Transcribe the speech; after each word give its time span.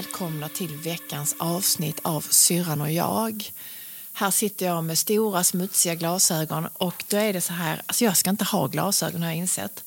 välkomna 0.00 0.48
till 0.48 0.76
veckans 0.76 1.34
avsnitt 1.38 2.00
av 2.02 2.20
Syrran 2.20 2.80
och 2.80 2.92
jag. 2.92 3.50
Här 4.12 4.30
sitter 4.30 4.66
jag 4.66 4.84
med 4.84 4.98
stora 4.98 5.44
smutsiga 5.44 5.94
glasögon 5.94 6.66
och 6.72 7.04
då 7.08 7.16
är 7.16 7.32
det 7.32 7.40
så 7.40 7.52
här, 7.52 7.82
alltså 7.86 8.04
jag 8.04 8.16
ska 8.16 8.30
inte 8.30 8.44
ha 8.44 8.66
glasögon 8.66 9.22
har 9.22 9.28
jag 9.28 9.36
insett. 9.36 9.84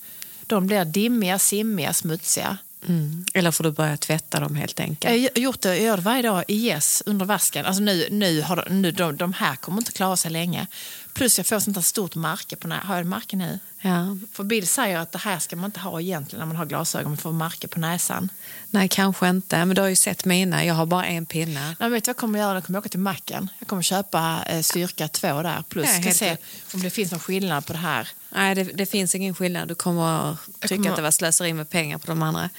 De 0.47 0.68
blir 0.68 0.86
dimmiga, 0.86 1.39
simmiga, 1.39 1.93
smutsiga. 1.93 2.57
Mm. 2.88 3.25
Eller 3.34 3.52
får 3.52 3.64
du 3.64 3.71
börja 3.71 3.97
tvätta 3.97 4.39
dem 4.39 4.55
helt 4.55 4.79
enkelt? 4.79 5.21
Jag 5.21 5.32
har 5.36 5.41
gjort 5.41 5.61
det, 5.61 5.75
jag 5.75 5.86
gör 5.86 5.97
det 5.97 6.04
varje 6.04 6.21
dag 6.21 6.43
i 6.48 6.68
yes 6.68 7.04
under 7.05 7.25
vasken. 7.25 7.66
Alltså 7.66 7.84
nu, 7.84 8.07
nu 8.11 8.41
har, 8.41 8.68
nu, 8.70 8.91
de, 8.91 9.18
de 9.18 9.34
här 9.34 9.55
kommer 9.55 9.77
inte 9.77 9.91
klara 9.91 10.18
sig 10.18 10.32
länge. 10.32 10.68
Plus 11.14 11.38
jag 11.38 11.48
får 11.48 11.60
sånt 11.60 11.78
här 11.78 11.82
stort 11.82 12.16
märke 12.16 12.56
på 12.56 12.68
Har 12.68 12.96
jag 12.98 13.06
märke 13.06 13.36
nu? 13.36 13.60
Ja. 13.82 14.18
För 14.32 14.44
Bill 14.44 14.68
säger 14.68 14.98
att 14.98 15.12
det 15.12 15.18
här 15.18 15.39
ska 15.39 15.56
man 15.56 15.66
inte 15.66 15.80
ha 15.80 16.02
egentligen 16.02 16.39
när 16.39 16.46
man 16.46 16.56
har 16.56 16.66
glasögon. 16.66 17.12
Man 17.12 17.18
får 17.18 17.32
märke 17.32 17.68
på 17.68 17.80
näsan. 17.80 18.30
Nej, 18.70 18.88
kanske 18.89 19.30
inte. 19.30 19.66
Men 19.66 19.76
du 19.76 19.82
har 19.82 19.89
ju 19.89 19.96
sett 19.96 20.26
mina. 20.26 20.66
Jag 20.66 20.74
har 20.74 20.86
bara 20.86 21.06
en 21.06 21.26
pinne. 21.26 21.76
Nej, 21.80 21.89
vet 21.89 22.04
du 22.04 22.08
vad 22.10 22.14
jag 22.14 22.18
kommer 22.18 22.39
göra? 22.39 22.54
Jag 22.54 22.64
kommer 22.64 22.80
åka 22.80 22.89
till 22.89 23.00
macken. 23.00 23.50
Jag 23.60 23.68
kommer 23.68 23.82
köpa 23.82 24.44
eh, 24.48 24.62
styrka 24.62 25.08
två 25.08 25.42
där. 25.42 25.64
Plus 25.70 25.88
ska 25.89 25.98
helt 25.98 26.18
se 26.18 26.38
om 26.74 26.82
det 26.82 26.89
finns 26.89 27.12
någon 27.12 27.20
skillnad 27.20 27.66
på 27.66 27.74
det 27.74 27.80
här. 27.80 28.08
Nej, 28.30 28.56
det, 28.56 28.64
det 28.64 28.86
finns 28.86 29.16
ingen 29.16 29.36
skillnad. 29.36 29.68
Du 29.68 29.75
kommer 29.75 30.38
tycka 30.60 30.75
kommer- 30.75 30.89
att 30.89 30.96
det 30.96 31.02
var 31.02 31.11
slöseri 31.11 31.54
med 31.54 31.70
pengar 31.70 31.98
på 31.98 32.08
de 32.08 32.23
andra. 32.23 32.50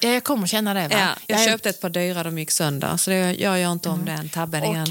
Ja, 0.00 0.08
jag 0.08 0.24
kommer 0.24 0.46
känna 0.46 0.74
det. 0.74 0.88
Va? 0.88 0.94
Ja, 0.98 1.14
jag 1.26 1.40
är- 1.40 1.46
köpte 1.46 1.68
ett 1.70 1.80
par 1.80 1.90
dyra, 1.90 2.22
de 2.22 2.38
gick 2.38 2.50
sönder. 2.50 2.96
Så 2.96 3.10
det, 3.10 3.16
jag 3.34 3.60
gör 3.60 3.72
inte 3.72 3.88
om 3.88 4.04
den 4.04 4.28
tabben 4.28 4.64
igen. 4.64 4.90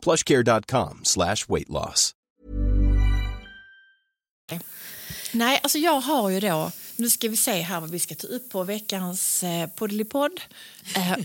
plushcare.com 0.00 1.00
slash 1.02 1.36
weight 1.48 1.68
loss. 1.68 2.14
Nej, 5.32 5.60
alltså 5.62 5.78
jag 5.78 6.00
har 6.00 6.30
ju 6.30 6.40
då... 6.40 6.72
Nu 6.96 7.10
ska 7.10 7.28
vi 7.28 7.36
se 7.36 7.52
här 7.60 7.80
vad 7.80 7.90
vi 7.90 7.98
ska 7.98 8.14
ta 8.14 8.26
upp 8.26 8.50
på 8.50 8.64
veckans 8.64 9.42
eh, 9.42 9.68
poddelipodd. 9.68 10.40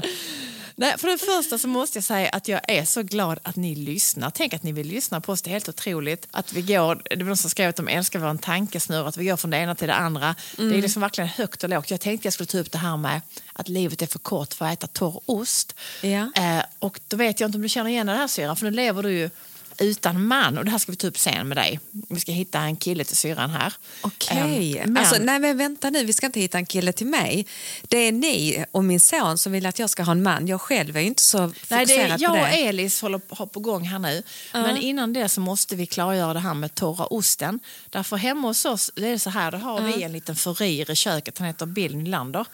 Nej, 0.76 0.98
för 0.98 1.08
det 1.08 1.18
första 1.18 1.58
så 1.58 1.68
måste 1.68 1.96
jag 1.96 2.04
säga 2.04 2.28
att 2.28 2.48
jag 2.48 2.60
är 2.68 2.84
så 2.84 3.02
glad 3.02 3.38
att 3.42 3.56
ni 3.56 3.74
lyssnar. 3.74 4.30
Tänk 4.30 4.54
att 4.54 4.62
ni 4.62 4.72
vill 4.72 4.86
lyssna 4.86 5.20
på 5.20 5.32
oss, 5.32 5.42
det 5.42 5.50
är 5.50 5.52
helt 5.52 5.68
otroligt. 5.68 6.28
Att 6.30 6.52
vi 6.52 6.62
går, 6.62 7.02
det 7.10 7.16
var 7.16 7.24
någon 7.24 7.36
som 7.36 7.50
skrev 7.50 7.68
att 7.68 7.76
de 7.76 7.88
älskar 7.88 8.18
vår 8.18 8.36
tankesnurra, 8.36 9.08
att 9.08 9.16
vi 9.16 9.24
går 9.24 9.36
från 9.36 9.50
det 9.50 9.56
ena 9.56 9.74
till 9.74 9.88
det 9.88 9.94
andra. 9.94 10.34
Det 10.56 10.62
är 10.62 10.82
liksom 10.82 11.02
verkligen 11.02 11.28
högt 11.28 11.64
och 11.64 11.70
lågt. 11.70 11.90
Jag 11.90 12.00
tänkte 12.00 12.26
jag 12.26 12.32
skulle 12.32 12.46
ta 12.46 12.58
upp 12.58 12.72
det 12.72 12.78
här 12.78 12.96
med 12.96 13.20
att 13.52 13.68
livet 13.68 14.02
är 14.02 14.06
för 14.06 14.18
kort 14.18 14.54
för 14.54 14.64
att 14.64 14.72
äta 14.72 14.86
torr 14.86 15.20
ost. 15.26 15.74
Ja. 16.02 16.32
Eh, 16.34 16.64
och 16.78 17.00
då 17.08 17.16
vet 17.16 17.40
jag 17.40 17.48
inte 17.48 17.58
om 17.58 17.62
du 17.62 17.68
känner 17.68 17.90
igen 17.90 18.06
det 18.06 18.12
här 18.12 18.28
syrran, 18.28 18.56
för 18.56 18.64
nu 18.64 18.70
lever 18.70 19.02
du 19.02 19.12
ju 19.12 19.30
utan 19.78 20.26
man. 20.26 20.58
Och 20.58 20.64
det 20.64 20.70
här 20.70 20.78
ska 20.78 20.92
vi 20.92 20.96
ta 20.96 21.06
upp 21.06 21.18
sen 21.18 21.48
med 21.48 21.56
dig. 21.56 21.80
Vi 22.10 22.20
ska 22.20 22.32
hitta 22.32 22.60
en 22.60 22.76
kille 22.76 23.04
till 23.04 23.16
syrran 23.16 23.50
här. 23.50 23.72
Okej. 24.00 24.78
Eh, 24.78 24.86
men- 24.86 24.96
Alltså, 24.96 25.16
nej 25.22 25.38
men 25.38 25.58
vänta 25.58 25.90
nu, 25.90 26.04
vi 26.04 26.12
ska 26.12 26.26
inte 26.26 26.40
hitta 26.40 26.58
en 26.58 26.66
kille 26.66 26.92
till 26.92 27.06
mig. 27.06 27.46
Det 27.82 27.96
är 27.98 28.12
ni 28.12 28.64
och 28.70 28.84
min 28.84 29.00
son 29.00 29.38
som 29.38 29.52
vill 29.52 29.66
att 29.66 29.78
jag 29.78 29.90
ska 29.90 30.02
ha 30.02 30.12
en 30.12 30.22
man. 30.22 30.46
Jag 30.46 30.60
själv 30.60 30.96
är 30.96 31.00
inte 31.00 31.22
så 31.22 31.38
Nej, 31.46 31.48
fokuserad 31.54 31.88
det 31.88 31.94
är, 31.94 32.18
jag 32.20 32.32
på 32.34 32.40
och. 32.40 32.48
Elis 32.48 33.02
håller 33.02 33.18
på, 33.18 33.34
har 33.34 33.46
på 33.46 33.60
gång 33.60 33.84
här 33.84 33.98
nu. 33.98 34.22
Men 34.52 34.76
innan 34.76 35.12
det 35.12 35.28
så 35.28 35.40
måste 35.40 35.76
vi 35.76 35.86
klargöra 35.86 36.32
det 36.34 36.40
här 36.40 36.54
med 36.54 36.74
torra 36.74 37.06
osten. 37.06 37.60
Därför 37.90 38.16
hemma 38.16 38.48
hos 38.48 38.64
oss, 38.64 38.90
det 38.94 39.08
är 39.08 39.18
så 39.18 39.30
här, 39.30 39.50
då 39.52 39.58
har 39.58 39.80
vi 39.80 40.02
en 40.02 40.12
liten 40.12 40.36
furir 40.36 40.90
i 40.90 40.94
köket, 40.94 41.38
han 41.38 41.46
heter 41.46 41.66
Bill 41.66 41.96
Nylander. 41.96 42.46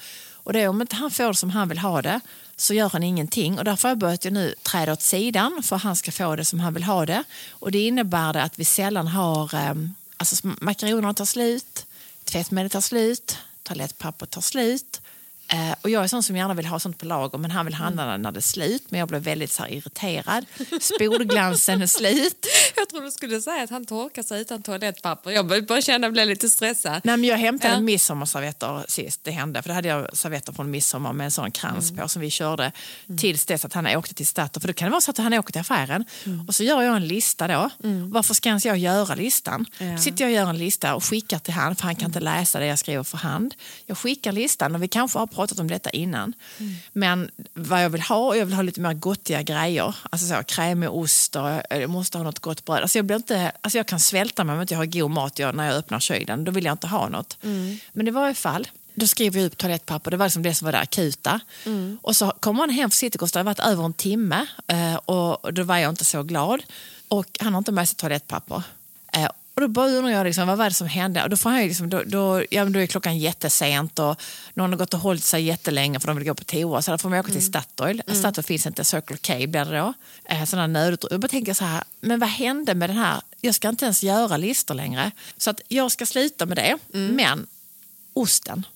Och 0.50 0.54
det 0.54 0.60
är 0.60 0.68
om 0.68 0.80
inte 0.80 0.96
han 0.96 1.10
får 1.10 1.28
det 1.28 1.34
som 1.34 1.50
han 1.50 1.68
vill 1.68 1.78
ha 1.78 2.02
det 2.02 2.20
så 2.56 2.74
gör 2.74 2.88
han 2.88 3.02
ingenting. 3.02 3.58
Och 3.58 3.64
därför 3.64 3.88
har 3.88 3.90
jag 3.90 3.98
börjat 3.98 4.26
ju 4.26 4.30
nu 4.30 4.54
träda 4.62 4.92
åt 4.92 5.02
sidan 5.02 5.62
för 5.62 5.76
att 5.76 5.82
han 5.82 5.96
ska 5.96 6.12
få 6.12 6.36
det 6.36 6.44
som 6.44 6.60
han 6.60 6.74
vill 6.74 6.84
ha 6.84 7.06
det. 7.06 7.24
Och 7.50 7.72
det 7.72 7.86
innebär 7.86 8.32
det 8.32 8.42
att 8.42 8.58
vi 8.58 8.64
sällan 8.64 9.08
har, 9.08 9.54
ehm, 9.54 9.94
alltså 10.16 10.48
makaronerna 10.60 11.14
tar 11.14 11.24
slut, 11.24 11.86
tvättmedel 12.24 12.70
tar 12.70 12.80
slut, 12.80 13.38
toalettpapper 13.62 14.26
tar 14.26 14.40
slut. 14.40 15.00
Eh, 15.52 15.74
och 15.80 15.90
jag 15.90 16.04
är 16.04 16.08
sån 16.08 16.22
som 16.22 16.36
gärna 16.36 16.54
vill 16.54 16.66
ha 16.66 16.80
sånt 16.80 16.98
på 16.98 17.06
lager 17.06 17.38
men 17.38 17.50
han 17.50 17.66
vill 17.66 17.74
handla 17.74 18.16
när 18.16 18.32
det 18.32 18.38
är 18.38 18.40
slut. 18.40 18.82
Men 18.88 19.00
jag 19.00 19.08
blev 19.08 19.22
väldigt 19.22 19.52
så 19.52 19.62
här, 19.62 19.70
irriterad. 19.70 20.46
Spolglansen 20.80 21.82
är 21.82 21.86
slut. 21.86 22.46
Jag 22.90 22.94
trodde 22.94 23.06
du 23.06 23.10
skulle 23.12 23.40
säga 23.40 23.62
att 23.62 23.70
han 23.70 23.84
torkar 23.86 24.22
sig 24.22 24.40
utan 24.40 24.62
toalettpapper. 24.62 25.30
Jag 25.30 25.46
började 25.46 25.82
känna 25.82 26.10
blev 26.10 26.28
lite 26.28 26.48
stressad. 26.50 27.00
Nej, 27.04 27.16
men 27.16 27.24
jag 27.24 27.36
hämtade 27.36 27.74
Ja. 27.74 27.80
midsommarservetter 27.80 28.84
sist 28.88 29.20
det 29.24 29.30
hände. 29.30 29.62
För 29.62 29.68
då 29.68 29.74
hade 29.74 29.88
jag 29.88 30.16
servetter 30.16 30.52
från 30.52 30.70
midsommar 30.70 31.12
med 31.12 31.24
en 31.24 31.30
sån 31.30 31.50
krans 31.50 31.92
på 31.96 32.08
som 32.08 32.22
vi 32.22 32.30
körde 32.30 32.72
tills 33.18 33.46
dess 33.46 33.64
att 33.64 33.72
han 33.72 33.86
åkte 33.86 34.14
till 34.14 34.26
Statoil. 34.26 34.60
För 34.60 34.68
då 34.68 34.74
kan 34.74 34.86
det 34.86 34.90
vara 34.90 35.00
så 35.00 35.10
att 35.10 35.18
han 35.18 35.32
åker 35.34 35.52
till 35.52 35.60
affären 35.60 36.04
och 36.48 36.54
så 36.54 36.64
gör 36.64 36.82
jag 36.82 36.96
en 36.96 37.08
lista 37.08 37.48
då. 37.48 37.70
Varför 38.12 38.34
ska 38.34 38.48
ens 38.48 38.66
jag 38.66 38.78
göra 38.78 39.14
listan? 39.14 39.66
Ja. 39.78 39.86
Då 39.86 39.98
sitter 39.98 40.24
jag 40.24 40.28
och 40.30 40.34
gör 40.34 40.50
en 40.50 40.58
lista 40.58 40.94
och 40.94 41.04
skickar 41.04 41.38
till 41.38 41.54
han 41.54 41.76
för 41.76 41.82
han 41.84 41.96
kan 41.96 42.06
inte 42.06 42.20
läsa 42.20 42.58
det 42.58 42.66
jag 42.66 42.78
skriver 42.78 43.02
för 43.02 43.18
hand. 43.18 43.54
Jag 43.86 43.98
skickar 43.98 44.32
listan 44.32 44.74
och 44.74 44.82
vi 44.82 44.88
kanske 44.88 45.18
har 45.18 45.26
pratat 45.26 45.58
om 45.58 45.68
detta 45.68 45.90
innan. 45.90 46.32
Men 46.92 47.30
vad 47.54 47.84
jag 47.84 47.90
vill 47.90 48.02
ha, 48.02 48.36
jag 48.36 48.46
vill 48.46 48.54
ha 48.54 48.62
lite 48.62 48.80
mer 48.80 48.92
gottiga 48.94 49.42
grejer. 49.42 49.94
Alltså 50.10 50.26
så, 50.26 50.42
krämig 50.42 50.90
ost 50.90 51.36
och 51.36 51.62
jag 51.70 51.90
måste 51.90 52.18
ha 52.18 52.24
något 52.24 52.38
gott 52.38 52.64
bröd. 52.64 52.79
Alltså 52.82 52.98
jag, 52.98 53.04
blir 53.04 53.16
inte, 53.16 53.52
alltså 53.60 53.78
jag 53.78 53.86
kan 53.86 54.00
svälta 54.00 54.44
mig 54.44 54.54
om 54.54 54.60
inte 54.60 54.74
jag 54.74 54.78
har 54.78 54.86
god 54.86 55.10
mat 55.10 55.38
jag, 55.38 55.54
när 55.54 55.66
jag 55.66 55.74
öppnar 55.74 56.00
kylen. 56.00 56.44
Då 56.44 56.52
vill 56.52 56.64
jag 56.64 56.72
inte 56.74 56.86
ha 56.86 57.08
något. 57.08 57.38
Men 57.92 58.08
i 58.08 58.10
varje 58.10 58.34
fall, 58.34 58.68
då 58.94 59.06
skriver 59.06 59.40
jag 59.40 59.46
ut 59.46 59.56
toalettpapper. 59.56 60.10
Det 60.10 60.16
var 60.16 60.26
liksom 60.26 60.42
det 60.42 60.54
som 60.54 60.64
var 60.64 60.72
det 60.72 60.78
akuta. 60.78 61.40
Och 62.02 62.16
så 62.16 62.32
kommer 62.40 62.60
han 62.60 62.70
hem 62.70 62.90
från 62.90 62.96
Citykost, 62.96 63.34
det 63.34 63.40
har 63.40 63.44
varit 63.44 63.58
över 63.58 63.84
en 63.84 63.92
timme 63.92 64.46
eh, 64.66 64.94
och 64.94 65.54
då 65.54 65.62
var 65.62 65.76
jag 65.78 65.90
inte 65.90 66.04
så 66.04 66.22
glad. 66.22 66.62
Och 67.08 67.26
han 67.40 67.54
har 67.54 67.58
inte 67.58 67.72
med 67.72 67.88
sig 67.88 67.96
toalettpapper. 67.96 68.62
Och 69.54 69.60
då 69.60 69.68
bara 69.68 69.88
undrar 69.88 70.12
jag 70.12 70.24
liksom, 70.24 70.48
vad 70.48 70.58
var 70.58 70.64
det 70.64 70.74
som 70.74 70.86
hände? 70.86 71.22
Och 71.22 71.30
då, 71.30 71.36
får 71.36 71.50
han 71.50 71.60
liksom, 71.60 71.90
då, 71.90 72.02
då, 72.06 72.44
ja, 72.50 72.64
då 72.64 72.78
är 72.78 72.86
klockan 72.86 73.18
jättesent 73.18 73.98
och 73.98 74.22
någon 74.54 74.70
har 74.70 74.78
gått 74.78 74.94
och 74.94 75.00
hållit 75.00 75.24
sig 75.24 75.42
jättelänge 75.42 76.00
för 76.00 76.06
de 76.06 76.16
vill 76.16 76.26
gå 76.26 76.34
på 76.34 76.44
toa. 76.44 76.82
Så 76.82 76.90
då 76.90 76.98
får 76.98 77.08
man 77.08 77.18
åka 77.18 77.32
till 77.32 77.46
Statoil. 77.46 78.02
Statoil 78.06 78.44
finns 78.44 78.66
inte, 78.66 78.84
Circle 78.84 79.16
K 79.16 79.34
blir 79.34 79.64
det 79.64 79.78
då. 79.78 79.94
Eh, 80.24 80.44
sådana 80.44 80.66
nödutrustning. 80.66 81.14
Jag 81.14 81.20
bara 81.20 81.28
tänker 81.28 81.54
så 81.54 81.64
här, 81.64 81.84
men 82.00 82.20
vad 82.20 82.28
hände 82.28 82.74
med 82.74 82.90
den 82.90 82.96
här? 82.96 83.20
Jag 83.40 83.54
ska 83.54 83.68
inte 83.68 83.84
ens 83.84 84.02
göra 84.02 84.36
listor 84.36 84.74
längre. 84.74 85.10
Så 85.36 85.50
att 85.50 85.60
jag 85.68 85.92
ska 85.92 86.06
sluta 86.06 86.46
med 86.46 86.56
det. 86.56 86.78
Men 87.14 87.46
osten. 88.12 88.66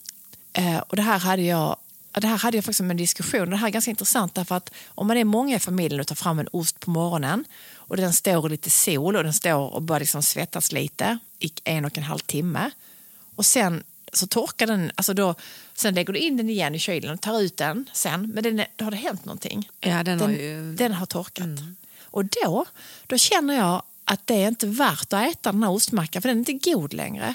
Eh, 0.52 0.78
och 0.78 0.96
det 0.96 1.02
här 1.02 1.18
hade 1.18 1.42
jag 1.42 1.76
ja, 2.14 2.20
det 2.20 2.26
här 2.26 2.38
hade 2.38 2.56
jag 2.56 2.64
faktiskt 2.64 2.80
en 2.80 2.96
diskussion. 2.96 3.50
Det 3.50 3.56
här 3.56 3.66
är 3.66 3.70
ganska 3.72 3.90
intressant 3.90 4.34
därför 4.34 4.54
att 4.54 4.70
om 4.86 5.06
man 5.06 5.16
är 5.16 5.24
många 5.24 5.56
i 5.56 5.58
familjen 5.58 6.00
och 6.00 6.06
tar 6.06 6.14
fram 6.14 6.38
en 6.38 6.48
ost 6.52 6.80
på 6.80 6.90
morgonen 6.90 7.44
och 7.94 8.00
den 8.00 8.12
står 8.12 8.46
i 8.46 8.50
lite 8.50 8.70
sol 8.70 9.16
och 9.16 9.24
den 9.24 9.32
står 9.32 9.74
och 9.74 9.82
börjar 9.82 10.00
liksom 10.00 10.22
svettas 10.22 10.72
lite 10.72 11.18
i 11.38 11.50
en 11.64 11.84
och 11.84 11.98
en 11.98 12.04
halv 12.04 12.18
timme 12.18 12.70
och 13.36 13.46
sen 13.46 13.82
så 14.12 14.26
torkar 14.26 14.66
den, 14.66 14.90
alltså 14.94 15.14
då, 15.14 15.34
sen 15.74 15.94
lägger 15.94 16.12
du 16.12 16.18
in 16.18 16.36
den 16.36 16.50
igen 16.50 16.74
i 16.74 16.78
kylen 16.78 17.14
och 17.14 17.20
tar 17.20 17.40
ut 17.40 17.56
den 17.56 17.86
sen, 17.92 18.30
men 18.34 18.42
den, 18.44 18.64
då 18.76 18.84
har 18.84 18.90
det 18.90 18.96
hänt 18.96 19.24
någonting. 19.24 19.68
Ja, 19.80 20.02
den 20.02 20.20
har 20.20 20.28
den, 20.28 20.36
ju- 20.36 20.52
Mm. 20.54 20.76
den 20.76 20.92
har 20.92 21.06
torkat. 21.06 21.48
Och 22.02 22.24
då, 22.24 22.64
då 23.06 23.18
känner 23.18 23.54
jag 23.54 23.82
att 24.04 24.26
det 24.26 24.34
är 24.42 24.48
inte 24.48 24.66
värt 24.66 25.12
att 25.12 25.30
äta 25.32 25.52
den 25.52 25.62
här 25.62 25.70
ostmackan 25.70 26.22
för 26.22 26.28
den 26.28 26.36
är 26.44 26.50
inte 26.50 26.70
god 26.70 26.92
längre. 26.94 27.34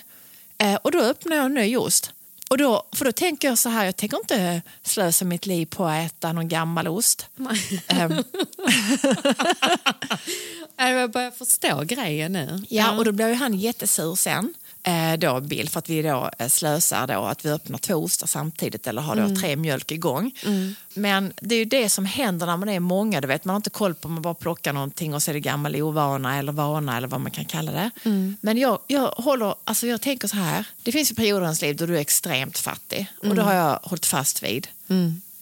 Eh, 0.57 0.75
och 0.75 0.91
då 0.91 0.99
öppnar 1.01 1.35
jag 1.35 1.45
en 1.45 1.53
ny 1.53 1.77
ost. 1.77 2.11
Och 2.49 2.57
då, 2.57 2.83
för 2.91 3.05
då 3.05 3.11
tänker 3.11 3.47
jag 3.47 3.57
så 3.57 3.69
här, 3.69 3.85
jag 3.85 3.95
tänker 3.95 4.17
inte 4.17 4.61
slösa 4.83 5.25
mitt 5.25 5.45
liv 5.45 5.65
på 5.65 5.85
att 5.85 6.05
äta 6.05 6.33
någon 6.33 6.47
gammal 6.47 6.87
ost. 6.87 7.27
Ehm, 7.87 8.13
Jag 10.77 11.11
börjar 11.11 11.31
förstå 11.31 11.83
grejen 11.83 12.33
nu. 12.33 12.63
Ja, 12.69 12.97
och 12.97 13.05
då 13.05 13.11
blev 13.11 13.35
han 13.35 13.53
jättesur 13.53 14.15
sen. 14.15 14.53
Eh, 14.89 15.17
då 15.17 15.39
Bill, 15.39 15.69
för 15.69 15.79
att 15.79 15.89
vi 15.89 16.01
då 16.01 16.29
eh, 16.39 16.47
slösar 16.47 17.07
då 17.07 17.25
att 17.25 17.45
vi 17.45 17.49
öppnar 17.49 17.77
två 17.77 17.95
ostar 17.95 18.27
samtidigt 18.27 18.87
eller 18.87 19.01
har 19.01 19.15
då 19.15 19.35
tre 19.35 19.55
mjölk 19.55 19.91
igång. 19.91 20.31
Men 20.93 21.33
det 21.41 21.55
är 21.55 21.59
ju 21.59 21.65
det 21.65 21.89
som 21.89 22.05
händer 22.05 22.45
när 22.45 22.57
man 22.57 22.69
är 22.69 22.79
många. 22.79 23.21
Du 23.21 23.27
vet, 23.27 23.45
man 23.45 23.53
har 23.53 23.57
inte 23.57 23.69
koll 23.69 23.95
på 23.95 24.07
om 24.07 24.13
man 24.13 24.21
bara 24.21 24.33
plockar 24.33 24.73
någonting 24.73 25.13
och 25.13 25.23
så 25.23 25.31
är 25.31 25.33
det 25.33 25.39
gammal 25.39 25.75
ovana 25.75 26.37
eller 26.37 26.51
vana 26.51 26.97
eller 26.97 27.07
vad 27.07 27.21
man 27.21 27.31
kan 27.31 27.45
kalla 27.45 27.71
det. 27.71 27.91
Men 28.41 28.57
jag, 28.57 28.79
jag, 28.87 29.07
håller, 29.07 29.55
alltså 29.63 29.87
jag 29.87 30.01
tänker 30.01 30.27
så 30.27 30.37
här, 30.37 30.65
det 30.83 30.91
finns 30.91 31.11
ju 31.11 31.15
perioder 31.15 31.41
i 31.41 31.43
ens 31.43 31.61
liv 31.61 31.75
då 31.75 31.85
du 31.85 31.95
är 31.95 32.01
extremt 32.01 32.57
fattig 32.57 33.07
och 33.29 33.35
då 33.35 33.41
har 33.41 33.53
jag 33.53 33.79
hållit 33.83 34.05
fast 34.05 34.43
vid 34.43 34.67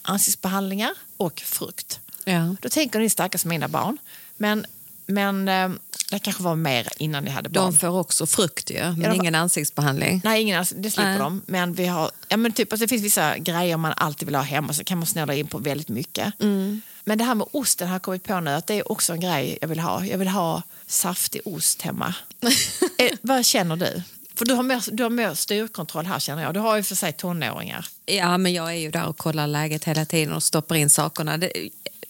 ansiktsbehandlingar 0.02 0.92
och 1.18 1.40
frukt. 1.40 2.00
Ja. 2.24 2.56
Då 2.62 2.70
tänker 2.70 3.00
ni 3.00 3.10
stackars 3.10 3.46
mina 3.46 3.68
barn. 3.68 3.98
Men, 4.38 4.66
men 5.08 5.48
eh, 5.48 5.70
det 6.12 6.20
kanske 6.20 6.44
var 6.44 6.56
mer 6.56 6.88
innan 6.98 7.24
ni 7.24 7.30
hade 7.30 7.50
barn. 7.50 7.72
De 7.72 7.78
får 7.78 8.00
också 8.00 8.26
frukt 8.26 8.72
ju, 8.72 8.84
men 8.84 9.02
Ja, 9.02 9.14
ingen 9.14 9.36
ansiktsbehandling. 9.36 10.22
Nej, 10.24 10.42
ingen 10.42 10.66
det 10.76 10.92
slipper 10.92 11.10
Nej. 11.10 11.20
de. 11.20 11.42
Men, 11.46 11.74
vi 11.74 11.86
har, 11.86 12.12
ja, 12.28 12.38
men 12.38 12.52
typ, 12.52 12.74
alltså, 12.74 12.86
det 12.86 12.90
finns 12.90 13.04
vissa 13.04 13.38
grejer 13.38 13.78
man 13.78 13.94
alltid 13.98 14.26
vill 14.26 14.36
ha 14.36 14.42
hemma 14.42 14.74
så 14.74 14.84
kan 14.84 14.98
man 14.98 15.08
snöa 15.08 15.34
in 15.34 15.48
på 15.48 15.58
väldigt 15.58 15.90
mycket. 15.90 16.42
Mm. 16.42 16.82
Men 17.04 17.18
det 17.18 17.24
här 17.24 17.36
med 17.36 17.48
osten 17.52 17.88
har 17.88 17.96
jag 17.96 18.02
kommit 18.02 18.24
på 18.24 18.40
nu 18.40 18.52
att 18.52 18.68
det 18.68 18.74
är 18.74 18.92
också 18.92 19.14
en 19.14 19.20
grej 19.20 19.58
jag 19.62 19.68
vill 19.68 19.80
ha. 19.80 20.06
Jag 20.06 20.18
vill 20.18 20.28
ha 20.28 20.62
saftig 20.88 21.42
ost 21.46 21.82
hemma. 21.82 22.14
eh, 22.98 23.12
vad 23.22 23.46
känner 23.46 23.76
du? 23.76 24.04
För 24.36 24.46
du 24.46 24.54
har, 24.54 24.64
mer, 24.64 24.84
du 24.92 25.04
har 25.04 25.10
mer 25.10 25.34
styrkontroll 25.34 26.06
här 26.06 26.20
känner 26.20 26.44
jag. 26.44 26.54
Du 26.54 26.60
har 26.60 26.78
ju 26.78 26.84
för 26.84 26.96
sig 26.96 27.14
tonåringar. 27.14 27.88
Ja, 28.06 28.38
men 28.38 28.54
jag 28.54 28.70
är 28.70 28.78
ju 28.78 28.92
där 28.92 29.08
och 29.08 29.18
kollar 29.18 29.48
läget 29.48 29.84
hela 29.84 30.06
tiden 30.06 30.34
och 30.34 30.44
stoppar 30.44 30.76
in 30.76 30.90
sakerna. 30.90 31.38
Det, 31.38 31.52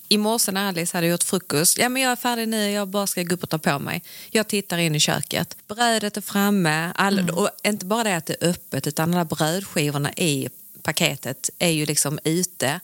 I 0.09 0.17
morse 0.17 0.51
när 0.51 0.67
Alice 0.67 0.97
hade 0.97 1.07
gjort 1.07 1.23
frukost, 1.23 1.77
ja 1.77 1.89
men 1.89 2.01
jag 2.01 2.11
är 2.11 2.15
färdig 2.15 2.47
nu, 2.47 2.71
jag 2.71 2.87
bara 2.87 3.07
ska 3.07 3.23
gå 3.23 3.35
upp 3.35 3.43
och 3.43 3.49
ta 3.49 3.57
på 3.57 3.79
mig. 3.79 4.03
Jag 4.29 4.47
tittar 4.47 4.77
in 4.77 4.95
i 4.95 4.99
köket. 4.99 5.57
Brödet 5.67 6.17
är 6.17 6.21
framme, 6.21 6.91
all, 6.95 7.29
och 7.29 7.49
inte 7.63 7.85
bara 7.85 8.03
det 8.03 8.15
att 8.17 8.25
det 8.25 8.35
är 8.43 8.49
öppet 8.49 8.87
utan 8.87 9.13
alla 9.13 9.25
brödskivorna 9.25 10.13
i 10.13 10.49
paketet 10.81 11.49
är 11.59 11.69
ju 11.69 11.85
liksom 11.85 12.19
ute. 12.23 12.79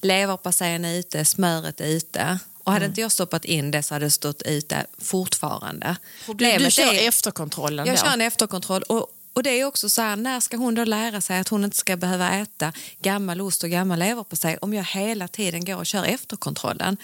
Leverpastejen 0.00 0.84
är 0.84 0.94
ute, 0.94 1.24
smöret 1.24 1.80
är 1.80 1.86
ute. 1.88 2.38
Och 2.64 2.72
hade 2.72 2.86
inte 2.86 3.00
jag 3.00 3.12
stoppat 3.12 3.44
in 3.44 3.70
det 3.70 3.82
så 3.82 3.94
hade 3.94 4.06
det 4.06 4.10
stått 4.10 4.42
ute 4.42 4.86
fortfarande. 4.98 5.96
Du, 6.26 6.34
du 6.58 6.70
kör 6.70 6.94
är- 6.94 7.08
efterkontrollen 7.08 7.86
jag 7.86 7.96
då? 7.96 8.00
kör 8.02 8.12
en 8.12 8.20
efterkontroll. 8.20 8.82
Och, 8.82 9.06
och 9.36 9.42
det 9.42 9.50
är 9.50 9.64
också 9.64 9.88
så 9.88 10.02
här, 10.02 10.16
när 10.16 10.40
ska 10.40 10.56
hon 10.56 10.74
då 10.74 10.84
lära 10.84 11.20
sig 11.20 11.38
att 11.38 11.48
hon 11.48 11.64
inte 11.64 11.76
ska 11.76 11.96
behöva 11.96 12.30
äta 12.30 12.72
gammal 13.00 13.40
ost 13.40 13.64
och 13.64 13.70
gammal 13.70 13.98
leverpastej 13.98 14.56
om 14.60 14.74
jag 14.74 14.84
hela 14.84 15.28
tiden 15.28 15.64
går 15.64 15.76
och 15.76 15.86
kör 15.86 16.04
efterkontrollen? 16.04 16.96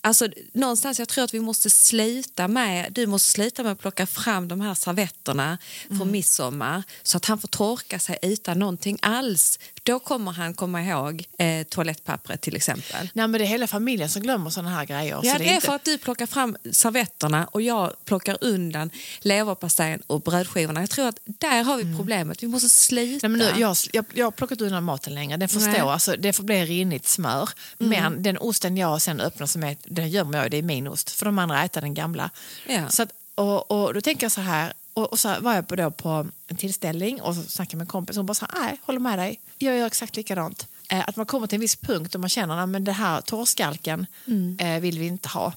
Alltså, 0.00 0.28
någonstans 0.52 0.98
jag 0.98 1.08
tror 1.08 1.24
att 1.24 1.34
vi 1.34 1.40
måste 1.40 1.70
slita 1.70 2.48
med, 2.48 2.92
du 2.92 3.06
måste 3.06 3.30
slita 3.30 3.62
med 3.62 3.72
att 3.72 3.80
plocka 3.80 4.06
fram 4.06 4.48
de 4.48 4.60
här 4.60 4.74
servetterna 4.74 5.58
från 5.88 6.10
midsommar 6.10 6.82
så 7.02 7.16
att 7.16 7.24
han 7.24 7.38
får 7.38 7.48
torka 7.48 7.98
sig 7.98 8.18
utan 8.22 8.58
någonting 8.58 8.98
alls. 9.02 9.58
Då 9.88 9.98
kommer 9.98 10.32
han 10.32 10.54
komma 10.54 10.82
ihåg 10.82 11.24
eh, 11.38 11.62
toalettpappret 11.66 12.40
till 12.40 12.56
exempel. 12.56 13.10
Nej, 13.12 13.28
men 13.28 13.32
det 13.32 13.44
är 13.44 13.46
hela 13.48 13.66
familjen 13.66 14.08
som 14.08 14.22
glömmer 14.22 14.50
såna 14.50 14.70
här 14.70 14.84
grejer. 14.84 15.20
Ja, 15.22 15.32
så 15.32 15.38
det 15.38 15.48
är 15.50 15.54
inte- 15.54 15.66
för 15.66 15.74
att 15.74 15.84
du 15.84 15.98
plockar 15.98 16.26
fram 16.26 16.56
servetterna 16.72 17.46
och 17.46 17.62
jag 17.62 17.92
plockar 18.04 18.38
undan 18.40 18.90
leverpastejen 19.20 20.02
och 20.06 20.20
brödskivorna. 20.20 20.80
Jag 20.80 20.90
tror 20.90 21.08
att 21.08 21.18
där 21.24 21.62
har 21.64 21.76
vi 21.76 21.96
problemet. 21.96 22.42
Vi 22.42 22.46
måste 22.48 22.68
slita. 22.68 23.28
Nej, 23.28 23.38
men 23.38 23.46
nu, 23.54 23.60
jag, 23.60 23.76
jag, 23.92 24.04
jag 24.14 24.26
har 24.26 24.30
plockat 24.30 24.60
undan 24.60 24.84
maten 24.84 25.14
längre. 25.14 25.36
Den 25.36 25.48
får 25.48 25.60
Nej. 25.60 25.80
alltså, 25.80 26.16
det 26.18 26.32
får 26.32 26.44
bli 26.44 26.64
rinnigt 26.64 27.08
smör. 27.08 27.48
Men 27.78 28.22
den 28.22 28.38
osten 28.38 28.76
jag 28.76 29.02
sen 29.02 29.20
öppnar 29.20 29.46
som 29.46 29.64
är, 29.64 29.76
den 29.84 30.10
gömmer 30.10 30.38
jag, 30.42 30.50
det 30.50 30.56
är 30.56 30.62
min 30.62 30.86
ost. 30.88 31.10
För 31.10 31.26
de 31.26 31.38
andra 31.38 31.64
äter 31.64 31.80
den 31.80 31.94
gamla. 31.94 32.30
Ja. 32.66 32.88
Så 32.88 33.02
att, 33.02 33.10
och, 33.34 33.70
och 33.70 33.94
då 33.94 34.00
tänker 34.00 34.24
jag 34.24 34.32
så 34.32 34.40
här, 34.40 34.72
och, 34.98 35.12
och 35.12 35.18
så 35.18 35.34
var 35.40 35.54
jag 35.54 35.68
på, 35.68 35.76
då 35.76 35.90
på 35.90 36.26
en 36.46 36.56
tillställning 36.56 37.22
och 37.22 37.34
så 37.34 37.42
snackade 37.42 37.76
med 37.76 37.82
en 37.82 37.88
kompis 37.88 38.16
och 38.16 38.20
hon 38.20 38.26
bara 38.26 38.34
så 38.34 38.46
här, 38.52 38.62
nej, 38.62 38.80
håller 38.82 39.00
med 39.00 39.18
dig, 39.18 39.40
jag 39.58 39.78
gör 39.78 39.86
exakt 39.86 40.16
likadant. 40.16 40.66
Eh, 40.90 41.08
att 41.08 41.16
man 41.16 41.26
kommer 41.26 41.46
till 41.46 41.56
en 41.56 41.60
viss 41.60 41.76
punkt 41.76 42.14
och 42.14 42.20
man 42.20 42.30
känner 42.30 42.76
att 42.76 42.84
det 42.84 42.92
här 42.92 43.20
torrskalken 43.20 44.06
eh, 44.58 44.80
vill 44.80 44.98
vi 44.98 45.06
inte 45.06 45.28
ha. 45.28 45.52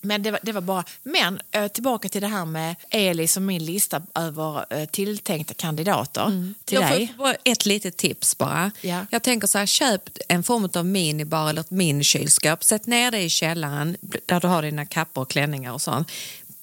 Men 0.00 0.22
det 0.22 0.30
var, 0.30 0.40
det 0.42 0.52
var 0.52 0.60
bara, 0.60 0.84
men 1.02 1.40
eh, 1.50 1.68
tillbaka 1.68 2.08
till 2.08 2.20
det 2.20 2.26
här 2.26 2.44
med 2.44 2.76
Elis 2.90 3.36
och 3.36 3.42
min 3.42 3.64
lista 3.64 4.02
över 4.14 4.64
eh, 4.70 4.84
tilltänkta 4.84 5.54
kandidater 5.54 6.54
till 6.64 6.80
jag 6.80 6.90
dig. 6.90 7.14
får 7.16 7.36
ett 7.44 7.66
litet 7.66 7.96
tips 7.96 8.38
bara. 8.38 8.70
Ja. 8.80 9.06
Jag 9.10 9.22
tänker 9.22 9.46
så 9.46 9.58
här, 9.58 9.66
köp 9.66 10.08
en 10.28 10.42
form 10.42 10.68
av 10.74 10.86
minibar 10.86 11.50
eller 11.50 11.60
ett 11.60 11.70
minikylskåp. 11.70 12.64
Sätt 12.64 12.86
ner 12.86 13.10
det 13.10 13.22
i 13.22 13.28
källaren 13.28 13.96
där 14.26 14.40
du 14.40 14.46
har 14.46 14.62
dina 14.62 14.86
kappor 14.86 15.22
och 15.22 15.30
klänningar 15.30 15.72
och 15.72 15.82
sånt. 15.82 16.10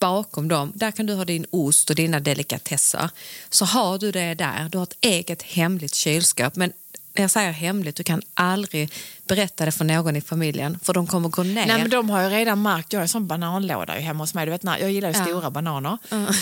Bakom 0.01 0.48
dem, 0.48 0.71
där 0.75 0.92
kan 0.92 1.06
du 1.06 1.13
ha 1.13 1.25
din 1.25 1.45
ost 1.50 1.89
och 1.89 1.95
dina 1.95 2.19
delikatesser. 2.19 3.09
Så 3.50 3.65
har 3.65 3.98
du 3.98 4.12
det 4.12 4.33
där, 4.33 4.69
du 4.71 4.77
har 4.77 4.83
ett 4.83 4.98
eget 5.01 5.42
hemligt 5.42 5.95
kylskåp. 5.95 6.56
Men 6.56 6.74
när 7.13 7.24
jag 7.24 7.31
säger 7.31 7.51
hemligt, 7.51 7.95
du 7.95 8.03
kan 8.03 8.21
aldrig 8.33 8.92
berätta 9.36 9.66
det 9.66 9.72
för 9.72 9.86
någon 9.86 10.16
i 10.16 10.22
familjen 10.22 10.80
för 10.83 10.94
de 10.94 11.07
kommer 11.07 11.30
gå 11.30 11.44
ner. 11.44 11.66
Nej, 11.66 11.78
men 11.81 11.89
de 11.89 12.10
har 12.10 12.24
ju 12.24 12.30
redan 12.30 12.62
märkt, 12.62 12.94
jag 12.94 13.00
har 13.00 13.01
en 13.01 13.07
sån 13.10 13.28
bananlåda 13.28 13.94
hemma 13.94 14.24
hos 14.24 14.33
mig. 14.33 14.45
Du 14.45 14.51
vet, 14.51 14.63
jag 14.63 14.92
gillar 14.92 15.10
ju 15.10 15.18
Ja. 15.18 15.25
stora 15.25 15.51
bananer. 15.51 15.98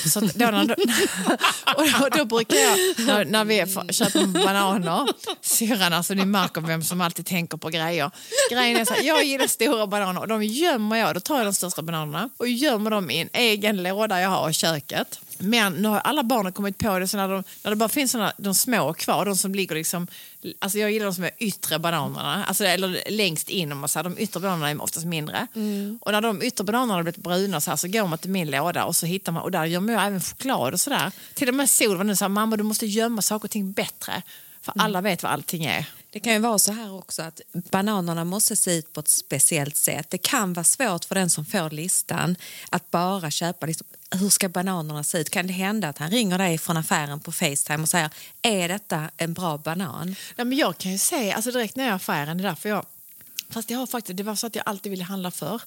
Så 0.10 0.20
att 0.20 0.34
då, 0.34 0.46
när, 0.46 0.62
och 2.04 2.12
då, 2.18 2.26
brukar 2.26 2.56
jag, 2.58 2.78
när, 3.08 3.26
när 3.26 3.46
vi 3.46 3.58
köper 3.94 4.46
bananer, 4.46 5.08
syrran, 5.42 5.94
alltså 5.94 6.14
ni 6.14 6.26
märker 6.26 6.62
vem 6.62 6.84
som 6.84 7.02
alltid 7.02 7.26
tänker 7.26 7.58
på 7.58 7.70
grejer. 7.70 8.12
Grejen 8.52 8.78
är 8.78 8.86
så 8.86 8.94
här, 8.94 9.04
jag 9.04 9.24
gillar 9.24 9.48
stora 9.48 9.88
bananer 9.88 10.22
och 10.22 10.28
de 10.28 10.44
gömmer 10.44 10.96
jag, 10.96 11.14
då 11.14 11.20
tar 11.20 11.38
jag 11.38 11.46
de 11.48 11.54
största 11.54 11.82
bananerna 11.82 12.30
och 12.38 12.48
gömmer 12.48 12.92
dem 12.92 13.12
i 13.12 13.20
en 13.22 13.30
egen 13.34 13.84
låda 13.84 14.22
jag 14.22 14.30
har 14.30 14.50
i 14.50 14.54
köket. 14.54 15.20
Men 15.42 15.74
nu 15.74 15.88
har 15.88 16.00
alla 16.00 16.24
barnen 16.24 16.54
kommit 16.54 16.78
på 16.78 17.00
det, 17.00 17.08
så 17.08 17.18
när, 17.18 17.28
de, 17.28 17.44
när 17.64 17.70
det 17.72 17.76
bara 17.76 17.90
finns 17.90 18.12
såna, 18.12 18.34
de 18.38 18.56
små 18.56 18.94
kvar, 18.94 19.26
de 19.26 19.36
som 19.36 19.56
ligger 19.56 19.76
liksom, 19.76 20.08
alltså 20.60 20.78
jag 20.78 20.92
gillar 20.92 21.06
de 21.06 21.14
som 21.14 21.24
är 21.24 21.32
yttre 21.38 21.80
bananerna, 21.80 22.46
alltså, 22.46 22.66
eller 22.84 23.04
längst 23.10 23.50
in, 23.50 23.72
om 23.72 23.80
man 23.80 23.90
säger, 23.90 24.04
de 24.04 24.20
yttre 24.20 24.40
bananerna 24.40 24.70
är 24.70 24.82
oftast 24.82 25.06
mindre. 25.06 25.48
Och 26.02 26.12
när 26.12 26.22
de 26.22 26.42
yttre 26.42 26.64
bananerna 26.64 26.94
har 26.94 27.04
blivit 27.04 27.24
bruna 27.24 27.62
så, 27.62 27.70
här, 27.70 27.78
så 27.78 27.88
går 27.88 28.08
man 28.08 28.18
till 28.18 28.30
min 28.30 28.52
låda 28.52 28.86
och 28.86 28.96
så 28.96 29.06
hittar 29.06 29.32
man, 29.32 29.44
och 29.44 29.52
där 29.52 29.66
gömmer 29.66 29.94
jag 29.94 30.06
även 30.06 30.22
choklad 30.22 30.74
och 30.74 30.80
sådär. 30.80 31.12
Till 31.34 31.48
och 31.50 31.56
med 31.56 31.70
Sol 31.70 31.98
var 31.98 32.04
nu 32.04 32.16
så 32.16 32.24
här, 32.24 32.30
mamma 32.30 32.58
du 32.58 32.64
måste 32.64 32.86
gömma 32.86 33.22
saker 33.22 33.46
och 33.46 33.52
ting 33.52 33.72
bättre, 33.72 34.22
för 34.62 34.74
alla 34.78 35.02
vet 35.02 35.24
vad 35.24 35.32
allting 35.32 35.66
är. 35.66 35.86
Det 36.12 36.20
kan 36.20 36.34
ju 36.34 36.40
vara 36.40 36.60
så 36.60 36.72
här 36.72 36.94
också 36.94 37.22
att 37.22 37.42
bananerna 37.52 38.24
måste 38.24 38.56
se 38.56 38.78
ut 38.78 38.94
på 38.94 39.00
ett 39.00 39.08
speciellt 39.08 39.78
sätt. 39.78 40.10
Det 40.10 40.18
kan 40.18 40.54
vara 40.54 40.64
svårt 40.64 41.06
för 41.06 41.16
den 41.16 41.30
som 41.30 41.46
får 41.46 41.70
listan 41.70 42.36
att 42.70 42.92
bara 42.92 43.32
köpa 43.32 43.66
liksom, 43.66 43.88
hur 44.16 44.30
ska 44.30 44.50
bananerna 44.50 45.04
se 45.04 45.18
ut? 45.18 45.30
Kan 45.30 45.48
det 45.48 45.54
hända 45.54 45.90
att 45.90 45.98
han 45.98 46.12
ringer 46.12 46.38
dig 46.38 46.58
från 46.58 46.78
affären 46.78 47.20
på 47.20 47.32
Facetime 47.32 47.82
och 47.82 47.90
säger 47.90 48.10
är 48.42 48.68
detta 48.68 49.10
en 49.18 49.34
bra 49.34 49.58
banan? 49.58 50.16
Nej, 50.36 50.46
men 50.46 50.58
jag 50.58 50.78
kan 50.78 50.92
ju 50.92 50.98
se, 50.98 51.32
alltså 51.32 51.52
direkt 51.52 51.76
när 51.76 51.84
jag 51.84 51.90
är 51.90 51.94
i 51.94 51.96
affären, 51.96 52.38
det 52.38 52.44
är 52.44 52.48
därför 52.48 52.70
jag 52.70 52.86
Fast 53.52 53.70
jag 53.70 53.80
har 53.80 53.88
faktiskt, 53.88 54.18
det 54.18 54.24
var 54.24 54.36
så 54.36 54.48
att 54.48 54.56
jag 54.56 54.64
alltid 54.66 54.90
ville 54.90 55.04
handla 55.04 55.32
för. 55.32 55.62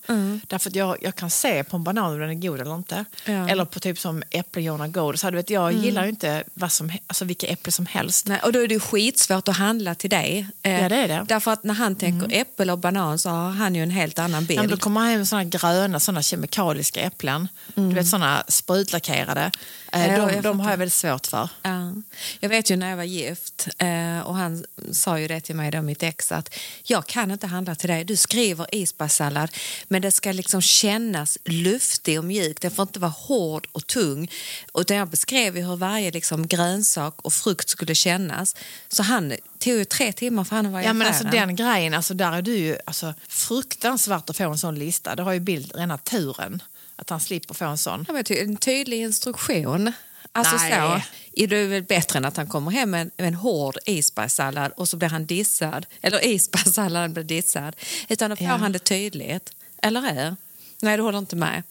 Därför 0.47 0.71
att 0.71 0.77
jag, 0.77 0.97
jag 1.01 1.15
kan 1.15 1.31
se 1.31 1.65
på 1.65 1.77
en 1.77 1.85
banan 1.85 2.13
om 2.13 2.19
den 2.19 2.31
är 2.31 2.35
god 2.35 2.61
eller 2.61 2.75
inte. 2.75 3.05
Ja. 3.25 3.49
Eller 3.49 3.65
på 3.65 3.81
typ 3.81 3.99
som 3.99 4.23
äppeljona 4.31 4.89
god. 4.89 5.19
Så, 5.19 5.31
du 5.31 5.37
vet, 5.37 5.51
jag 5.51 5.73
gillar 5.73 6.03
ju 6.05 6.09
inte 6.09 6.45
vad 6.55 6.73
som, 6.73 6.93
alltså, 7.07 7.25
vilka 7.25 7.47
äpplen 7.47 7.73
som 7.73 7.87
helst. 7.87 8.27
Nej, 8.27 8.41
och 8.45 8.53
då 8.53 8.59
är 8.63 8.69
det 8.69 8.81
skitsvårt 8.81 9.49
att 9.49 9.57
handla 9.57 9.95
till 9.95 10.11
dig. 10.11 10.47
Eh, 10.63 10.83
Ja, 10.83 10.89
det 10.89 10.97
är 10.97 11.09
det. 11.09 11.25
Därför 11.29 11.51
att 11.51 11.65
när 11.65 11.75
han 11.75 11.97
tänker 11.97 12.37
äppel 12.41 12.71
och 12.71 12.79
banan 12.79 13.19
så 13.19 13.29
har 13.31 13.51
han 13.51 13.75
ju 13.75 13.83
en 13.83 13.91
helt 13.91 14.19
annan 14.19 14.45
bild. 14.47 14.63
Ja, 14.63 14.67
då 14.67 14.77
kommer 14.77 15.01
man 15.01 15.09
hem 15.09 15.19
med 15.19 15.29
såna 15.29 15.45
gröna, 15.45 16.01
såna 16.01 16.23
kemikaliska 16.23 17.01
äpplen. 17.01 17.49
Du 17.75 17.95
vet 17.95 18.09
såna 18.09 18.45
sprutlackerade. 18.49 19.51
Eh, 19.93 20.07
Ja, 20.15 20.27
de 20.27 20.41
de 20.41 20.61
har 20.61 20.71
jag 20.71 20.77
väldigt 20.79 20.95
svårt 20.95 21.27
för. 21.27 21.49
Ja. 21.63 21.93
Jag 22.41 22.49
vet 22.49 22.71
ju 22.71 22.77
när 22.77 22.91
jag 22.91 22.97
var 22.97 23.05
gift 23.05 23.69
eh, 23.79 24.21
och 24.21 24.35
han 24.37 24.65
sa 24.93 25.19
ju 25.19 25.29
det 25.29 25.41
till 25.41 25.55
mig, 25.57 25.71
då, 25.71 25.83
mitt 25.83 26.03
ex, 26.03 26.33
att 26.33 26.55
jag 26.83 27.07
kan 27.07 27.31
inte 27.31 27.47
handla 27.47 27.72
till 27.75 27.89
dig. 27.89 28.05
Du 28.05 28.17
skriver 28.17 28.75
isbergssallad 28.75 29.51
men 29.89 30.03
det 30.03 30.11
ska 30.13 30.33
liksom 30.33 30.63
kännas 30.63 31.39
luftig 31.45 32.19
och 32.19 32.25
mjuk. 32.25 32.61
Den 32.61 32.71
får 32.71 32.83
inte 32.83 32.99
vara 32.99 33.11
hård 33.11 33.69
och 33.73 33.87
tung. 33.87 34.31
Utan 34.75 34.97
jag 34.97 35.09
beskrev 35.09 35.57
ju 35.57 35.65
hur 35.65 35.77
varje 35.77 36.11
liksom, 36.11 36.47
grönsak 36.47 37.15
och 37.23 37.33
frukt 37.33 37.69
skulle 37.69 37.95
kännas. 37.95 38.57
Så 38.89 39.03
han 39.03 39.33
tog 39.59 39.73
ju 39.75 39.85
tre 39.85 40.13
timmar 40.13 40.45
för 40.45 40.57
han 40.57 40.67
i 40.67 40.69
Ja, 40.69 40.93
men 40.93 41.07
affären. 41.07 41.07
alltså, 41.07 41.25
den 41.39 41.57
grejen, 41.57 41.95
alltså, 41.95 42.15
där 42.15 42.33
är 42.33 42.43
du 42.43 42.57
ju 42.57 42.77
alltså, 42.87 43.15
fruktansvärt 43.29 44.31
att 44.31 44.37
få 44.37 44.51
en 44.51 44.59
sån 44.59 44.79
lista. 44.79 45.15
Det 45.15 45.23
har 45.23 45.33
ju 45.33 45.41
Bild 45.41 45.73
rena 45.75 45.99
turen 45.99 46.63
att 46.97 47.11
han 47.11 47.21
slipper 47.21 47.55
få 47.55 47.65
en 47.65 47.79
sån. 47.79 48.05
Ja, 48.09 48.15
men 48.15 48.25
ty- 48.25 48.39
en 48.39 48.57
tydlig 48.57 48.99
instruktion. 49.01 49.93
Alltså 50.33 50.57
Nej. 50.57 50.73
så. 50.73 51.03
Är 51.43 51.47
det 51.47 51.89
bättre 51.89 52.17
än 52.17 52.25
att 52.25 52.37
han 52.37 52.47
kommer 52.47 52.71
hem 52.71 52.91
med 52.91 53.11
en, 53.17 53.35
hård 53.35 53.77
isbergssallad 53.87 54.73
och 54.77 54.89
så 54.89 54.97
blir 54.97 55.09
han 55.09 55.27
dissad. 55.27 55.87
Eller 56.03 56.25
isbergssalladen 56.27 57.13
blir 57.13 57.25
dissad. 57.25 57.77
Utan 58.09 58.31
då 58.31 58.37
får 58.37 58.47
Ja. 58.47 58.57
han 58.57 58.73
det 58.73 58.79
tydligt. 58.79 59.53
Eller 59.83 60.01
hur? 60.01 60.37
Nej, 60.83 60.97
du 60.97 61.03
håller 61.03 61.19
inte 61.19 61.37
med. 61.37 61.63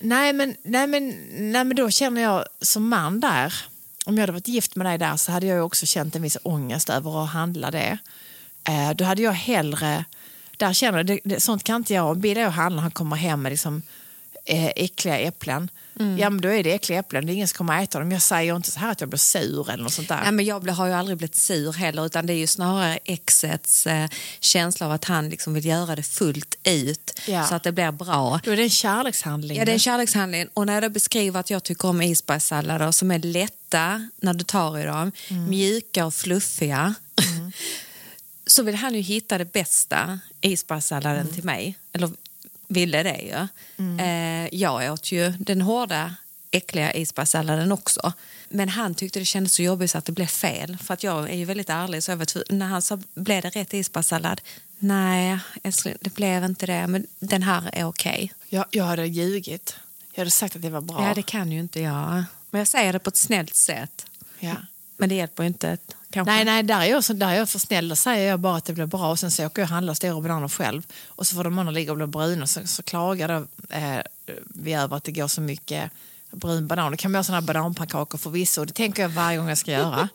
Nej 0.00 0.32
men, 0.32 0.56
nej, 0.62 0.86
men, 0.86 1.08
nej, 1.36 1.64
men 1.64 1.76
då 1.76 1.90
känner 1.90 2.22
jag 2.22 2.44
som 2.62 2.88
man 2.88 3.20
där, 3.20 3.54
om 4.06 4.14
jag 4.14 4.22
hade 4.22 4.32
varit 4.32 4.48
gift 4.48 4.76
med 4.76 4.86
dig 4.86 4.98
där 4.98 5.16
så 5.16 5.32
hade 5.32 5.46
jag 5.46 5.66
också 5.66 5.86
känt 5.86 6.16
en 6.16 6.22
viss 6.22 6.36
ångest 6.42 6.90
över 6.90 7.24
att 7.24 7.30
handla 7.30 7.70
det. 7.70 7.98
Eh, 8.68 8.90
då 8.90 9.04
hade 9.04 9.22
jag 9.22 9.32
hellre, 9.32 10.04
där 10.56 10.72
känner 10.72 10.98
jag, 10.98 11.06
det, 11.06 11.20
det, 11.24 11.40
sånt 11.40 11.64
kan 11.64 11.76
inte 11.76 11.94
jag, 11.94 12.10
om 12.10 12.20
Bill 12.20 12.38
och 12.38 12.52
handlar 12.52 12.82
han 12.82 12.90
kommer 12.90 13.16
hem 13.16 13.42
med 13.42 13.50
liksom, 13.52 13.82
äckliga 14.44 15.18
äpplen, 15.18 15.68
ja 16.18 16.30
men 16.30 16.40
då 16.40 16.48
är 16.48 16.62
det 16.64 16.72
äckliga 16.72 16.98
äpplen, 16.98 17.26
det 17.26 17.32
är 17.32 17.34
ingen 17.34 17.48
som 17.48 17.56
kommer 17.56 17.82
äta 17.82 17.98
dem. 17.98 18.12
Jag 18.12 18.22
säger 18.22 18.56
inte 18.56 18.70
så 18.70 18.80
här 18.80 18.92
att 18.92 19.00
jag 19.00 19.08
blir 19.10 19.18
sur 19.18 19.70
eller 19.70 19.82
något 19.84 19.92
sånt 19.92 20.08
där. 20.08 20.20
Nej, 20.22 20.32
men 20.32 20.44
jag 20.44 20.60
har 20.70 20.86
ju 20.86 20.92
aldrig 20.92 21.18
blivit 21.18 21.34
sur 21.34 21.72
heller 21.72 22.06
utan 22.06 22.26
det 22.26 22.32
är 22.32 22.36
ju 22.36 22.46
snarare 22.46 22.98
exets 23.04 23.86
eh, 23.86 24.08
känsla 24.40 24.86
av 24.86 24.92
att 24.92 25.04
han 25.04 25.28
liksom 25.28 25.54
vill 25.54 25.66
göra 25.66 25.96
det 25.96 26.02
fullt 26.02 26.54
ut 26.64 27.20
Ja. 27.26 27.46
så 27.46 27.54
att 27.54 27.62
det 27.62 27.72
blir 27.72 27.92
bra. 27.92 28.40
Då 28.44 28.50
är 28.50 28.56
det 28.56 28.62
en 28.62 28.70
kärlekshandling. 28.70 29.58
Ja, 29.58 29.64
det 29.64 29.70
är 29.70 29.74
en 29.74 29.78
kärlekshandling. 29.78 30.48
Och 30.54 30.66
när 30.66 30.82
jag 30.82 30.92
beskriver 30.92 31.40
att 31.40 31.50
jag 31.50 31.62
tycker 31.62 31.88
om 31.88 32.02
isbergssallader 32.02 32.90
som 32.92 33.10
är 33.10 33.18
lätta 33.18 34.08
när 34.20 34.34
du 34.34 34.44
tar 34.44 34.78
i 34.78 34.84
dem, 34.84 35.12
mjuka 35.48 36.06
och 36.06 36.14
fluffiga, 36.14 36.94
så 38.46 38.62
vill 38.62 38.74
han 38.74 38.94
ju 38.94 39.00
hitta 39.00 39.38
det 39.38 39.52
bästa 39.52 40.18
isbergssalladen 40.40 41.32
till 41.32 41.44
mig. 41.44 41.78
Eller 41.92 42.10
ville 42.70 43.02
det 43.02 43.18
ju. 43.18 43.48
Eh, 43.98 44.48
jag 44.52 44.92
åt 44.92 45.12
ju 45.12 45.30
den 45.30 45.60
hårda, 45.60 46.14
äckliga 46.50 46.94
isbergssalladen 46.94 47.72
också. 47.72 48.12
Men 48.48 48.68
han 48.68 48.94
tyckte 48.94 49.18
det 49.18 49.24
kändes 49.24 49.54
så 49.54 49.62
jobbigt 49.62 49.90
så 49.90 49.98
att 49.98 50.04
det 50.04 50.12
blev 50.12 50.26
fel. 50.26 50.78
För 50.82 50.94
att 50.94 51.02
jag 51.02 51.30
är 51.30 51.36
ju 51.36 51.44
väldigt 51.44 51.70
ärlig. 51.70 52.02
Så 52.02 52.16
var 52.16 52.52
när 52.52 52.66
han 52.66 52.82
sa, 52.82 52.98
blev 53.14 53.42
det 53.42 53.50
rätt 53.50 53.74
isbergssallad? 53.74 54.40
Nej, 54.78 55.38
älskling, 55.62 55.94
det 56.00 56.14
blev 56.14 56.44
inte 56.44 56.66
det. 56.66 56.86
Men 56.86 57.06
den 57.18 57.42
här 57.42 57.70
är 57.72 57.84
okej. 57.84 58.32
jag, 58.48 58.64
jag 58.70 58.84
hade 58.84 59.06
ljugit. 59.06 59.76
Jag 60.12 60.20
hade 60.20 60.30
sagt 60.30 60.56
att 60.56 60.62
det 60.62 60.70
var 60.70 60.80
bra. 60.80 61.08
Ja, 61.08 61.14
det 61.14 61.22
kan 61.22 61.52
ju 61.52 61.60
inte 61.60 61.80
jag. 61.80 62.24
Men 62.50 62.58
jag 62.58 62.68
säger 62.68 62.92
det 62.92 62.98
på 62.98 63.08
ett 63.08 63.16
snällt 63.16 63.54
sätt. 63.54 64.06
Ja. 64.38 64.56
Men 64.96 65.08
det 65.08 65.14
hjälper 65.14 65.42
ju 65.42 65.46
inte. 65.46 65.78
Kanske. 66.12 66.32
Nej, 66.34 66.44
nej, 66.44 66.62
där 66.62 66.80
är, 66.80 66.84
jag, 66.84 67.04
så, 67.04 67.12
där 67.12 67.28
är 67.28 67.34
jag 67.34 67.48
för 67.48 67.58
snäll. 67.58 67.88
Där 67.88 67.96
säger 67.96 68.28
jag 68.30 68.40
bara 68.40 68.56
att 68.56 68.64
det 68.64 68.72
blir 68.72 68.86
bra 68.86 69.10
och 69.10 69.18
sen 69.18 69.30
så 69.30 69.46
åker 69.46 69.62
jag 69.62 69.66
och 69.66 69.70
handlar 69.74 69.94
stora 69.94 70.20
bananer 70.20 70.48
själv. 70.48 70.82
Och 71.06 71.26
så 71.26 71.36
får 71.36 71.44
de 71.44 71.58
andra 71.58 71.70
ligga 71.72 71.90
och 71.92 71.96
bli 71.98 72.06
bruna 72.06 72.46
så, 72.46 72.66
så 72.66 72.82
klagar 72.82 73.28
då, 73.28 73.46
eh, 73.76 73.98
vi 74.44 74.74
över 74.74 74.96
att 74.96 75.04
det 75.04 75.12
går 75.12 75.28
så 75.28 75.40
mycket 75.40 75.90
brun 76.30 76.66
banan. 76.66 76.90
Då 76.92 76.96
kan 76.96 77.10
man 77.10 77.16
göra 77.18 77.24
sådana 77.24 77.42
bananpannkakor 77.42 78.18
förvisso. 78.18 78.64
Det 78.64 78.72
tänker 78.72 79.02
jag 79.02 79.08
varje 79.08 79.38
gång 79.38 79.48
jag 79.48 79.58
ska 79.58 79.70
göra. 79.70 80.08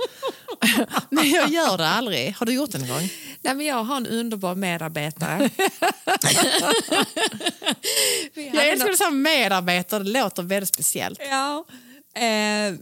Men 1.10 1.30
jag 1.30 1.50
gör 1.50 1.78
det 1.78 1.88
aldrig. 1.90 2.36
Har 2.38 2.46
du 2.46 2.54
gjort 2.54 2.72
det 2.72 2.78
någon 2.78 2.88
gång? 2.88 3.10
Nej, 3.42 3.56
men 3.56 3.66
jag 3.66 3.84
har 3.84 3.98
en 3.98 4.08
underbar 4.08 4.56
medarbetare. 4.56 5.50
Jag 8.34 8.68
älskar 8.68 8.86
nå- 8.86 8.92
det 8.92 8.98
som 8.98 9.22
medarbetare. 9.22 10.04
Det 10.04 10.10
låter 10.10 10.44
väldigt 10.44 10.74
speciellt. 10.74 11.20
Ja. 11.30 11.66
Eh, 12.22 12.74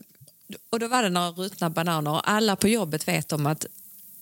och 0.72 0.79
då 0.79 0.88
var 0.88 1.03
det 1.03 1.10
några 1.10 1.29
ruttna 1.31 1.69
bananer 1.69 2.12
och 2.12 2.29
alla 2.29 2.55
på 2.55 2.67
jobbet 2.67 3.07
vet 3.07 3.31
om 3.31 3.45
att 3.45 3.65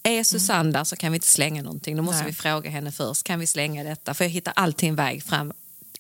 är 0.04 0.24
Susanne 0.24 0.72
där 0.72 0.84
så 0.84 0.96
kan 0.96 1.12
vi 1.12 1.16
inte 1.16 1.28
slänga 1.28 1.64
någonting. 1.64 1.98
Då 1.98 2.04
måste 2.04 2.22
Nej. 2.24 2.32
vi 2.32 2.34
fråga 2.36 2.70
henne 2.70 2.92
först. 2.92 3.24
Kan 3.24 3.40
vi 3.40 3.48
slänga 3.48 3.84
detta? 3.84 4.14
För 4.14 4.26
jag 4.26 4.30
hittar 4.30 4.54
alltid 4.56 4.90
en 4.90 4.96
väg 4.96 5.24
fram. 5.24 5.54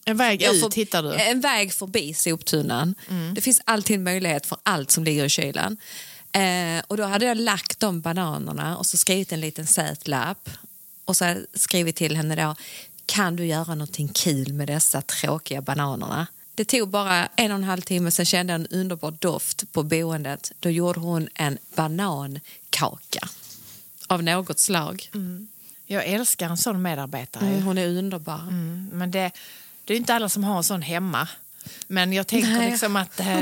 En 0.05 0.17
väg 0.17 0.43
ut 0.43 0.61
får- 0.61 0.71
hittar 0.71 1.03
du. 1.03 1.13
En 1.15 1.41
väg 1.41 1.73
förbi 1.73 2.13
soptunnan. 2.13 2.95
Det 3.35 3.41
finns 3.41 3.61
alltid 3.65 3.95
en 3.95 4.03
möjlighet 4.03 4.45
för 4.45 4.57
allt 4.63 4.91
som 4.91 5.03
ligger 5.03 5.25
i 5.25 5.29
kylen. 5.29 5.77
Eh, 6.31 6.83
och 6.87 6.97
då 6.97 7.03
hade 7.03 7.25
jag 7.25 7.37
lagt 7.37 7.79
de 7.79 8.01
bananerna 8.01 8.77
och 8.77 8.85
så 8.85 8.97
skrivit 8.97 9.31
en 9.31 9.41
liten 9.41 9.67
söt 9.67 10.07
lapp. 10.07 10.49
Och 11.05 11.17
så 11.17 11.35
skrivit 11.53 11.95
till 11.95 12.15
henne 12.15 12.35
då, 12.35 12.55
kan 13.05 13.35
du 13.35 13.45
göra 13.45 13.75
någonting 13.75 14.07
kul 14.07 14.53
med 14.53 14.67
dessa 14.67 15.01
tråkiga 15.01 15.61
bananerna? 15.61 16.27
Det 16.61 16.65
tog 16.65 16.89
bara 16.89 17.27
en 17.35 17.51
och 17.51 17.57
en 17.57 17.63
halv 17.63 17.81
timme, 17.81 18.11
sen 18.11 18.25
kände 18.25 18.53
jag 18.53 18.59
en 18.61 18.67
underbar 18.67 19.11
doft 19.11 19.71
på 19.71 19.83
boendet. 19.83 20.51
Då 20.59 20.69
gjorde 20.69 20.99
hon 20.99 21.27
en 21.35 21.57
banankaka 21.75 23.27
av 24.07 24.23
något 24.23 24.59
slag. 24.59 25.09
Jag 25.85 26.05
älskar 26.05 26.49
en 26.49 26.57
sån 26.57 26.81
medarbetare. 26.81 27.47
Mm, 27.47 27.63
hon 27.63 27.77
är 27.77 27.87
underbar. 27.87 28.39
Mm, 28.41 28.89
men 28.93 29.11
det, 29.11 29.31
det 29.85 29.93
är 29.93 29.97
inte 29.97 30.13
alla 30.13 30.29
som 30.29 30.43
har 30.43 30.57
en 30.57 30.63
sån 30.63 30.81
hemma. 30.81 31.27
Men 31.87 32.13
jag 32.13 32.27
tänker 32.27 32.49
Nej. 32.49 32.71
liksom 32.71 32.95
att... 32.95 33.19
eh, 33.19 33.25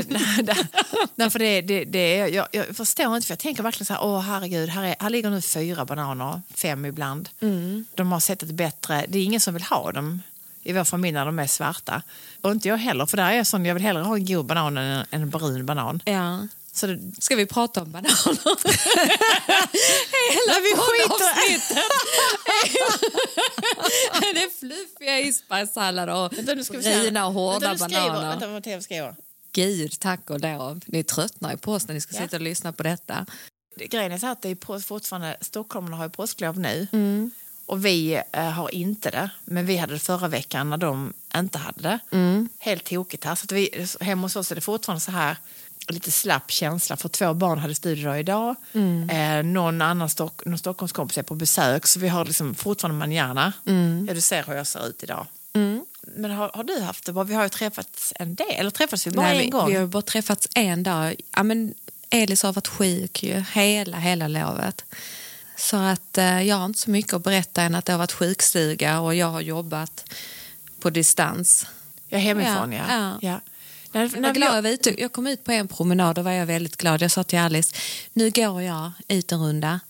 därför 1.14 1.38
det, 1.38 1.60
det, 1.60 1.84
det, 1.84 2.18
är- 2.18 2.28
jag, 2.28 2.46
jag 2.52 2.76
förstår 2.76 3.16
inte, 3.16 3.26
för 3.26 3.32
jag 3.32 3.38
tänker 3.38 3.62
verkligen 3.62 3.86
så 3.86 3.92
här, 3.94 4.04
åh 4.04 4.20
herregud, 4.20 4.68
här, 4.68 4.82
är, 4.84 4.94
här 5.00 5.10
ligger 5.10 5.30
nu 5.30 5.40
fyra 5.42 5.84
bananer, 5.84 6.42
fem 6.54 6.84
ibland. 6.84 7.28
De 7.94 8.12
har 8.12 8.20
sett 8.20 8.42
ett 8.42 8.50
bättre, 8.50 9.04
det 9.08 9.18
är 9.18 9.24
ingen 9.24 9.40
som 9.40 9.54
vill 9.54 9.62
ha 9.62 9.92
dem 9.92 10.22
i 10.62 10.72
vår 10.72 10.84
familj 10.84 11.12
när 11.14 11.26
de 11.26 11.38
är 11.38 11.46
svarta. 11.46 12.02
Och 12.40 12.50
inte 12.50 12.68
jag 12.68 12.76
heller, 12.76 13.06
för 13.06 13.16
där 13.16 13.24
är 13.24 13.32
jag 13.36 13.46
sån, 13.46 13.64
jag 13.64 13.74
vill 13.74 13.82
hellre 13.82 14.02
ha 14.02 14.14
en 14.16 14.26
god 14.26 14.46
banan 14.46 14.76
än 14.78 14.84
en, 14.98 15.06
en 15.22 15.30
brun 15.30 15.66
banan. 15.66 16.02
Ja. 16.04 16.46
Så 16.72 16.86
det, 16.86 17.00
Ska 17.18 17.36
vi 17.36 17.46
prata 17.46 17.82
om 17.82 17.92
bananer? 17.92 18.10
Nej, 20.48 20.60
vi 20.62 20.74
skiter 20.76 21.14
avsnittet. 21.14 21.84
det 24.34 24.42
är 24.42 24.58
fluffiga 24.58 25.18
isbergssallader 25.20 26.14
och 26.14 26.30
bruna 26.82 27.26
och 27.26 27.32
hårda 27.32 27.68
Vänta, 27.68 27.84
skriver- 27.84 28.08
bananer. 28.08 28.46
Vänta, 28.48 28.74
vad 28.74 28.82
skriver. 28.82 29.14
Gud, 29.52 30.00
tack 30.00 30.30
och 30.30 30.40
lov. 30.40 30.80
Ni 30.86 31.04
tröttnar 31.04 31.50
ju 31.50 31.56
på 31.56 31.72
oss 31.72 31.86
när 31.88 31.94
ni 31.94 32.00
ska 32.00 32.16
Ja. 32.16 32.22
sitta 32.22 32.36
och 32.36 32.42
lyssna 32.42 32.72
på 32.72 32.82
detta. 32.82 33.26
Grejen 33.76 34.12
är 34.12 34.18
så 34.18 34.26
att 34.26 34.42
det 34.42 34.48
är 34.48 34.80
fortfarande, 34.80 35.36
stockholmarna 35.40 35.96
har 35.96 36.04
ju 36.04 36.10
påsklov 36.10 36.58
nu. 36.58 36.86
Och 37.70 37.84
vi 37.84 38.22
eh, 38.32 38.50
har 38.50 38.74
inte 38.74 39.10
det. 39.10 39.30
Men 39.44 39.66
vi 39.66 39.76
hade 39.76 39.92
det 39.92 39.98
förra 39.98 40.28
veckan 40.28 40.70
när 40.70 40.76
de 40.76 41.12
inte 41.36 41.58
hade 41.58 41.82
det. 41.82 41.98
Helt 42.58 42.84
tokigt 42.84 43.24
här. 43.24 43.34
Så 43.34 43.44
att 43.44 43.52
vi, 43.52 43.86
hemma 44.00 44.22
hos 44.22 44.36
oss 44.36 44.50
är 44.50 44.54
det 44.54 44.60
fortfarande 44.60 45.00
så 45.00 45.10
här 45.10 45.36
lite 45.88 46.10
slapp 46.10 46.50
känsla. 46.50 46.96
För 46.96 47.08
två 47.08 47.34
barn 47.34 47.58
hade 47.58 47.74
studiedag 47.74 48.20
idag. 48.20 48.54
Eh, 49.10 49.42
någon 49.42 49.82
annan 49.82 50.10
Stock, 50.10 50.44
någon 50.46 50.58
Stockholmskompis 50.58 51.18
är 51.18 51.22
på 51.22 51.34
besök. 51.34 51.86
Så 51.86 52.00
vi 52.00 52.08
har 52.08 52.24
liksom 52.24 52.54
fortfarande 52.54 52.98
manjana. 52.98 53.52
Ja, 54.08 54.14
du 54.14 54.20
ser 54.20 54.44
hur 54.44 54.54
jag 54.54 54.66
ser 54.66 54.86
ut 54.86 55.02
idag. 55.02 55.26
Men 56.16 56.30
har, 56.30 56.50
har 56.54 56.64
du 56.64 56.80
haft 56.80 57.06
det 57.06 57.12
bra? 57.12 57.22
Vi 57.22 57.34
har 57.34 57.42
ju 57.42 57.48
träffats 57.48 58.12
en 58.16 58.34
del. 58.34 58.46
Eller 58.50 58.70
träffats 58.70 59.06
vi 59.06 59.10
bara 59.10 59.26
Nej, 59.26 59.36
en 59.36 59.44
vi, 59.44 59.50
gång? 59.50 59.68
vi 59.68 59.76
har 59.76 59.86
bara 59.86 60.02
träffats 60.02 60.48
en 60.54 60.82
dag. 60.82 61.14
Ja, 61.36 61.42
men 61.42 61.74
Elis 62.10 62.42
har 62.42 62.52
varit 62.52 62.68
sjuk 62.68 63.22
ju, 63.22 63.44
hela, 63.52 63.96
hela 63.96 64.28
lovet. 64.28 64.84
Så 65.60 65.76
att 65.76 66.18
eh, 66.18 66.42
jag 66.42 66.56
har 66.56 66.64
inte 66.64 66.78
så 66.78 66.90
mycket 66.90 67.12
att 67.12 67.22
berätta 67.22 67.62
än 67.62 67.74
att 67.74 67.84
det 67.84 67.92
har 67.92 67.98
varit 67.98 68.12
sjukstuga 68.12 69.00
och 69.00 69.14
jag 69.14 69.26
har 69.26 69.40
jobbat 69.40 70.04
på 70.80 70.90
distans. 70.90 71.66
Ja, 72.08 72.18
hemifrån 72.18 72.72
ja. 72.72 72.84
Ja, 72.88 72.98
ja. 72.98 73.18
ja. 73.20 73.40
När, 73.92 74.02
Jag, 74.02 74.22
var 74.22 74.32
glad, 74.32 74.56
jag, 74.56 74.62
var 74.62 74.70
ute, 74.70 75.00
jag 75.00 75.12
kom 75.12 75.26
ut 75.26 75.44
på 75.44 75.52
en 75.52 75.68
promenad 75.68 76.18
och 76.18 76.24
var 76.24 76.32
jag 76.32 76.46
väldigt 76.46 76.76
glad. 76.76 77.02
Jag 77.02 77.10
sa 77.10 77.24
till 77.24 77.38
Alice, 77.38 77.76
nu 78.12 78.30
går 78.30 78.62
jag 78.62 78.92
ut 79.08 79.32
en 79.32 79.40
runda. 79.40 79.80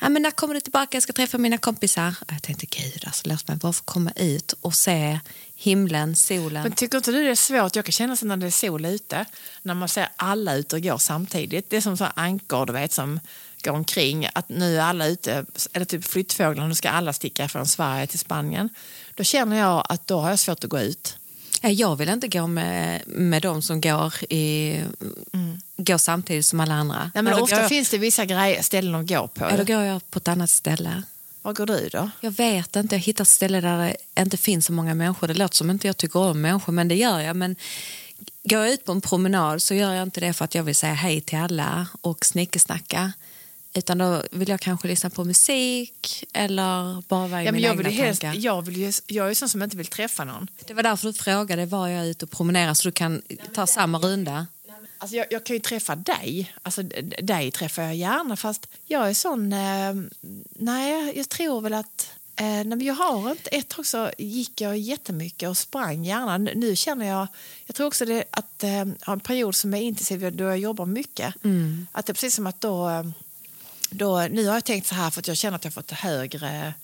Ja, 0.00 0.08
men 0.08 0.22
när 0.22 0.30
kommer 0.30 0.54
du 0.54 0.60
tillbaka? 0.60 0.96
Jag 0.96 1.02
ska 1.02 1.12
träffa 1.12 1.38
mina 1.38 1.58
kompisar. 1.58 2.14
Jag 2.28 2.42
tänkte, 2.42 2.66
gud, 2.66 3.02
alltså, 3.06 3.28
låt 3.28 3.48
mig 3.48 3.56
bara 3.56 3.72
få 3.72 3.82
komma 3.84 4.12
ut 4.16 4.54
och 4.60 4.74
se 4.74 5.20
himlen, 5.54 6.16
solen. 6.16 6.62
Men 6.62 6.72
tycker 6.72 6.98
inte 6.98 7.12
du 7.12 7.24
det 7.24 7.30
är 7.30 7.34
svårt? 7.34 7.76
Jag 7.76 7.84
kan 7.84 7.92
känna 7.92 8.16
så 8.16 8.26
när 8.26 8.36
det 8.36 8.46
är 8.46 8.50
sol 8.50 8.84
ute, 8.84 9.24
när 9.62 9.74
man 9.74 9.88
ser 9.88 10.08
alla 10.16 10.54
ute 10.54 10.76
och 10.76 10.82
går 10.82 10.98
samtidigt. 10.98 11.70
Det 11.70 11.76
är 11.76 11.80
som 11.80 11.96
så 11.96 12.04
ankor 12.14 12.66
du 12.66 12.72
vet, 12.72 12.92
som 12.92 13.20
går 13.62 13.72
omkring. 13.72 14.28
Att 14.32 14.48
nu 14.48 14.76
är 14.76 14.82
alla 14.82 15.06
ute, 15.06 15.44
eller 15.72 15.86
typ 15.86 16.04
flyttfåglar, 16.04 16.68
nu 16.68 16.74
ska 16.74 16.90
alla 16.90 17.12
sticka 17.12 17.48
från 17.48 17.66
Sverige 17.66 18.06
till 18.06 18.18
Spanien. 18.18 18.68
Då 19.14 19.24
känner 19.24 19.58
jag 19.58 19.86
att 19.88 20.06
då 20.06 20.20
har 20.20 20.30
jag 20.30 20.38
svårt 20.38 20.64
att 20.64 20.70
gå 20.70 20.80
ut. 20.80 21.18
Ja, 21.60 21.68
Jag 21.68 21.96
vill 21.96 22.08
inte 22.08 22.28
gå 22.28 22.46
med, 22.46 23.02
med 23.06 23.42
de 23.42 23.62
som 23.62 23.80
går, 23.80 24.14
i, 24.30 24.80
går 25.76 25.98
samtidigt 25.98 26.46
som 26.46 26.60
alla 26.60 26.74
andra. 26.74 27.10
Nej, 27.14 27.22
men 27.22 27.34
ofta 27.34 27.60
jag, 27.60 27.68
finns 27.68 27.90
det 27.90 27.98
vissa 27.98 28.24
grejer, 28.24 28.62
ställen 28.62 28.94
att 28.94 29.08
gå 29.08 29.28
på. 29.28 29.44
ja, 29.44 29.56
då 29.56 29.64
går 29.64 29.82
jag 29.82 30.10
på 30.10 30.18
ett 30.18 30.28
annat 30.28 30.50
ställe. 30.50 31.02
Var 31.42 31.52
går 31.52 31.66
du 31.66 31.88
då? 31.92 32.10
Jag 32.20 32.30
vet 32.30 32.76
inte, 32.76 32.94
jag 32.94 33.00
hittar 33.00 33.24
ett 33.24 33.28
ställe 33.28 33.60
där 33.60 33.78
det 34.14 34.22
inte 34.22 34.36
finns 34.36 34.66
så 34.66 34.72
många 34.72 34.94
människor. 34.94 35.28
Det 35.28 35.34
låter 35.34 35.56
som 35.56 35.70
inte 35.70 35.86
jag 35.86 35.96
tycker 35.96 36.18
om 36.18 36.40
människor, 36.40 36.72
men 36.72 36.88
det 36.88 36.94
gör 36.94 37.20
jag. 37.20 37.36
Men 37.36 37.56
går 38.44 38.60
jag 38.64 38.72
ut 38.72 38.84
på 38.84 38.92
en 38.92 39.00
promenad 39.00 39.62
så 39.62 39.74
gör 39.74 39.92
jag 39.94 40.02
inte 40.02 40.20
det 40.20 40.32
för 40.32 40.44
att 40.44 40.54
jag 40.54 40.62
vill 40.62 40.74
säga 40.74 40.94
hej 40.94 41.20
till 41.20 41.38
alla 41.38 41.86
och 42.00 42.24
snickesnacka. 42.24 43.12
Utan 43.76 43.98
då 43.98 44.22
vill 44.30 44.48
jag 44.48 44.60
kanske 44.60 44.88
lyssna 44.88 45.10
på 45.10 45.24
musik 45.24 46.24
eller 46.32 47.02
bara 47.08 47.26
vara 47.26 47.42
i 47.42 47.44
Ja, 47.44 47.52
men 47.52 47.54
mina 47.54 47.68
jag, 47.68 47.76
vill 47.76 47.86
egna 47.86 47.96
ju 47.98 48.04
helst, 48.04 48.20
tankar. 48.20 48.40
jag, 48.40 48.62
vill 48.62 48.76
ju, 48.76 48.92
jag 49.06 49.24
är 49.24 49.28
ju 49.28 49.34
sån 49.34 49.48
som 49.48 49.62
inte 49.62 49.76
vill 49.76 49.86
träffa 49.86 50.24
någon. 50.24 50.48
Det 50.66 50.74
var 50.74 50.82
därför 50.82 51.06
du 51.06 51.12
frågade, 51.12 51.66
var 51.66 51.88
jag 51.88 52.06
ute 52.06 52.24
och 52.24 52.30
promenerar 52.30 52.74
så 52.74 52.88
du 52.88 52.92
kan 52.92 53.22
ta 53.54 53.66
samma 53.66 53.98
runda? 53.98 54.46
Alltså 54.98 55.16
jag, 55.16 55.26
jag 55.30 55.44
kan 55.46 55.56
ju 55.56 55.60
träffa 55.60 55.96
dig. 55.96 56.52
Alltså, 56.62 56.82
dig 57.22 57.50
träffar 57.50 57.82
jag 57.82 57.96
gärna, 57.96 58.36
fast 58.36 58.66
jag 58.84 59.08
är 59.10 59.14
sån... 59.14 59.52
Eh, 59.52 59.94
nej, 60.50 61.12
jag 61.16 61.28
tror 61.28 61.60
väl 61.60 61.74
att... 61.74 62.10
Eh, 62.36 62.44
nej, 62.44 62.64
men 62.64 62.80
jag 62.80 62.94
har 62.94 63.30
inte, 63.30 63.50
ett 63.50 63.68
tag 63.68 63.86
så 63.86 64.10
gick 64.18 64.60
jag 64.60 64.78
jättemycket 64.78 65.48
och 65.48 65.56
sprang 65.56 66.04
gärna. 66.04 66.38
Nu, 66.38 66.76
känner 66.76 67.06
jag, 67.06 67.26
jag 67.66 67.76
tror 67.76 67.86
också 67.86 68.04
det 68.04 68.24
att 68.30 68.64
eh, 68.64 68.80
en 69.06 69.20
period 69.20 69.54
som 69.54 69.74
är 69.74 69.80
intensiv 69.80 70.36
då 70.36 70.44
jag 70.44 70.58
jobbar 70.58 70.86
mycket. 70.86 71.34
Att 71.92 72.06
det 72.06 72.12
är 72.12 72.14
precis 72.14 72.34
som 72.34 72.46
att 72.46 72.60
då, 72.60 72.88
eh, 72.88 73.04
då, 73.90 74.26
nu 74.30 74.46
har 74.46 74.54
jag 74.54 74.64
tänkt 74.64 74.86
så 74.86 74.94
här 74.94 75.10
för 75.10 75.20
att 75.20 75.28
jag 75.28 75.36
känner 75.36 75.56
att 75.56 75.64
jag 75.64 75.70
har 75.70 75.82
fått 75.82 75.90
högre 75.90 76.74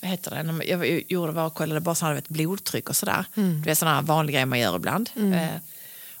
vad 0.00 0.10
heter 0.10 0.30
det? 0.30 0.64
Jag 0.64 1.02
gjorde 1.12 1.32
var 1.32 1.46
och 1.46 1.54
kollade 1.54 1.80
bara 1.80 1.94
så 1.94 2.06
här, 2.06 2.14
vet, 2.14 2.28
blodtryck 2.28 2.88
och 2.88 2.96
sådär. 2.96 3.24
Det 3.64 3.70
är 3.70 3.74
sådana 3.74 4.02
vanliga 4.02 4.32
grejer 4.34 4.46
man 4.46 4.58
gör 4.58 4.76
ibland. 4.76 5.10
Eh, 5.34 5.60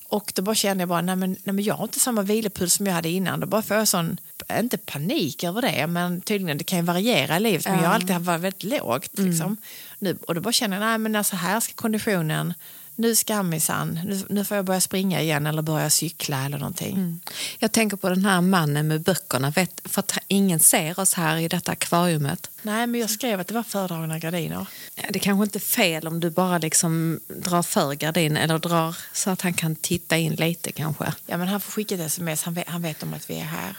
och 0.08 0.32
då 0.34 0.42
bara 0.42 0.54
kände 0.54 0.82
jag 0.82 0.88
bara, 0.88 1.00
nej 1.00 1.16
men, 1.16 1.30
nej 1.30 1.54
men 1.54 1.64
jag 1.64 1.74
har 1.74 1.84
inte 1.84 2.00
samma 2.00 2.22
vilopuls 2.22 2.74
som 2.74 2.86
jag 2.86 2.94
hade 2.94 3.08
innan. 3.08 3.40
Då 3.40 3.46
bara 3.46 3.62
får 3.62 3.76
jag 3.76 3.88
sån, 3.88 4.18
inte 4.52 4.78
panik 4.78 5.44
över 5.44 5.62
det, 5.62 5.86
men 5.86 6.20
tydligen 6.20 6.58
det 6.58 6.64
kan 6.64 6.78
ju 6.78 6.84
variera 6.84 7.36
i 7.36 7.40
livet. 7.40 7.66
Men 7.68 7.78
jag 7.78 7.88
har 7.88 7.94
alltid 7.94 8.16
varit 8.16 8.40
väldigt 8.40 8.62
lågt. 8.64 9.18
Liksom. 9.18 9.56
Nu, 9.98 10.18
och 10.26 10.34
då 10.34 10.40
bara 10.40 10.52
känner 10.52 10.76
jag, 10.76 10.86
nej 10.86 10.98
men 10.98 11.16
alltså 11.16 11.36
här 11.36 11.60
ska 11.60 11.72
konditionen, 11.74 12.54
nu 13.02 13.14
ska 13.14 13.42
minsann, 13.42 14.00
nu, 14.04 14.20
nu 14.28 14.44
får 14.44 14.56
jag 14.56 14.64
börja 14.64 14.80
springa 14.80 15.20
igen 15.20 15.46
eller 15.46 15.62
börja 15.62 15.90
cykla 15.90 16.44
eller 16.44 16.58
någonting. 16.58 17.20
Jag 17.58 17.72
tänker 17.72 17.96
på 17.96 18.08
den 18.08 18.24
här 18.24 18.40
mannen 18.40 18.88
med 18.88 19.00
böckerna. 19.02 19.50
Vet, 19.50 19.80
för 19.84 20.00
att 20.00 20.18
ingen 20.28 20.60
ser 20.60 21.00
oss 21.00 21.14
här 21.14 21.36
i 21.36 21.48
detta 21.48 21.72
akvariumet. 21.72 22.50
Nej 22.62 22.86
men 22.86 23.00
jag 23.00 23.10
skrev 23.10 23.40
att 23.40 23.46
det 23.46 23.54
var 23.54 23.62
fördragna 23.62 24.18
gardiner. 24.18 24.66
Ja, 24.94 25.02
Det 25.10 25.18
kanske 25.18 25.44
inte 25.44 25.58
är 25.58 25.60
fel 25.60 26.06
om 26.06 26.20
du 26.20 26.30
bara 26.30 26.58
liksom 26.58 27.20
drar 27.28 27.62
för 27.62 27.94
gardin 27.94 28.36
eller 28.36 28.58
drar 28.58 28.96
så 29.12 29.30
att 29.30 29.40
han 29.40 29.54
kan 29.54 29.76
titta 29.76 30.16
in 30.16 30.34
lite 30.34 30.72
kanske. 30.72 31.12
Ja, 31.26 31.36
men 31.36 31.48
han 31.48 31.60
får 31.60 31.72
skicka 31.72 31.94
ett 31.94 32.00
sms, 32.00 32.42
han 32.42 32.54
vet, 32.54 32.68
han 32.68 32.82
vet 32.82 33.02
om 33.02 33.14
att 33.14 33.30
vi 33.30 33.38
är 33.38 33.44
här. 33.44 33.76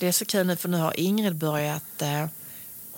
Det 0.00 0.06
är 0.08 0.12
så 0.12 0.24
kul 0.24 0.46
nu 0.46 0.56
för 0.56 0.68
nu 0.68 0.76
har 0.76 1.00
Ingrid 1.00 1.36
börjat, 1.36 2.02
eh, 2.02 2.26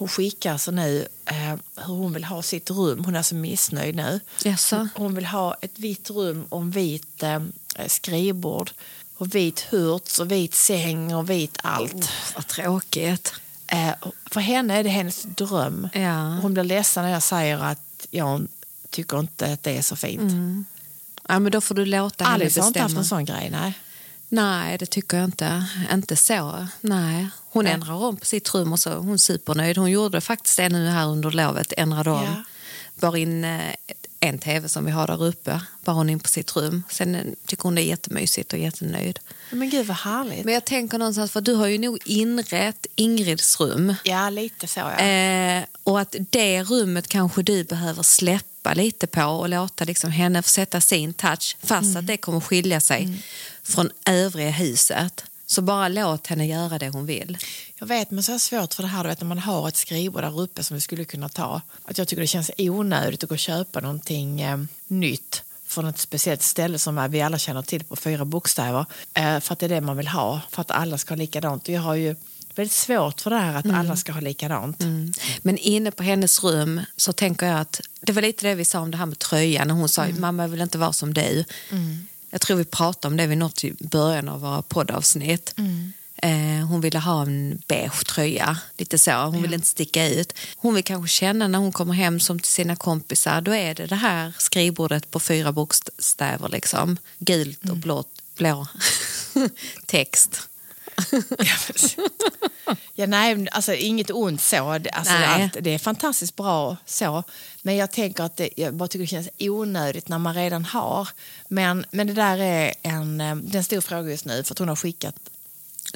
hon 0.00 0.08
skickar 0.08 0.56
så 0.56 0.70
nu 0.70 1.06
eh, 1.24 1.56
hur 1.76 1.94
hon 1.94 2.12
vill 2.12 2.24
ha 2.24 2.42
sitt 2.42 2.70
rum. 2.70 3.04
Hon 3.04 3.16
är 3.16 3.22
så 3.22 3.34
missnöjd 3.34 3.96
nu. 3.96 4.20
Jaså? 4.44 4.88
Hon 4.94 5.14
vill 5.14 5.26
ha 5.26 5.56
ett 5.60 5.78
vitt 5.78 6.10
rum 6.10 6.44
och 6.48 6.60
en 6.60 6.70
vit 6.70 7.22
eh, 7.22 7.40
skrivbord 7.86 8.70
och 9.16 9.34
vit 9.34 9.60
hurts 9.60 10.18
och 10.18 10.30
vit 10.30 10.54
säng 10.54 11.14
och 11.14 11.30
vit 11.30 11.58
allt. 11.62 12.08
Vad 12.34 12.46
tråkigt. 12.46 13.34
Eh, 13.66 13.92
för 14.30 14.40
henne 14.40 14.78
är 14.78 14.84
det 14.84 14.90
hennes 14.90 15.22
dröm. 15.22 15.88
Ja. 15.92 16.38
Hon 16.42 16.54
blir 16.54 16.64
ledsen 16.64 17.04
när 17.04 17.10
jag 17.10 17.22
säger 17.22 17.58
att 17.58 18.06
jag 18.10 18.46
tycker 18.90 19.18
inte 19.18 19.52
att 19.52 19.62
det 19.62 19.78
är 19.78 19.82
så 19.82 19.96
fint. 19.96 20.32
Ja, 21.28 21.38
men 21.38 21.52
då 21.52 21.60
får 21.60 21.74
du 21.74 21.84
låta 21.84 22.24
henne 22.24 22.34
Alice 22.34 22.60
har 22.60 22.66
inte 22.66 22.80
haft 22.80 22.94
bestämma. 22.94 23.20
en 23.20 23.26
sån 23.26 23.34
grej, 23.34 23.50
nej. 23.50 23.78
Nej, 24.32 24.78
det 24.78 24.86
tycker 24.86 25.16
jag 25.16 25.24
inte. 25.24 25.64
Inte 25.92 26.16
så. 26.16 26.66
Nej. 26.80 27.28
Hon 27.52 27.64
Nej. 27.64 27.72
ändrar 27.72 27.94
om 27.94 28.16
på 28.16 28.24
sitt 28.24 28.54
rum 28.54 28.72
och 28.72 28.78
så 28.80 28.94
hon 28.94 29.12
är 29.12 29.16
supernöjd. 29.16 29.76
Hon 29.78 29.90
gjorde 29.90 30.20
faktiskt 30.20 30.56
det 30.56 30.68
nu 30.68 30.88
här 30.88 31.06
under 31.06 31.30
lovet. 31.30 31.72
Ändrade 31.76 32.10
om. 32.10 32.24
Ja. 32.24 32.42
Bara 33.00 33.18
in 33.18 33.44
eh, 33.44 33.74
en 34.20 34.38
tv 34.38 34.68
som 34.68 34.84
vi 34.84 34.90
har 34.90 35.06
där 35.06 35.24
uppe. 35.24 35.60
Bara 35.84 35.92
hon 35.92 36.10
in 36.10 36.20
på 36.20 36.28
sitt 36.28 36.56
rum. 36.56 36.82
Sen 36.90 37.14
eh, 37.14 37.22
tycker 37.46 37.62
hon 37.62 37.74
det 37.74 37.82
är 37.82 37.86
jättemysigt 37.86 38.52
och 38.52 38.58
jättenöjd. 38.58 39.18
Men 39.50 39.70
gud 39.70 39.86
vad 39.86 39.96
härligt. 39.96 40.44
Men 40.44 40.54
jag 40.54 40.64
tänker 40.64 40.98
någonstans, 40.98 41.32
för 41.32 41.40
du 41.40 41.54
har 41.54 41.66
ju 41.66 41.78
nog 41.78 41.98
inrett 42.04 42.86
Ingrids 42.94 43.60
rum. 43.60 43.94
Ja, 44.04 44.30
lite 44.30 44.66
så 44.66 44.80
ja. 44.80 44.98
Eh, 44.98 45.64
och 45.82 46.00
att 46.00 46.16
det 46.30 46.62
rummet 46.62 47.08
kanske 47.08 47.42
du 47.42 47.64
behöver 47.64 48.02
släppa 48.02 48.49
lite 48.74 49.06
på 49.06 49.24
och 49.24 49.48
låta 49.48 49.84
liksom 49.84 50.10
henne 50.10 50.42
få 50.42 50.48
sätta 50.48 50.80
sin 50.80 51.14
touch 51.14 51.56
fast 51.62 51.96
att 51.96 52.06
det 52.06 52.16
kommer 52.16 52.40
skilja 52.40 52.80
sig 52.80 53.22
från 53.62 53.90
övriga 54.06 54.50
huset. 54.50 55.24
Så 55.46 55.62
bara 55.62 55.88
låt 55.88 56.26
henne 56.26 56.46
göra 56.46 56.78
det 56.78 56.88
hon 56.88 57.06
vill. 57.06 57.38
Jag 57.78 57.86
vet, 57.86 58.10
men 58.10 58.22
så 58.22 58.32
är 58.32 58.34
det 58.34 58.40
svårt 58.40 58.74
för 58.74 58.82
det 58.82 58.88
här 58.88 59.02
du 59.02 59.08
vet, 59.08 59.20
när 59.20 59.28
man 59.28 59.38
har 59.38 59.68
ett 59.68 59.76
skrivbord 59.76 60.22
där 60.22 60.40
uppe 60.40 60.62
som 60.62 60.74
vi 60.74 60.80
skulle 60.80 61.04
kunna 61.04 61.28
ta. 61.28 61.62
Att 61.84 61.98
jag 61.98 62.08
tycker 62.08 62.20
det 62.20 62.26
känns 62.26 62.50
onödigt 62.58 63.22
att 63.22 63.28
gå 63.28 63.34
och 63.34 63.38
köpa 63.38 63.80
någonting 63.80 64.40
eh, 64.40 64.58
nytt 64.86 65.42
från 65.66 65.86
ett 65.86 65.98
speciellt 65.98 66.42
ställe 66.42 66.78
som 66.78 67.10
vi 67.10 67.22
alla 67.22 67.38
känner 67.38 67.62
till 67.62 67.84
på 67.84 67.96
fyra 67.96 68.24
bokstäver. 68.24 68.86
Eh, 69.14 69.40
för 69.40 69.52
att 69.52 69.58
det 69.58 69.66
är 69.66 69.68
det 69.68 69.80
man 69.80 69.96
vill 69.96 70.08
ha, 70.08 70.40
för 70.50 70.60
att 70.60 70.70
alla 70.70 70.98
ska 70.98 71.14
ha 71.14 71.18
likadant. 71.18 71.68
Jag 71.68 71.80
har 71.80 71.94
ju 71.94 72.16
väldigt 72.58 72.72
svårt 72.72 73.20
för 73.20 73.30
det 73.30 73.36
här 73.36 73.54
att 73.54 73.66
alla 73.74 73.96
ska 73.96 74.12
ha 74.12 74.20
likadant. 74.20 74.80
Men 75.42 75.58
inne 75.58 75.90
på 75.90 76.02
hennes 76.02 76.44
rum 76.44 76.80
så 76.96 77.12
tänker 77.12 77.46
jag 77.46 77.60
att 77.60 77.80
det 78.00 78.12
var 78.12 78.22
lite 78.22 78.46
det 78.48 78.54
vi 78.54 78.64
sa 78.64 78.80
om 78.80 78.90
det 78.90 78.96
här 78.96 79.06
med 79.06 79.18
tröjan. 79.18 79.68
När 79.68 79.74
hon 79.74 79.88
sa 79.88 80.06
mamma 80.18 80.42
jag 80.42 80.48
vill 80.48 80.60
inte 80.60 80.78
vara 80.78 80.92
som 80.92 81.14
du. 81.14 81.44
Jag 82.30 82.40
tror 82.40 82.56
vi 82.56 82.64
pratade 82.64 83.12
om 83.12 83.16
det 83.16 83.26
vid 83.26 83.38
något 83.38 83.64
i 83.64 83.74
början 83.80 84.28
av 84.28 84.40
våra 84.40 84.62
poddavsnitt. 84.62 85.54
Eh, 86.22 86.66
hon 86.68 86.80
ville 86.80 86.98
ha 86.98 87.22
en 87.22 87.62
beige 87.66 88.04
tröja, 88.06 88.58
lite 88.78 88.98
så. 88.98 89.10
Hon 89.12 89.42
vill 89.42 89.54
inte 89.54 89.66
sticka 89.66 90.08
ut. 90.08 90.32
Hon 90.56 90.74
vill 90.74 90.84
kanske 90.84 91.08
känna 91.08 91.48
när 91.48 91.58
hon 91.58 91.72
kommer 91.72 91.94
hem 91.94 92.20
som 92.20 92.38
till 92.38 92.52
sina 92.52 92.76
kompisar, 92.76 93.40
då 93.40 93.54
är 93.54 93.74
det 93.74 93.86
det 93.86 93.94
här 93.96 94.32
skrivbordet 94.38 95.10
på 95.10 95.20
fyra 95.20 95.52
bokstäver 95.52 96.48
liksom. 96.48 96.96
Gult 97.18 97.70
och 97.70 97.76
blått, 97.76 98.08
blå 98.36 98.66
text. 99.86 100.49
Ja, 102.94 103.06
nej, 103.06 103.48
alltså 103.52 103.74
inget 103.74 104.10
ont 104.10 104.40
så. 104.42 104.78
Det- 104.78 104.90
Alltså, 104.90 105.12
Nej. 105.12 105.42
allt, 105.42 105.56
det 105.60 105.70
är 105.74 105.78
fantastiskt 105.78 106.36
bra 106.36 106.76
så. 106.86 107.22
Men 107.62 107.76
jag 107.76 107.90
tänker 107.90 108.24
att 108.24 108.36
det, 108.36 108.50
jag 108.56 108.74
bara 108.74 108.88
tycker 108.88 109.00
det 109.02 109.06
känns 109.06 109.28
onödigt 109.38 110.08
när 110.08 110.18
man 110.18 110.34
redan 110.34 110.64
har. 110.64 111.08
Men, 111.48 111.86
men 111.90 112.06
det 112.06 112.12
där 112.12 112.38
är 112.38 112.74
en, 112.82 113.20
eh, 113.20 113.36
det 113.36 113.54
är 113.54 113.58
en 113.58 113.64
stor 113.64 113.80
fråga 113.80 114.10
just 114.10 114.24
nu 114.24 114.42
för 114.44 114.54
att 114.54 114.58
hon 114.58 114.68
har 114.68 114.76
skickat. 114.76 115.14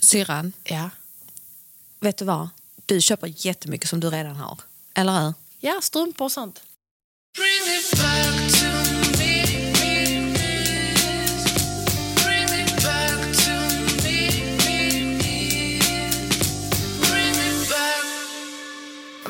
Syrran, 0.03 0.53
Ja, 0.65 0.91
vet 2.01 2.17
du 2.17 2.25
vad? 2.25 2.49
Du 2.87 3.01
köper 3.01 3.33
jättemycket 3.47 3.89
som 3.91 4.01
du 4.01 4.11
redan 4.11 4.37
har. 4.37 4.59
Eller 4.95 5.21
hur? 5.21 5.35
ja 5.61 5.81
strumpor 5.83 6.25
och 6.25 6.33
sånt. 6.33 6.63
Bring 7.37 7.77
it 7.79 7.91
back 8.03 8.53
to 8.61 8.94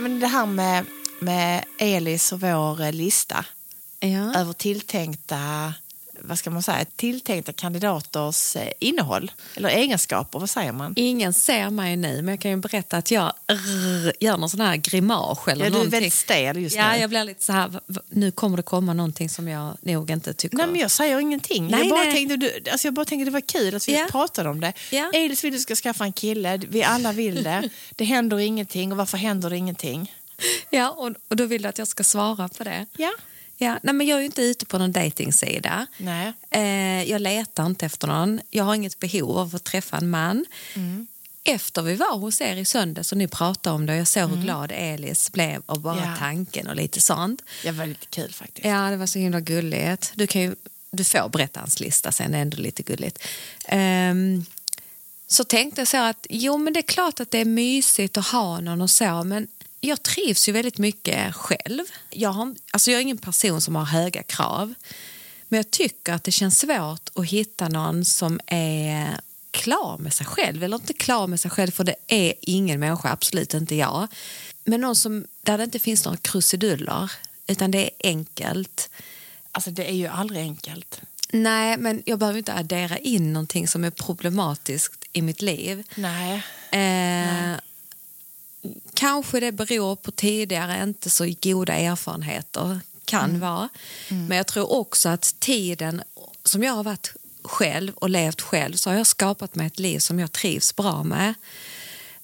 Men 0.04 0.20
det 0.20 0.26
här 0.26 0.46
med, 0.46 0.86
med 1.20 1.64
Elis 1.78 2.32
och 2.32 2.40
vår 2.40 2.82
eh, 2.82 2.92
lista 2.92 3.44
Ja. 4.00 4.34
över 4.40 4.52
tilltänkta 4.52 5.74
vad 6.26 6.38
ska 6.38 6.50
man 6.50 6.62
säga, 6.62 6.84
tilltänkta 6.96 7.52
kandidaters 7.52 8.56
eh, 8.56 8.68
innehåll 8.78 9.32
eller 9.56 9.68
egenskaper, 9.68 10.38
vad 10.38 10.50
säger 10.50 10.72
man? 10.72 10.92
Ingen 10.96 11.32
ser 11.32 11.70
mig 11.70 11.96
nu, 11.96 12.22
men 12.22 12.28
jag 12.28 12.40
kan 12.40 12.50
ju 12.50 12.56
berätta 12.56 12.96
att 12.96 13.10
jag 13.10 13.32
rrr, 13.52 14.12
gör 14.20 14.36
någon 14.36 14.50
sån 14.50 14.60
här 14.60 14.76
grimas 14.76 15.38
eller 15.48 15.64
Ja, 15.64 15.70
du 15.70 15.80
är 15.80 15.86
väldigt 15.86 16.12
stel 16.14 16.56
just 16.58 16.76
Ja, 16.76 16.92
nu. 16.92 16.98
jag 16.98 17.10
blir 17.10 17.24
lite 17.24 17.42
så 17.44 17.52
här, 17.52 17.80
nu 18.10 18.30
kommer 18.30 18.56
det 18.56 18.62
komma 18.62 18.92
någonting 18.92 19.28
som 19.28 19.48
jag 19.48 19.76
nog 19.80 20.10
inte 20.10 20.34
tycker... 20.34 20.56
Nej, 20.56 20.66
men 20.66 20.80
jag 20.80 20.90
säger 20.90 21.18
ingenting. 21.20 21.68
Nej, 21.68 21.80
jag, 21.80 21.88
bara 21.88 22.02
nej. 22.04 22.12
tänkte, 22.12 22.36
du, 22.36 22.70
alltså 22.72 22.86
jag 22.86 22.94
bara 22.94 23.04
tänkte 23.04 23.24
det 23.24 23.30
var 23.30 23.40
kul 23.40 23.74
att 23.74 23.88
vi 23.88 23.92
Ja. 23.92 24.06
pratade 24.10 24.48
om 24.48 24.60
det. 24.60 24.72
Ja. 24.90 25.10
Elis 25.14 25.44
vill 25.44 25.52
du 25.52 25.58
ska 25.58 25.74
skaffa 25.74 26.04
en 26.04 26.12
kille, 26.12 26.56
vi 26.68 26.82
alla 26.82 27.12
vill 27.12 27.42
det. 27.42 27.68
Det 27.96 28.04
händer 28.04 28.38
ingenting 28.38 28.92
och 28.92 28.98
varför 28.98 29.18
händer 29.18 29.50
det 29.50 29.56
ingenting? 29.56 30.14
Ja, 30.70 30.90
och, 30.90 31.12
och 31.28 31.36
då 31.36 31.44
vill 31.44 31.62
du 31.62 31.68
att 31.68 31.78
jag 31.78 31.88
ska 31.88 32.04
svara 32.04 32.48
på 32.48 32.64
det. 32.64 32.86
Ja. 32.96 33.12
Ja, 33.56 33.78
nej, 33.82 33.94
men 33.94 34.06
jag 34.06 34.16
är 34.16 34.20
ju 34.20 34.26
inte 34.26 34.42
ute 34.42 34.66
på 34.66 34.78
någon 34.78 34.92
dejtingsida. 34.92 35.86
Eh, 36.50 37.02
jag 37.10 37.20
letar 37.20 37.66
inte 37.66 37.86
efter 37.86 38.06
någon. 38.06 38.40
Jag 38.50 38.64
har 38.64 38.74
inget 38.74 38.98
behov 38.98 39.38
av 39.38 39.54
att 39.56 39.64
träffa 39.64 39.96
en 39.96 40.10
man. 40.10 40.44
Mm. 40.74 41.06
Efter 41.44 41.82
vi 41.82 41.94
var 41.94 42.18
hos 42.18 42.40
er 42.40 42.56
i 42.56 42.64
söndags 42.64 43.12
och 43.12 43.18
ni 43.18 43.28
pratade 43.28 43.76
om 43.76 43.86
det 43.86 43.92
och 43.92 43.98
jag 43.98 44.08
såg 44.08 44.30
hur 44.30 44.42
glad 44.42 44.72
Elis 44.74 45.32
blev 45.32 45.62
av 45.66 45.80
bara 45.80 45.96
Mm. 45.98 46.10
Ja. 46.10 46.16
tanken 46.18 46.66
och 46.68 46.76
lite 46.76 47.00
sånt. 47.00 47.42
Det 47.62 47.70
var 47.70 47.86
lite 47.86 48.06
kul 48.06 48.32
faktiskt. 48.32 48.66
Ja, 48.66 48.90
det 48.90 48.96
var 48.96 49.06
så 49.06 49.18
himla 49.18 49.40
gulligt. 49.40 50.12
Du, 50.14 50.26
kan 50.26 50.42
ju, 50.42 50.54
du 50.90 51.04
får 51.04 51.28
berätta 51.28 51.60
hans 51.60 51.80
lista 51.80 52.12
sen, 52.12 52.32
det 52.32 52.38
är 52.38 52.42
ändå 52.42 52.56
lite 52.56 52.82
gulligt. 52.82 53.18
Ehm, 53.68 54.44
så 55.26 55.44
tänkte 55.44 55.80
jag 55.80 55.88
så 55.88 55.96
att 55.96 56.26
jo 56.30 56.58
men 56.58 56.72
det 56.72 56.80
är 56.80 56.82
klart 56.82 57.20
att 57.20 57.30
det 57.30 57.38
är 57.38 57.44
mysigt 57.44 58.16
att 58.16 58.26
ha 58.26 58.60
någon 58.60 58.80
och 58.80 58.90
så 58.90 59.24
men 59.24 59.46
jag 59.88 60.02
trivs 60.02 60.48
ju 60.48 60.52
väldigt 60.52 60.78
mycket 60.78 61.34
själv. 61.34 61.84
Jag, 62.10 62.30
har, 62.30 62.54
alltså 62.70 62.90
jag 62.90 62.98
är 62.98 63.02
ingen 63.02 63.18
person 63.18 63.60
som 63.60 63.76
har 63.76 63.84
höga 63.84 64.22
krav. 64.22 64.74
Men 65.48 65.56
jag 65.56 65.70
tycker 65.70 66.12
att 66.12 66.24
det 66.24 66.30
känns 66.30 66.58
svårt 66.58 67.10
att 67.14 67.26
hitta 67.26 67.68
någon 67.68 68.04
som 68.04 68.40
är 68.46 69.20
klar 69.50 69.98
med 69.98 70.14
sig 70.14 70.26
själv. 70.26 70.64
Eller 70.64 70.76
inte 70.76 70.92
klar 70.92 71.26
med 71.26 71.40
sig 71.40 71.50
själv, 71.50 71.70
för 71.70 71.84
det 71.84 71.96
är 72.06 72.34
ingen 72.40 72.80
människa, 72.80 73.10
absolut 73.10 73.54
inte 73.54 73.74
jag. 73.74 74.08
Men 74.64 74.80
någon 74.80 74.96
som, 74.96 75.26
där 75.42 75.58
det 75.58 75.64
inte 75.64 75.78
finns 75.78 76.04
några 76.04 76.18
krusiduller, 76.18 77.12
utan 77.46 77.70
det 77.70 77.84
är 77.84 77.90
enkelt. 78.10 78.90
Alltså 79.52 79.70
det 79.70 79.90
är 79.90 79.94
ju 79.94 80.06
aldrig 80.06 80.42
enkelt. 80.42 81.00
Nej, 81.30 81.76
men 81.76 82.02
jag 82.06 82.18
behöver 82.18 82.38
inte 82.38 82.54
addera 82.54 82.98
in 82.98 83.32
någonting 83.32 83.68
som 83.68 83.84
är 83.84 83.90
problematiskt 83.90 85.04
i 85.12 85.22
mitt 85.22 85.42
liv. 85.42 85.84
Nej. 85.94 86.42
Eh, 86.70 87.58
Kanske 88.94 89.40
det 89.40 89.52
beror 89.52 89.96
på 89.96 90.10
tidigare 90.10 90.82
inte 90.82 91.10
så 91.10 91.34
goda 91.42 91.74
erfarenheter, 91.74 92.80
kan 93.04 93.40
vara. 93.40 93.68
Men 94.08 94.36
jag 94.36 94.46
tror 94.46 94.72
också 94.72 95.08
att 95.08 95.34
tiden 95.40 96.02
som 96.44 96.62
jag 96.62 96.72
har 96.72 96.84
varit 96.84 97.12
själv 97.42 97.92
och 97.94 98.10
levt 98.10 98.40
själv 98.40 98.74
så 98.74 98.90
har 98.90 98.96
jag 98.96 99.06
skapat 99.06 99.54
mig 99.54 99.66
ett 99.66 99.78
liv 99.78 99.98
som 99.98 100.20
jag 100.20 100.32
trivs 100.32 100.76
bra 100.76 101.02
med. 101.02 101.34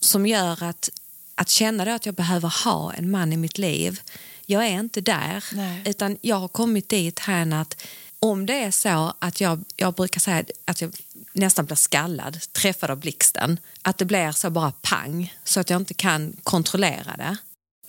Som 0.01 0.27
gör 0.27 0.63
att 0.63 0.91
att 1.35 1.49
känna 1.49 1.95
att 1.95 2.07
jag 2.07 2.15
behöver 2.15 2.65
ha 2.65 2.93
en 2.93 3.11
man 3.11 3.33
i 3.33 3.37
mitt 3.37 3.59
liv, 3.59 4.01
jag 4.47 4.67
är 4.67 4.81
inte 4.81 5.01
där. 5.01 5.45
Nej. 5.53 5.83
Utan 5.87 6.19
jag 6.21 6.37
har 6.37 6.49
kommit 6.49 6.89
dit 6.89 7.19
här 7.19 7.55
att 7.55 7.83
om 8.21 8.47
det 8.47 8.63
är 8.63 8.71
så 8.71 9.15
att 9.19 9.41
jag, 9.41 9.65
jag 9.77 9.95
brukar 9.95 10.21
säga 10.21 10.45
att 10.65 10.81
jag 10.81 10.95
nästan 11.33 11.65
blir 11.65 11.77
skallad, 11.77 12.41
träffad 12.53 12.91
av 12.91 12.99
blixten, 12.99 13.59
att 13.83 13.99
det 13.99 14.05
blir 14.05 14.33
så 14.33 14.51
bara 14.51 14.73
pang 14.83 15.35
så 15.45 15.61
att 15.61 15.71
jag 15.71 15.81
inte 15.81 15.95
kan 15.95 16.37
kontrollera 16.43 17.17
det. 17.17 17.37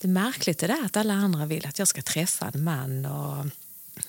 Det 0.01 0.07
är 0.07 0.11
märkligt 0.11 0.59
det 0.59 0.67
där 0.67 0.85
att 0.85 0.97
alla 0.97 1.13
andra 1.13 1.45
vill 1.45 1.65
att 1.65 1.79
jag 1.79 1.87
ska 1.87 2.01
träffa 2.01 2.51
en 2.53 2.63
man. 2.63 3.05
Och 3.05 3.45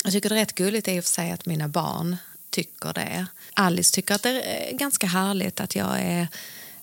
jag 0.05 0.13
tycker 0.13 0.29
det 0.29 0.35
är 0.35 0.41
rätt 0.41 0.55
gulligt 0.55 0.89
i 0.89 1.01
och 1.01 1.05
för 1.05 1.11
sig 1.11 1.31
att 1.31 1.47
mina 1.47 1.69
barn 1.69 2.17
tycker 2.51 2.93
det. 2.93 3.27
Alice 3.55 3.95
tycker 3.95 4.15
att 4.15 4.23
det 4.23 4.43
är 4.43 4.77
ganska 4.77 5.07
härligt 5.07 5.61
att 5.61 5.75
jag 5.75 6.01
är 6.01 6.29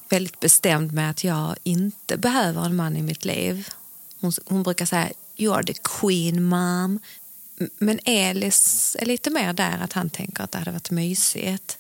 väldigt 0.10 0.40
bestämd 0.40 0.92
med 0.92 1.10
att 1.10 1.24
jag 1.24 1.56
inte 1.64 2.18
behöver 2.18 2.66
en 2.66 2.76
man 2.76 2.98
i 2.98 3.02
mitt 3.02 3.26
liv. 3.26 3.70
Hon, 4.20 4.32
hon 4.46 4.64
brukar 4.64 4.86
säga 4.86 5.10
you 5.38 5.56
are 5.56 5.64
the 5.64 5.74
queen 5.74 6.44
mom. 6.44 7.00
Men 7.78 8.00
Elis 8.06 8.96
är 9.00 9.06
lite 9.06 9.30
mer 9.30 9.54
där 9.54 9.80
att 9.82 9.94
han 9.94 10.10
tänker 10.10 10.44
att 10.44 10.52
det 10.52 10.58
hade 10.58 10.72
varit 10.72 10.92
mysigt. 10.92 11.78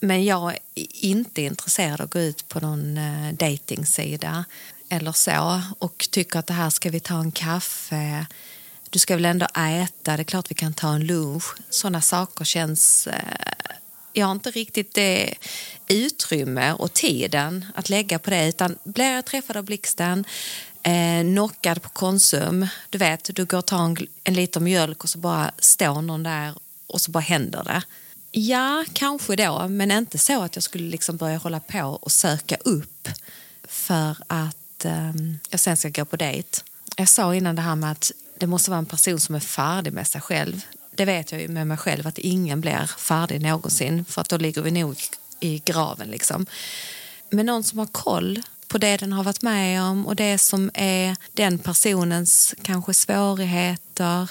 Men 0.00 0.24
jag 0.24 0.52
är 0.74 1.04
inte 1.04 1.42
intresserad 1.42 2.00
av 2.00 2.04
att 2.04 2.10
gå 2.10 2.20
ut 2.20 2.48
på 2.48 2.60
någon 2.60 2.98
eh, 2.98 3.32
dejtingsida 3.32 4.44
eller 4.88 5.12
så 5.12 5.62
och 5.78 6.08
tycker 6.10 6.38
att 6.38 6.46
det 6.46 6.54
här 6.54 6.70
ska 6.70 6.90
vi 6.90 7.00
ta 7.00 7.20
en 7.20 7.32
kaffe. 7.32 8.26
Du 8.90 8.98
ska 8.98 9.14
väl 9.14 9.24
ändå 9.24 9.46
äta, 9.56 10.16
det 10.16 10.22
är 10.22 10.24
klart 10.24 10.50
vi 10.50 10.54
kan 10.54 10.74
ta 10.74 10.94
en 10.94 11.06
lunch. 11.06 11.44
Sådana 11.70 12.00
saker 12.00 12.44
känns... 12.44 13.06
Eh, 13.06 13.52
jag 14.12 14.26
har 14.26 14.32
inte 14.32 14.50
riktigt 14.50 14.94
det 14.94 15.34
utrymme 15.88 16.72
och 16.72 16.92
tiden 16.92 17.66
att 17.74 17.88
lägga 17.88 18.18
på 18.18 18.30
det. 18.30 18.48
Utan 18.48 18.78
blir 18.84 19.12
jag 19.12 19.24
träffad 19.24 19.56
av 19.56 19.64
blixten, 19.64 20.24
eh, 20.82 21.22
knockad 21.22 21.82
på 21.82 21.88
Konsum, 21.88 22.66
du 22.90 22.98
vet, 22.98 23.30
du 23.34 23.44
går 23.44 23.58
och 23.58 23.66
tar 23.66 23.84
en, 23.84 23.96
en 24.24 24.34
liter 24.34 24.60
mjölk 24.60 25.04
och 25.04 25.10
så 25.10 25.18
bara 25.18 25.50
står 25.58 26.02
någon 26.02 26.22
där 26.22 26.54
och 26.86 27.00
så 27.00 27.10
bara 27.10 27.20
händer 27.20 27.64
det. 27.64 27.82
Ja, 28.30 28.84
kanske 28.92 29.36
då, 29.36 29.68
men 29.68 29.90
inte 29.90 30.18
så 30.18 30.42
att 30.42 30.56
jag 30.56 30.62
skulle 30.62 30.88
liksom 30.88 31.16
börja 31.16 31.36
hålla 31.36 31.60
på 31.60 31.98
och 32.02 32.12
söka 32.12 32.56
upp 32.56 33.08
för 33.64 34.16
att 34.26 34.84
eh, 34.84 35.12
jag 35.50 35.60
sen 35.60 35.76
ska 35.76 35.88
gå 35.88 36.04
på 36.04 36.16
dejt. 36.16 36.60
Jag 36.96 37.08
sa 37.08 37.34
innan 37.34 37.56
det 37.56 37.62
här 37.62 37.76
med 37.76 37.92
att 37.92 38.12
det 38.38 38.46
måste 38.46 38.70
vara 38.70 38.78
en 38.78 38.86
person 38.86 39.20
som 39.20 39.34
är 39.34 39.40
färdig 39.40 39.92
med 39.92 40.06
sig 40.06 40.20
själv. 40.20 40.60
Det 40.94 41.04
vet 41.04 41.32
jag 41.32 41.40
ju 41.40 41.48
med 41.48 41.66
mig 41.66 41.76
själv 41.76 42.06
att 42.06 42.18
ingen 42.18 42.60
blir 42.60 42.90
färdig 42.98 43.40
någonsin 43.40 44.04
för 44.04 44.20
att 44.20 44.28
då 44.28 44.36
ligger 44.36 44.62
vi 44.62 44.70
nog 44.70 45.00
i 45.40 45.62
graven 45.64 46.08
liksom. 46.08 46.46
Men 47.30 47.46
någon 47.46 47.64
som 47.64 47.78
har 47.78 47.86
koll 47.86 48.42
på 48.72 48.78
det 48.78 48.96
den 48.96 49.12
har 49.12 49.24
varit 49.24 49.42
med 49.42 49.82
om 49.82 50.06
och 50.06 50.16
det 50.16 50.38
som 50.38 50.70
är 50.74 51.16
den 51.32 51.58
personens 51.58 52.54
kanske 52.62 52.94
svårigheter, 52.94 54.30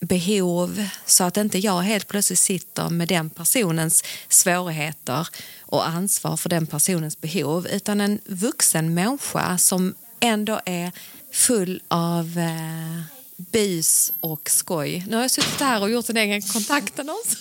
behov. 0.00 0.88
Så 1.06 1.24
att 1.24 1.36
inte 1.36 1.58
jag 1.58 1.80
helt 1.80 2.08
plötsligt 2.08 2.38
sitter 2.38 2.90
med 2.90 3.08
den 3.08 3.30
personens 3.30 4.04
svårigheter 4.28 5.28
och 5.60 5.88
ansvar 5.88 6.36
för 6.36 6.48
den 6.48 6.66
personens 6.66 7.20
behov 7.20 7.66
utan 7.66 8.00
en 8.00 8.18
vuxen 8.24 8.94
människa 8.94 9.58
som 9.58 9.94
ändå 10.20 10.60
är 10.64 10.92
full 11.32 11.82
av 11.88 12.38
eh, 12.38 13.17
bus 13.38 14.12
och 14.20 14.50
skoj. 14.50 15.04
Nu 15.08 15.16
har 15.16 15.22
jag 15.22 15.30
suttit 15.30 15.60
här 15.60 15.82
och 15.82 15.90
gjort 15.90 16.08
en 16.08 16.16
egen 16.16 16.42
kontaktannons. 16.42 17.36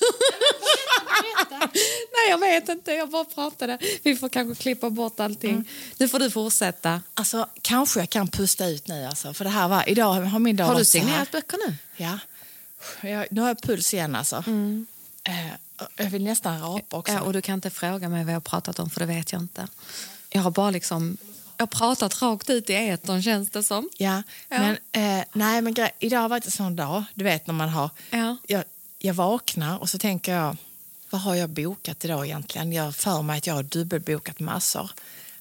Nej, 2.13 2.29
jag 2.29 2.38
vet 2.38 2.69
inte. 2.69 2.91
Jag 2.91 3.10
bara 3.10 3.25
pratade. 3.25 3.77
Vi 4.03 4.15
får 4.15 4.29
kanske 4.29 4.63
klippa 4.63 4.89
bort 4.89 5.19
allting. 5.19 5.69
Nu 5.97 6.07
får 6.07 6.19
du 6.19 6.31
fortsätta. 6.31 7.01
Alltså, 7.13 7.47
kanske 7.62 7.99
jag 7.99 8.10
kan 8.10 8.27
pusta 8.27 8.67
ut 8.67 8.88
nu. 8.88 9.05
Alltså, 9.05 9.33
för 9.33 9.43
det 9.43 9.49
här 9.49 9.67
var, 9.67 9.89
idag 9.89 10.13
har 10.13 10.39
min 10.39 10.55
dag 10.55 10.65
Har 10.65 10.75
du 10.75 10.86
signerat 10.86 11.31
böcker 11.31 11.57
nu? 11.67 11.75
Ja. 11.97 12.19
Jag, 13.01 13.27
nu 13.31 13.41
har 13.41 13.47
jag 13.47 13.62
puls 13.62 13.93
igen 13.93 14.15
alltså. 14.15 14.43
Eh, 15.23 15.47
jag 15.95 16.10
vill 16.10 16.23
nästan 16.23 16.62
rapa 16.62 16.97
också. 16.97 17.13
Ja, 17.13 17.21
och 17.21 17.33
du 17.33 17.41
kan 17.41 17.55
inte 17.55 17.69
fråga 17.69 18.10
mig 18.10 18.23
vad 18.23 18.33
jag 18.33 18.36
har 18.36 18.41
pratat 18.41 18.79
om 18.79 18.89
för 18.89 18.99
det 18.99 19.05
vet 19.05 19.31
jag 19.31 19.41
inte. 19.41 19.67
Jag 20.29 20.41
har 20.41 20.51
bara 20.51 20.71
liksom... 20.71 21.17
Jag 21.57 21.69
pratat 21.69 22.21
rakt 22.21 22.49
ut 22.49 22.69
i 22.69 22.73
etern 22.73 23.23
känns 23.23 23.49
det 23.49 23.63
som. 23.63 23.89
Ja, 23.97 24.23
Ja. 24.49 24.59
men, 24.59 24.77
eh, 25.19 25.25
nej, 25.33 25.61
men 25.61 25.73
grej, 25.73 25.91
idag 25.99 26.19
har 26.19 26.29
varit 26.29 26.45
en 26.45 26.51
sån 26.51 26.75
dag. 26.75 27.03
Du 27.13 27.23
vet 27.23 27.47
när 27.47 27.53
man 27.53 27.69
har... 27.69 27.89
Ja. 28.09 28.37
Jag, 28.47 28.63
jag 28.99 29.13
vaknar 29.13 29.77
och 29.77 29.89
så 29.89 29.97
tänker 29.97 30.33
jag, 30.35 30.57
vad 31.09 31.21
har 31.21 31.35
jag 31.35 31.49
bokat 31.49 32.05
idag 32.05 32.25
egentligen? 32.25 32.73
Jag 32.73 32.95
för 32.95 33.21
mig 33.21 33.37
att 33.37 33.47
jag 33.47 33.53
har 33.53 33.63
dubbelbokat 33.63 34.39
massor. 34.39 34.91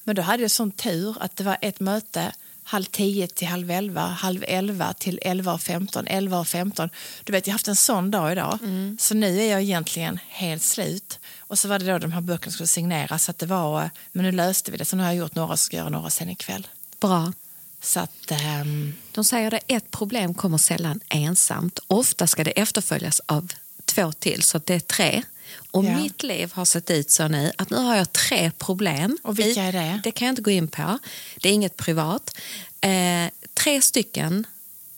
Men 0.05 0.17
då 0.17 0.23
hade 0.23 0.43
jag 0.43 0.51
sån 0.51 0.71
tur 0.71 1.17
att 1.21 1.37
det 1.37 1.45
var 1.45 1.57
ett 1.61 1.81
möte 1.81 2.33
halv 2.69 2.85
tio 2.85 3.27
till 3.27 3.49
halv 3.49 3.71
elva, 3.71 4.01
halv 4.07 4.45
elva 4.49 4.93
till 4.93 5.19
elva 5.23 5.53
och 5.53 5.61
femton, 5.61 6.07
elva 6.07 6.39
och 6.39 6.49
femton. 6.49 6.91
Du 7.25 7.33
vet, 7.33 7.47
jag 7.47 7.53
har 7.53 7.55
haft 7.55 7.69
en 7.69 7.77
sån 7.77 8.11
dag 8.11 8.33
idag. 8.33 8.59
Så 8.99 9.15
nu 9.15 9.41
är 9.41 9.51
jag 9.51 9.63
egentligen 9.63 10.19
helt 10.29 10.63
slut. 10.63 11.19
Och 11.39 11.59
så 11.59 11.69
var 11.69 11.79
det 11.79 11.93
då 11.93 11.99
de 11.99 12.13
här 12.13 12.21
böckerna 12.21 12.53
skulle 12.53 12.67
signeras. 12.67 13.25
Så 13.25 13.31
att 13.31 13.39
det 13.39 13.47
var, 13.47 13.83
eh, 13.83 13.89
men 14.13 14.25
nu 14.25 14.33
löste 14.33 14.71
vi 14.71 14.77
det. 14.77 14.85
Så 14.85 14.97
nu 14.97 15.03
har 15.03 15.11
jag 15.11 15.17
gjort 15.19 15.35
några 15.35 15.53
och 15.53 15.59
ska 15.61 15.77
göra 15.77 15.89
några 15.89 16.11
sen 16.11 16.31
ikväll. 16.31 16.67
Bra. 17.01 17.33
Så 17.81 18.01
att... 18.01 18.31
ehm, 18.31 18.95
De 19.13 19.25
säger 19.25 19.55
att 19.55 19.63
ett 19.67 19.91
problem 19.91 20.35
kommer 20.35 20.59
sällan 20.59 21.01
ensamt. 21.09 21.79
Ofta 21.87 22.27
ska 22.27 22.45
det 22.45 22.51
efterföljas 22.51 23.21
av 23.27 23.53
två 23.85 24.13
till, 24.13 24.43
så 24.43 24.61
det 24.65 24.75
är 24.75 24.81
tre. 24.81 25.23
Och 25.71 25.85
Ja. 25.85 25.97
mitt 25.97 26.23
liv 26.23 26.53
har 26.55 26.65
sett 26.65 26.91
ut 26.91 27.11
så 27.11 27.29
nu 27.29 27.53
att 27.59 27.71
nu 27.71 27.77
har 27.77 27.97
jag 27.97 28.13
tre 28.13 28.51
problem. 28.59 29.19
Och 29.23 29.39
vilka 29.39 29.63
är 29.63 29.73
det? 29.73 30.01
Det 30.05 30.11
kan 30.11 30.27
jag 30.27 30.33
inte 30.33 30.43
gå 30.43 30.51
in 30.51 30.69
på. 30.69 30.99
Det 31.37 31.49
är 31.49 31.53
inget 31.53 31.77
privat. 31.77 32.39
Eh, 32.81 33.31
tre 33.55 33.83
stycken. 33.83 34.47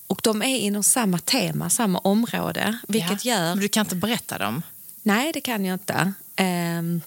Och 0.07 0.21
de 0.25 0.43
är 0.43 0.59
inom 0.59 0.83
samma 0.83 1.19
tema, 1.19 1.71
samma 1.71 1.99
område. 1.99 2.79
Vilket 2.89 3.25
ja. 3.25 3.35
gör... 3.35 3.49
Men 3.55 3.59
du 3.61 3.69
kan 3.69 3.81
inte 3.87 3.95
berätta 3.97 4.39
dem? 4.39 4.63
Nej, 5.03 5.33
det 5.33 5.41
kan 5.41 5.65
jag 5.65 5.75
inte. 5.75 6.13
Ehm, 6.37 7.01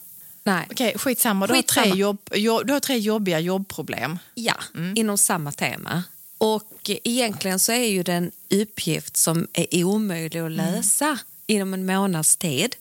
nej. 0.44 0.68
Okej, 0.72 0.94
skitsamma. 0.98 1.48
Du, 1.48 1.54
Har 1.54 1.62
Skitsamma. 1.62 1.86
tre 1.88 2.00
jobb, 2.00 2.18
jobb, 2.36 2.68
du 2.68 2.74
har 2.74 2.80
tre 2.80 2.98
jobbiga 2.98 3.40
jobbproblem. 3.40 4.20
Ja, 4.36 4.56
Mm. 4.76 4.94
inom 4.98 5.18
samma 5.18 5.52
tema. 5.52 6.04
Och 6.38 6.90
egentligen 7.04 7.60
så 7.60 7.72
är 7.72 7.86
ju 7.90 8.04
det 8.04 8.14
en 8.14 8.32
uppgift 8.50 9.18
som 9.18 9.48
är 9.54 9.84
omöjlig 9.84 10.40
att 10.40 10.52
Mm. 10.52 10.54
lösa 10.74 11.18
inom 11.48 11.74
en 11.74 11.86
månads 11.86 12.36
tid. 12.38 12.76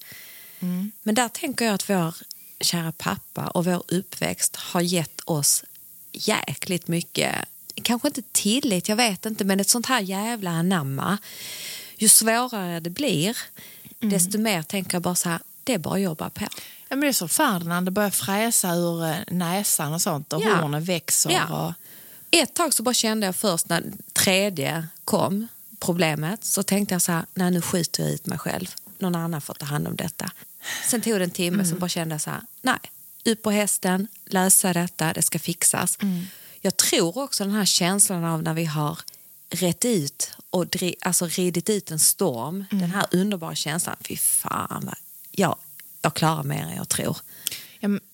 Men 1.02 1.14
där 1.14 1.28
tänker 1.28 1.64
jag 1.64 1.74
att 1.74 1.90
vår 1.90 2.14
kära 2.60 2.92
pappa 2.92 3.46
och 3.46 3.64
vår 3.64 3.82
uppväxt 3.88 4.56
har 4.56 4.80
gett 4.80 5.20
oss 5.24 5.64
jäkligt 6.12 6.88
mycket, 6.88 7.34
kanske 7.82 8.08
inte 8.08 8.22
tillit, 8.32 8.88
jag 8.88 8.96
vet 8.96 9.26
inte, 9.26 9.44
men 9.44 9.60
ett 9.60 9.68
sånt 9.68 9.86
här 9.86 10.00
jävla 10.00 10.50
anamma. 10.50 11.18
Ju 11.96 12.08
svårare 12.08 12.80
det 12.80 12.90
blir, 12.90 13.36
Mm. 14.02 14.12
desto 14.12 14.38
mer 14.38 14.62
tänker 14.62 14.94
jag 14.94 15.02
bara 15.02 15.14
så 15.14 15.28
här, 15.28 15.38
det 15.64 15.74
är 15.74 15.78
bara 15.78 15.94
att 15.94 16.00
jobba 16.00 16.30
på. 16.30 16.44
Ja, 16.88 16.96
men 16.96 17.00
det 17.00 17.06
är 17.06 17.12
så 17.12 17.28
Ferdinand, 17.28 17.86
det 17.86 17.90
börjar 17.90 18.10
fräsa 18.10 18.74
ur 18.74 19.04
eh, 19.04 19.16
näsan 19.28 19.92
och 19.94 20.00
sånt 20.02 20.32
och 20.32 20.42
Ja. 20.42 20.54
hornen 20.54 20.84
växer. 20.84 21.30
Ja. 21.30 21.66
Och, 21.66 21.72
Ett 22.30 22.54
tag 22.54 22.74
så 22.74 22.82
bara 22.82 22.94
kände 22.94 23.26
jag 23.26 23.36
först 23.36 23.68
när 23.68 23.84
tredje 24.12 24.86
kom, 25.04 25.48
problemet, 25.78 26.44
så 26.44 26.62
tänkte 26.62 26.94
jag 26.94 27.02
så 27.02 27.12
här, 27.12 27.24
nej 27.34 27.50
nu 27.50 27.60
skiter 27.62 28.02
jag 28.02 28.12
ut 28.12 28.26
mig 28.26 28.38
själv. 28.38 28.66
Någon 28.98 29.14
annan 29.14 29.40
får 29.40 29.54
ta 29.54 29.66
hand 29.66 29.88
om 29.88 29.96
detta. 29.96 30.30
Sen 30.90 31.00
tog 31.00 31.18
det 31.18 31.24
en 31.24 31.30
timme, 31.30 31.64
så 31.64 31.74
bara 31.74 31.88
kände 31.88 32.14
jag 32.14 32.20
så 32.20 32.30
här, 32.30 32.40
nej, 32.62 32.78
upp 33.24 33.42
på 33.42 33.50
hästen, 33.50 34.08
lösa 34.26 34.72
detta, 34.72 35.12
det 35.12 35.22
ska 35.22 35.38
fixas. 35.38 35.98
Jag 36.60 36.76
tror 36.76 37.18
också 37.18 37.44
den 37.44 37.52
här 37.54 37.64
känslan 37.64 38.24
av 38.24 38.42
när 38.42 38.54
vi 38.54 38.64
har 38.64 38.98
rätt 39.50 39.84
ut 39.84 40.30
och 40.50 40.66
dri- 40.66 40.94
alltså 41.00 41.26
ridit 41.26 41.70
ut 41.70 41.90
en 41.90 41.98
storm, 41.98 42.64
den 42.70 42.90
här 42.90 43.06
underbara 43.10 43.54
känslan, 43.54 43.96
fy 44.08 44.16
fan 44.16 44.82
vad, 44.86 44.94
ja, 45.30 45.56
jag 46.02 46.14
klarar 46.14 46.42
mer 46.42 46.62
än 46.62 46.76
jag 46.76 46.88
tror. 46.88 47.16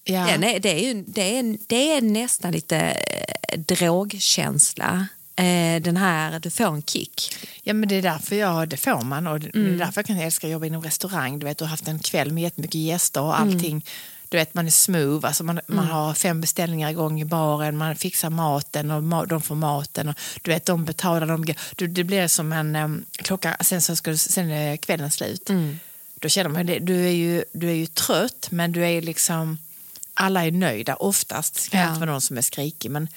ja. 0.04 0.26
Den 0.26 0.44
är, 0.44 0.60
det, 0.60 0.68
är 0.84 0.94
ju, 0.94 1.04
det, 1.06 1.38
är, 1.38 1.58
det 1.66 1.92
är 1.92 2.00
nästan 2.02 2.52
lite 2.52 2.76
eh, 2.78 3.58
drogkänsla. 3.58 5.06
Eh, 5.38 5.82
den 5.82 5.96
här, 5.96 6.38
du 6.40 6.50
får 6.50 6.64
en 6.74 6.82
kick. 6.82 7.36
ja, 7.62 7.74
men 7.74 7.88
det 7.88 7.94
är 7.94 8.02
därför 8.02 8.36
jag, 8.36 8.68
det 8.68 8.76
får 8.76 9.02
man. 9.04 9.26
Och 9.26 9.40
det, 9.40 9.50
det 9.52 9.58
Mm. 9.58 9.74
är 9.74 9.78
därför 9.78 9.98
jag 10.00 10.06
kan 10.06 10.18
älska 10.18 10.46
att 10.46 10.52
jobba 10.52 10.66
inom 10.66 10.82
restaurang. 10.82 11.38
Du 11.38 11.46
vet, 11.46 11.58
du 11.58 11.64
har 11.64 11.70
haft 11.70 11.88
en 11.88 11.98
kväll 11.98 12.32
med 12.32 12.42
jättemycket 12.42 12.80
gäster 12.80 13.20
och 13.22 13.36
Mm. 13.40 13.48
allting. 13.54 13.84
Du 14.28 14.36
vet, 14.36 14.54
man 14.54 14.66
är 14.66 14.70
smooth, 14.70 15.26
alltså 15.26 15.44
man, 15.44 15.60
man 15.66 15.86
har 15.86 16.14
fem 16.14 16.40
beställningar 16.40 16.90
igång 16.90 17.20
i 17.20 17.24
baren, 17.24 17.76
man 17.76 17.96
fixar 17.96 18.30
maten 18.30 18.90
och 18.90 19.02
ma- 19.02 19.26
de 19.26 19.42
får 19.42 19.54
maten. 19.54 20.08
Och, 20.08 20.14
du 20.42 20.50
vet, 20.50 20.66
de 20.66 20.84
betalar, 20.84 21.26
de, 21.26 21.44
du, 21.76 21.86
det 21.86 22.04
blir 22.04 22.28
som 22.28 22.52
en 22.52 22.76
um, 22.76 23.04
klocka, 23.12 23.56
sen, 23.60 23.82
så 23.82 23.96
ska 23.96 24.10
du, 24.10 24.16
sen 24.16 24.50
är 24.50 24.76
kvällen 24.76 25.10
slut. 25.10 25.50
Mm. 25.50 25.78
Då 26.20 26.28
känner 26.28 26.50
man, 26.50 26.66
du, 26.66 27.06
är 27.06 27.10
ju, 27.12 27.44
du 27.52 27.68
är 27.68 27.74
ju 27.74 27.86
trött, 27.86 28.48
men 28.50 28.72
du 28.72 28.84
är 28.86 29.02
liksom 29.02 29.58
alla 30.16 30.44
är 30.46 30.50
nöjda 30.50 30.94
oftast. 30.96 31.54
Det 31.64 31.70
kan 31.70 31.80
Ja. 31.80 31.86
Mm. 31.86 32.00
vara 32.00 32.10
någon 32.12 32.20
som 32.20 32.38
är 32.38 32.42
skrikig. 32.42 32.90
Men, 32.90 33.08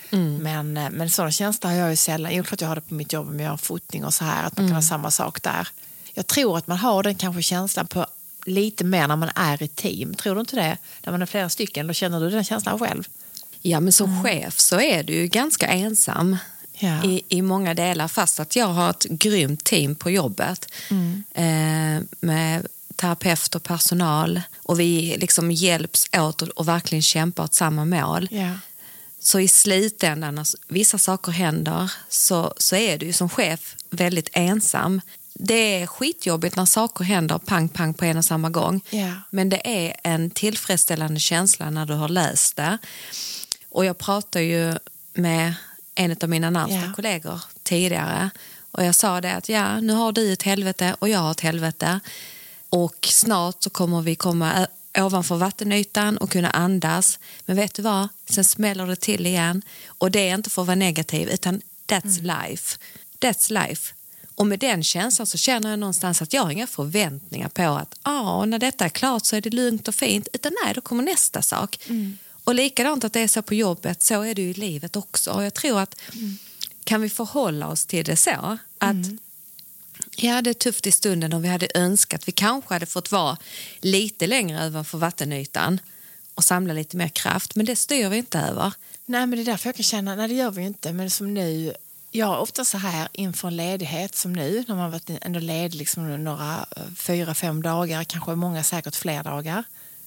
men, 0.41 0.77
eh, 0.77 0.89
men 0.91 1.09
sådana 1.09 1.31
känsla 1.31 1.69
har 1.69 1.75
jag 1.77 1.89
ju 1.89 1.95
sällan. 1.95 2.35
Jo, 2.35 2.43
klart 2.43 2.62
jag 2.62 2.67
har 2.67 2.75
det 2.75 2.81
på 2.81 2.93
mitt 2.93 3.13
jobb 3.13 3.27
om 3.27 3.39
jag 3.39 3.49
har 3.49 3.57
fotning 3.57 4.05
och 4.05 4.13
så 4.13 4.23
här. 4.23 4.43
Att 4.43 4.57
man 4.57 4.65
Mm. 4.65 4.69
kan 4.71 4.75
ha 4.75 4.89
samma 4.89 5.12
sak 5.12 5.41
där. 5.43 5.67
Jag 6.13 6.27
tror 6.27 6.57
att 6.57 6.67
man 6.67 6.77
har 6.77 7.03
den 7.03 7.15
kanske 7.15 7.41
känslan 7.41 7.88
på 7.88 8.05
lite 8.45 8.83
mer 8.83 9.07
när 9.07 9.15
man 9.15 9.29
är 9.35 9.63
i 9.63 9.67
team. 9.67 10.13
Tror 10.13 10.35
du 10.35 10.41
inte 10.41 10.55
det? 10.55 10.77
När 11.03 11.12
man 11.12 11.21
är 11.21 11.25
flera 11.25 11.49
stycken, 11.49 11.88
då 11.88 11.93
känner 11.93 12.19
du 12.19 12.29
den 12.29 12.43
känslan 12.43 12.79
själv. 12.79 13.07
Ja, 13.62 13.79
men 13.79 13.93
som 13.93 14.23
chef 14.23 14.59
så 14.59 14.79
är 14.81 15.03
du 15.03 15.13
ju 15.13 15.27
ganska 15.27 15.67
ensam 15.67 16.38
Ja. 16.81 17.03
i, 17.03 17.21
i 17.29 17.41
många 17.41 17.73
delar 17.73 18.07
fast 18.07 18.39
att 18.39 18.55
jag 18.55 18.67
har 18.67 18.89
ett 18.89 19.03
grymt 19.09 19.63
team 19.63 19.95
på 19.95 20.09
jobbet 20.12 20.65
eh, 21.33 22.03
med 22.19 22.67
terapeut 22.99 23.55
och 23.55 23.63
personal 23.63 24.41
och 24.63 24.79
vi 24.79 25.17
liksom 25.19 25.51
hjälps 25.51 26.09
åt 26.17 26.41
och, 26.41 26.47
och 26.47 26.67
verkligen 26.67 27.01
kämpar 27.01 27.43
åt 27.43 27.53
samma 27.53 27.85
mål. 27.85 28.27
Ja. 28.31 28.51
Så 29.19 29.39
i 29.39 29.47
slutändan, 29.47 30.35
när 30.35 30.47
vissa 30.67 30.97
saker 30.97 31.31
händer, 31.31 31.91
så, 32.09 32.53
så 32.57 32.75
är 32.75 32.97
du 32.97 33.13
som 33.13 33.29
chef 33.29 33.75
väldigt 33.89 34.29
ensam. 34.33 35.01
Det 35.33 35.81
är 35.81 35.88
skitjobbigt 35.88 36.55
när 36.55 36.65
saker 36.65 37.03
händer 37.03 37.38
pang, 37.38 37.69
pang 37.69 37.93
på 37.93 38.05
en 38.05 38.17
och 38.17 38.25
samma 38.25 38.49
gång. 38.49 38.81
Ja. 38.89 39.13
Men 39.29 39.49
det 39.49 39.62
är 39.85 39.95
en 40.03 40.29
tillfredsställande 40.29 41.19
känsla 41.19 41.69
när 41.69 41.85
du 41.85 41.93
har 41.93 42.09
löst 42.09 42.55
det. 42.55 42.77
Och 43.69 43.85
jag 43.85 43.97
pratade 43.97 44.45
ju 44.45 44.73
med 45.13 45.53
en 45.95 46.15
av 46.21 46.29
mina 46.29 46.49
närmsta 46.49 46.75
Ja. 46.88 46.93
kollegor 46.95 47.41
tidigare 47.63 48.29
och 48.71 48.85
jag 48.85 48.95
sa 48.95 49.21
det 49.21 49.33
att 49.35 49.49
ja, 49.49 49.79
nu 49.79 49.93
har 49.93 50.12
du 50.12 50.33
ett 50.33 50.43
helvete 50.43 50.95
och 50.99 51.09
jag 51.09 51.19
har 51.19 51.31
ett 51.31 51.41
helvete 51.41 51.99
och 52.69 53.08
snart 53.12 53.63
så 53.63 53.69
kommer 53.69 54.01
vi 54.01 54.15
komma 54.15 54.67
ovanför 54.97 55.36
vattenytan 55.36 56.17
och 56.17 56.32
kunna 56.32 56.49
andas. 56.49 57.19
Men 57.45 57.55
vet 57.55 57.73
du 57.73 57.82
vad? 57.82 58.08
Sen 58.29 58.43
smäller 58.43 58.88
det 58.88 58.95
till 58.95 59.25
igen 59.25 59.62
och 59.88 60.12
det 60.12 60.29
är 60.29 60.36
inte 60.36 60.49
för 60.49 60.62
att 60.62 60.67
vara 60.67 60.75
negativ 60.75 61.29
utan 61.29 61.62
that's 61.88 62.21
life. 62.21 62.77
That's 63.19 63.67
life. 63.67 63.93
Och 64.36 64.47
med 64.47 64.60
den 64.60 64.84
känslan 64.84 65.27
så 65.27 65.38
känner 65.38 65.69
jag 65.69 65.79
någonstans 65.79 66.21
att 66.21 66.34
jag 66.34 66.43
har 66.43 66.51
inga 66.51 66.67
förväntningar 66.67 67.49
på 67.49 67.63
att 67.63 67.95
ah, 68.01 68.45
när 68.45 68.60
detta 68.60 68.86
är 68.86 68.89
klart 68.89 69.25
så 69.25 69.36
är 69.36 69.41
det 69.41 69.49
lugnt 69.49 69.88
och 69.88 69.95
fint. 69.95 70.27
Utan 70.34 70.51
nej, 70.63 70.73
då 70.73 70.82
kommer 70.82 71.03
nästa 71.03 71.41
sak. 71.41 71.89
Och 72.43 72.55
likadant 72.55 73.03
att 73.03 73.13
det 73.13 73.19
är 73.19 73.27
så 73.27 73.41
på 73.41 73.53
jobbet, 73.53 74.01
så 74.01 74.21
är 74.21 74.36
det 74.36 74.41
ju 74.41 74.49
i 74.49 74.53
livet 74.53 74.95
också. 74.95 75.32
Och 75.32 75.43
jag 75.43 75.53
tror 75.53 75.79
att 75.79 76.01
kan 76.84 77.01
vi 77.01 77.10
förhålla 77.10 77.67
oss 77.67 77.86
till 77.86 78.05
det 78.05 78.15
så 78.15 78.58
att 78.77 78.95
Ja, 78.95 79.17
det 80.19 80.49
är 80.49 80.53
tufft 80.53 80.88
i 80.88 80.91
stunden 80.91 81.34
och 81.34 81.43
vi 81.43 81.47
hade 81.47 81.67
önskat 81.75 82.27
vi 82.27 82.32
kanske 82.32 82.73
hade 82.73 82.86
fått 82.86 83.12
vara 83.12 83.38
lite 83.79 84.27
längre 84.27 84.67
ovanför 84.67 84.97
vattenytan 84.97 85.79
och 86.36 86.43
samla 86.43 86.73
lite 86.73 86.97
mer 86.97 87.08
kraft, 87.08 87.55
men 87.55 87.65
det 87.65 87.75
styr 87.75 88.10
vi 88.10 88.17
inte 88.17 88.39
över. 88.39 88.73
Nej, 89.05 89.27
men 89.27 89.32
det 89.32 89.43
är 89.43 89.45
därför 89.45 89.67
jag 89.67 89.75
kan 89.75 89.84
känna, 89.84 90.15
nej 90.15 90.27
det 90.27 90.34
gör 90.34 90.51
vi 90.51 90.62
ju 90.62 90.67
inte, 90.67 90.93
men 90.93 91.10
som 91.10 91.34
nu, 91.34 91.73
jag 92.12 92.34
är 92.34 92.39
ofta 92.39 92.65
så 92.65 92.77
här 92.77 93.08
inför 93.12 93.47
en 93.47 93.55
ledighet 93.55 94.15
som 94.15 94.34
nu, 94.34 94.63
när 94.67 94.75
man 94.75 94.91
varit 94.91 95.10
ändå 95.21 95.39
ledig 95.39 95.75
liksom 95.75 96.23
några 96.23 96.65
eh, 96.75 96.84
fyra, 96.95 97.34
fem 97.34 97.62
dagar, 97.62 98.03
kanske 98.03 98.36
många 98.36 98.63
säkert 98.63 98.95
fler 98.95 99.23
dagar, 99.23 99.63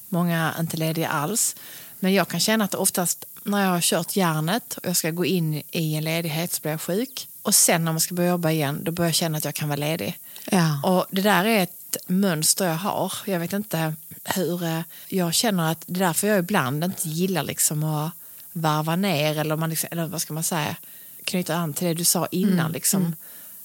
många 0.09 0.55
inte 0.61 0.77
lediga 0.77 1.09
alls. 1.09 1.57
Men 2.01 2.13
jag 2.13 2.29
kan 2.29 2.41
känna 2.41 2.65
att 2.65 2.75
oftast 2.75 3.25
när 3.45 3.65
jag 3.65 3.71
har 3.71 3.81
kört 3.81 4.17
järnet 4.17 4.77
och 4.77 4.89
jag 4.89 4.97
ska 4.97 5.11
gå 5.11 5.25
in 5.25 5.63
i 5.71 5.95
en 5.95 6.05
ledighet 6.05 6.53
så 6.53 6.61
blir 6.61 6.73
jag 6.73 6.81
sjuk. 6.81 7.29
Och 7.43 7.55
sen 7.55 7.85
när 7.85 7.93
man 7.93 8.01
ska 8.01 8.15
börja 8.15 8.31
jobba 8.31 8.51
igen, 8.51 8.79
då 8.85 8.93
börjar 8.93 9.09
jag 9.09 9.15
känna 9.15 9.39
att 9.39 9.45
jag 9.45 9.55
kan 9.55 9.69
vara 9.69 9.77
ledig. 9.77 10.19
Ja. 10.51 10.81
Och 10.85 11.07
det 11.11 11.23
där 11.23 11.45
är 11.45 11.63
ett 11.63 11.97
mönster 12.07 12.67
jag 12.67 12.75
har. 12.77 13.13
Jag 13.27 13.41
vet 13.41 13.53
inte 13.53 13.95
hur... 14.25 14.65
eh, 14.65 14.81
Jag 15.09 15.35
känner 15.35 15.73
att 15.73 15.85
det 15.87 16.01
är 16.01 16.07
därför 16.07 16.29
jag 16.29 16.39
ibland 16.39 16.85
inte 16.85 17.09
gillar 17.09 17.43
liksom 17.43 17.85
att 17.85 18.13
varva 18.53 18.97
ner 18.97 19.39
eller, 19.39 19.57
man 19.57 19.71
liksom, 19.71 19.89
eller 19.93 20.07
vad 20.07 20.23
ska 20.23 20.35
man 20.35 20.43
säga, 20.43 20.77
knyta 21.25 21.57
an 21.57 21.73
till 21.73 21.87
det 21.87 21.95
du 21.95 22.05
sa 22.05 22.27
innan. 22.31 22.73
Liksom. 22.73 23.17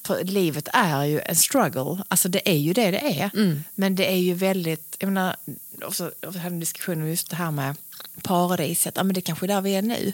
För 0.05 0.23
livet 0.23 0.67
är 0.73 1.03
ju 1.03 1.19
en 1.19 1.35
struggle. 1.35 2.03
Alltså 2.07 2.29
det 2.29 2.49
är 2.49 2.57
ju 2.57 2.73
det 2.73 2.91
det 2.91 3.19
är. 3.21 3.31
Men 3.75 3.95
det 3.95 4.11
är 4.11 4.15
ju 4.17 4.33
väldigt... 4.33 4.95
Jag 4.99 5.07
menar, 5.07 5.35
också, 5.81 6.11
jag 6.21 6.31
hade 6.31 6.47
en 6.55 6.59
diskussion 6.59 7.01
om 7.01 7.07
just 7.07 7.29
det 7.29 7.35
här 7.35 7.51
med 7.51 7.75
paradiset. 8.23 8.93
Ja, 8.97 9.03
men 9.03 9.13
det 9.13 9.19
är 9.19 9.21
kanske 9.21 9.45
är 9.45 9.47
där 9.47 9.61
vi 9.61 9.75
är 9.75 9.81
nu. 9.81 10.13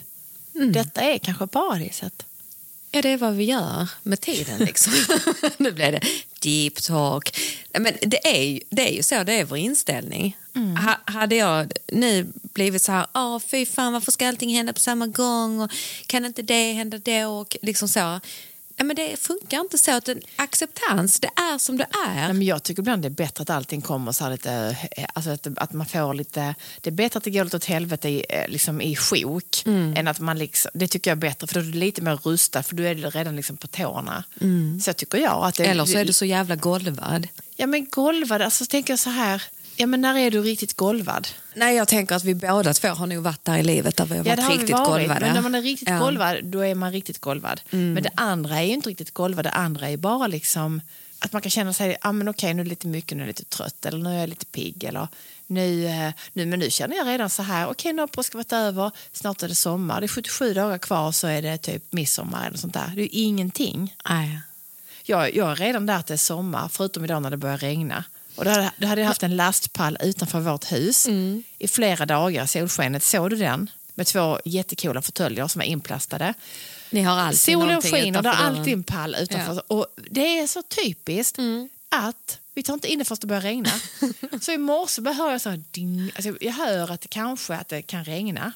Detta 0.74 1.02
är 1.02 1.18
kanske 1.18 1.48
paradiset. 1.48 2.26
Ja, 2.96 3.02
det 3.02 3.10
är 3.10 3.18
vad 3.18 3.34
vi 3.34 3.44
gör 3.44 3.90
med 4.04 4.22
tiden. 4.22 4.60
Liksom. 4.60 4.94
nu 5.58 5.72
blev 5.72 5.92
det 5.92 6.02
deep 6.40 6.82
talk. 6.82 7.40
Men 7.72 7.94
det 8.02 8.28
är, 8.28 8.44
ju, 8.44 8.60
det 8.70 8.90
är 8.90 8.94
ju 8.94 9.04
så, 9.04 9.24
det 9.24 9.34
är 9.34 9.46
vår 9.46 9.58
inställning. 9.58 10.38
Ha, 10.86 11.14
hade 11.14 11.36
jag 11.36 11.72
nu 11.88 12.28
blivit 12.42 12.82
så 12.82 12.92
här, 12.92 13.08
åh 13.14 13.40
fy 13.40 13.66
fan 13.66 13.94
varför 13.94 14.12
ska 14.12 14.28
allting 14.28 14.56
hända 14.56 14.74
på 14.74 14.80
samma 14.80 15.08
gång 15.08 15.62
och 15.62 15.72
kan 16.08 16.26
inte 16.26 16.42
det 16.42 16.74
hända 16.74 16.98
då 16.98 17.28
och 17.28 17.58
liksom 17.62 17.88
så. 17.88 18.20
Nej, 18.78 18.86
men 18.86 18.96
det 18.96 19.20
funkar 19.20 19.60
inte 19.60 19.78
så. 19.78 19.92
att 19.92 20.08
en 20.08 20.22
acceptans, 20.36 21.20
det 21.20 21.28
är 21.36 21.58
som 21.58 21.78
det 21.78 21.88
är. 22.08 22.16
Nej, 22.16 22.34
men 22.34 22.42
jag 22.42 22.64
tycker 22.64 22.82
ibland 22.82 23.02
det 23.02 23.08
är 23.08 23.10
bättre 23.10 23.42
att 23.42 23.50
allting 23.50 23.82
kommer 23.82 24.12
så 24.12 24.30
lite, 24.30 24.78
eh, 24.92 25.06
alltså 25.14 25.32
att, 25.32 25.48
att 25.58 25.74
man 25.74 25.86
får 25.86 26.14
lite, 26.14 26.56
det 26.82 26.90
är 26.90 26.92
bättre 26.92 27.18
att 27.18 27.24
det 27.24 27.32
går 27.32 27.44
lite 27.44 27.58
åt 27.58 27.66
helvete 27.66 28.10
i, 28.10 28.26
eh, 28.30 28.48
liksom 28.48 28.82
i 28.82 28.96
sjok 28.96 29.64
än 29.66 30.08
att 30.08 30.20
man 30.20 30.38
liksom, 30.38 30.72
det 30.74 30.88
tycker 30.88 31.12
jag 31.12 31.16
är 31.18 31.22
bättre 31.22 31.48
för 31.48 31.54
då 31.54 31.60
är 31.60 31.64
du 31.64 31.72
lite 31.80 32.02
mer 32.02 32.16
rustad 32.16 32.64
för 32.64 32.76
du 32.76 32.88
är 32.88 32.96
redan 32.96 33.36
liksom 33.36 33.58
på 33.58 33.68
tårna. 33.68 34.24
Så 34.84 34.94
tycker 34.94 35.18
jag 35.18 35.44
att 35.46 35.56
det, 35.56 35.66
Eller 35.66 35.86
så 35.86 35.98
är 35.98 36.06
du 36.06 36.14
så 36.14 36.26
jävla 36.26 36.56
golvad. 36.56 37.28
Ja 37.56 37.68
men 37.68 37.88
golvad, 37.90 38.42
alltså 38.42 38.66
tänker 38.66 38.94
jag 38.94 39.00
så 39.00 39.10
här, 39.10 39.44
ja 39.76 39.88
men 39.88 40.02
när 40.02 40.18
är 40.18 40.32
du 40.32 40.42
riktigt 40.42 40.74
golvad? 40.74 41.28
Nej, 41.56 41.76
jag 41.76 41.88
tänker 41.88 42.16
att 42.16 42.24
vi 42.24 42.36
båda 42.36 42.74
två 42.74 42.88
har 42.88 43.08
nog 43.08 43.24
varit 43.24 43.46
där 43.46 43.58
i 43.58 43.64
livet 43.64 43.98
där 43.98 44.06
vi 44.06 44.18
har 44.18 44.26
Ja 44.26 44.32
varit 44.36 44.44
har 44.46 44.52
riktigt 44.54 44.72
varit, 44.72 44.88
golvade. 44.88 45.20
men 45.26 45.34
när 45.34 45.42
man 45.42 45.56
är 45.56 45.62
riktigt 45.62 45.90
Ja. 45.90 46.00
golvad 46.00 46.46
då 46.46 46.60
är 46.60 46.76
man 46.76 46.92
riktigt 46.92 47.20
golvad. 47.20 47.62
Men 47.70 48.04
det 48.04 48.10
andra 48.16 48.56
är 48.60 48.64
ju 48.64 48.74
inte 48.74 48.90
riktigt 48.90 49.14
golvad, 49.14 49.46
det 49.46 49.52
andra 49.52 49.90
är 49.90 49.98
bara 49.98 50.28
liksom 50.28 50.82
att 51.20 51.34
man 51.34 51.42
kan 51.42 51.50
känna 51.50 51.74
sig, 51.74 51.98
ah, 52.02 52.12
men 52.12 52.28
okej 52.28 52.54
nu 52.54 52.62
är 52.62 52.64
det 52.64 52.70
lite 52.70 52.88
mycket, 52.88 53.18
nu 53.18 53.24
är 53.24 53.28
jag 53.28 53.28
lite 53.28 53.44
trött 53.46 53.86
eller 53.86 53.98
nu 53.98 54.10
är 54.16 54.20
jag 54.20 54.30
lite 54.30 54.46
pigg 54.46 54.84
eller 54.84 55.08
nu, 55.48 55.86
eh, 55.86 56.12
nu, 56.34 56.46
men 56.46 56.60
nu 56.60 56.70
känner 56.70 56.96
jag 56.96 57.08
redan 57.08 57.30
så 57.30 57.44
här, 57.44 57.68
okej 57.70 57.94
nu 57.94 58.02
har 58.02 58.08
påsken 58.08 58.38
varit 58.38 58.54
över, 58.54 58.92
snart 59.12 59.44
är 59.44 59.48
det 59.48 59.56
sommar, 59.56 60.02
det 60.02 60.06
är 60.06 60.08
77 60.08 60.54
dagar 60.54 60.78
kvar 60.78 61.12
så 61.12 61.28
är 61.28 61.42
det 61.42 61.58
typ 61.58 61.84
midsommar 61.94 62.48
eller 62.48 62.58
sånt 62.58 62.74
där. 62.74 62.92
Det 62.96 63.02
är 63.02 63.04
ju 63.04 63.10
ingenting. 63.10 63.96
Nej. 64.10 64.40
Jag, 65.04 65.36
jag 65.36 65.52
är 65.52 65.56
redan 65.56 65.86
där 65.86 65.96
att 65.96 66.08
det 66.08 66.14
är 66.14 66.18
sommar, 66.18 66.70
förutom 66.72 67.04
idag 67.06 67.22
när 67.22 67.30
det 67.30 67.38
börjar 67.38 67.58
regna. 67.58 68.04
Och 68.36 68.46
då 68.46 68.52
hade, 68.52 68.72
då 68.78 68.88
hade 68.88 69.02
jag 69.02 69.08
haft 69.08 69.24
en 69.24 69.36
lastpall 69.36 69.98
utanför 70.02 70.40
vårt 70.40 70.72
hus 70.72 71.08
i 71.60 71.68
flera 71.68 72.06
dagar, 72.06 72.46
solskenet. 72.46 73.04
Såg 73.04 73.30
du 73.30 73.36
den? 73.36 73.70
Med 73.96 74.08
två 74.08 74.40
jättekola 74.46 75.02
fåtöljer 75.02 75.48
som 75.48 75.62
är 75.62 75.66
inplastade. 75.66 76.34
Ni 76.90 77.02
har 77.02 77.18
alltid 77.18 77.40
Solen 77.40 77.82
skiner, 77.82 78.22
det 78.22 78.30
är 78.30 78.34
alltid 78.34 78.74
en 78.74 78.84
pall 78.84 79.16
utanför. 79.20 79.64
Och 79.68 79.88
det 80.12 80.40
är 80.40 80.48
så 80.48 80.62
typiskt 80.62 81.38
att 81.90 82.40
vi 82.54 82.64
tar 82.64 82.74
inte 82.74 82.88
in 82.88 83.00
det 83.00 83.06
förrän 83.06 83.18
det 83.22 83.28
börjar 83.28 83.42
regna. 83.42 83.70
så 84.42 84.52
i 84.52 84.58
morse 84.58 85.02
hör 85.02 85.32
jag 85.32 85.42
så 85.42 85.50
här, 85.50 85.64
ding, 85.72 86.12
alltså 86.16 86.34
jag 86.42 86.52
hör 86.52 86.92
att 86.92 87.02
det 87.02 87.08
kanske 87.08 87.56
att 87.56 87.68
det 87.68 87.82
kan 87.82 88.06
regna. 88.06 88.52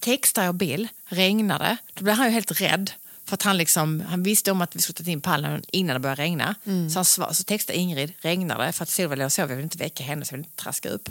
Textar 0.00 0.44
jag 0.44 0.54
Bill, 0.54 0.88
regnar 1.06 1.58
det, 1.58 1.76
då 1.94 2.04
blir 2.04 2.14
han 2.14 2.26
ju 2.26 2.32
helt 2.32 2.60
rädd. 2.60 2.90
För 3.26 3.34
att 3.34 3.42
han, 3.42 3.56
liksom, 3.56 4.02
han 4.08 4.22
visste 4.22 4.50
om 4.50 4.60
att 4.60 4.76
vi 4.76 4.80
skulle 4.80 5.04
ta 5.04 5.10
in 5.10 5.20
pallen 5.20 5.62
innan 5.72 5.94
det 5.94 6.00
började 6.00 6.22
regna. 6.22 6.54
Så, 6.90 6.98
han 6.98 7.04
svar, 7.04 7.32
så 7.32 7.44
textade 7.44 7.78
Ingrid, 7.78 8.12
regnar 8.20 8.66
det? 8.66 8.72
För 8.72 8.82
att 8.82 8.88
Silvia 8.88 9.16
låg 9.16 9.26
och 9.26 9.32
sov, 9.32 9.50
jag 9.50 9.56
vill 9.56 9.64
inte 9.64 9.78
väcka 9.78 10.04
henne 10.04 10.24
så 10.24 10.32
jag 10.34 10.38
vill 10.38 10.46
inte 10.46 10.62
traska 10.62 10.88
upp. 10.88 11.08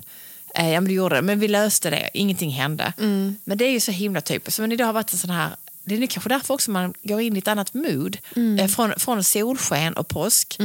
Eh, 0.55 0.69
ja 0.69 0.81
men 0.81 0.87
det 0.87 0.93
gjorde 0.93 1.15
det, 1.15 1.21
men 1.21 1.39
vi 1.39 1.47
löste 1.47 1.89
det, 1.89 2.09
ingenting 2.13 2.49
hände. 2.51 2.93
Men 3.43 3.57
det 3.57 3.65
är 3.65 3.71
ju 3.71 3.79
så 3.79 3.91
himla 3.91 4.21
typiskt. 4.21 4.59
Men 4.59 4.71
idag 4.71 4.85
har 4.85 4.93
varit 4.93 5.11
en 5.11 5.17
sån 5.17 5.29
här, 5.29 5.49
det 5.83 5.95
är 5.95 6.07
kanske 6.07 6.29
därför 6.29 6.53
också 6.53 6.71
man 6.71 6.93
går 7.03 7.21
in 7.21 7.35
i 7.35 7.39
ett 7.39 7.47
annat 7.47 7.73
mood. 7.73 8.17
Eh, 8.59 8.67
från, 8.67 8.93
från 8.97 9.23
solsken 9.23 9.93
och 9.93 10.07
påsk 10.07 10.57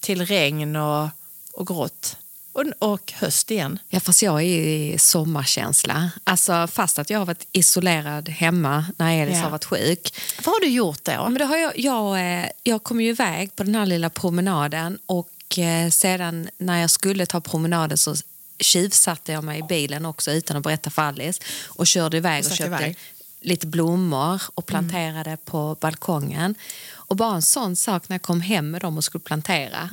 till 0.00 0.26
regn 0.26 0.76
och, 0.76 1.08
och 1.52 1.66
grått. 1.66 2.16
Och, 2.54 2.64
och 2.78 3.12
höst 3.16 3.50
igen. 3.50 3.78
Ja, 3.88 4.00
fast 4.00 4.22
jag 4.22 4.42
är 4.42 4.44
i 4.44 4.98
sommarkänsla. 4.98 6.10
Alltså, 6.24 6.66
fast 6.72 6.98
att 6.98 7.10
jag 7.10 7.18
har 7.18 7.26
varit 7.26 7.46
isolerad 7.52 8.28
hemma 8.28 8.86
när 8.96 9.22
Elis 9.22 9.36
Ja. 9.36 9.42
har 9.42 9.50
varit 9.50 9.64
sjuk. 9.64 10.14
Vad 10.44 10.54
har 10.54 10.60
du 10.60 10.66
gjort 10.68 11.04
då? 11.04 11.22
Men 11.28 11.34
då 11.34 11.44
har 11.44 11.56
jag, 11.56 11.78
jag, 11.78 12.18
eh, 12.40 12.46
jag 12.62 12.82
kom 12.82 13.00
ju 13.00 13.08
iväg 13.08 13.56
på 13.56 13.62
den 13.64 13.74
här 13.74 13.86
lilla 13.86 14.10
promenaden 14.10 14.98
och 15.06 15.58
eh, 15.58 15.90
sedan 15.90 16.48
när 16.58 16.80
jag 16.80 16.90
skulle 16.90 17.26
ta 17.26 17.40
promenaden 17.40 17.98
så 17.98 18.14
tjuvsatte 18.58 19.32
jag 19.32 19.44
mig 19.44 19.58
i 19.60 19.62
bilen 19.62 20.06
också 20.06 20.30
utan 20.32 20.56
att 20.56 20.62
berätta 20.62 20.90
för 20.90 21.02
Alice 21.02 21.42
och 21.66 21.86
körde 21.86 22.16
iväg 22.16 22.38
och 22.40 22.44
stack 22.44 22.58
köpte 22.58 22.84
iväg. 22.84 22.98
lite 23.40 23.66
blommor 23.66 24.42
och 24.54 24.66
planterade 24.66 25.36
på 25.44 25.76
balkongen. 25.80 26.54
Och 26.92 27.16
bara 27.16 27.34
en 27.34 27.42
sån 27.42 27.76
sak 27.76 28.08
när 28.08 28.14
jag 28.14 28.22
kom 28.22 28.40
hem 28.40 28.70
med 28.70 28.80
dem 28.80 28.96
och 28.96 29.04
skulle 29.04 29.22
plantera. 29.22 29.90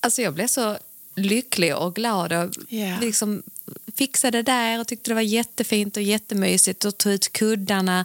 Alltså 0.00 0.22
jag 0.22 0.34
blev 0.34 0.46
så 0.46 0.78
lycklig 1.16 1.76
och 1.76 1.94
glad 1.94 2.32
och 2.32 2.50
Ja. 2.68 2.96
liksom 3.00 3.42
fixade 3.96 4.38
det 4.38 4.42
där 4.52 4.80
och 4.80 4.86
tyckte 4.86 5.10
det 5.10 5.14
var 5.14 5.20
jättefint 5.22 5.96
och 5.96 6.02
jättemysigt 6.02 6.84
och 6.84 6.98
tog 6.98 7.12
ut 7.12 7.32
kuddarna 7.32 8.04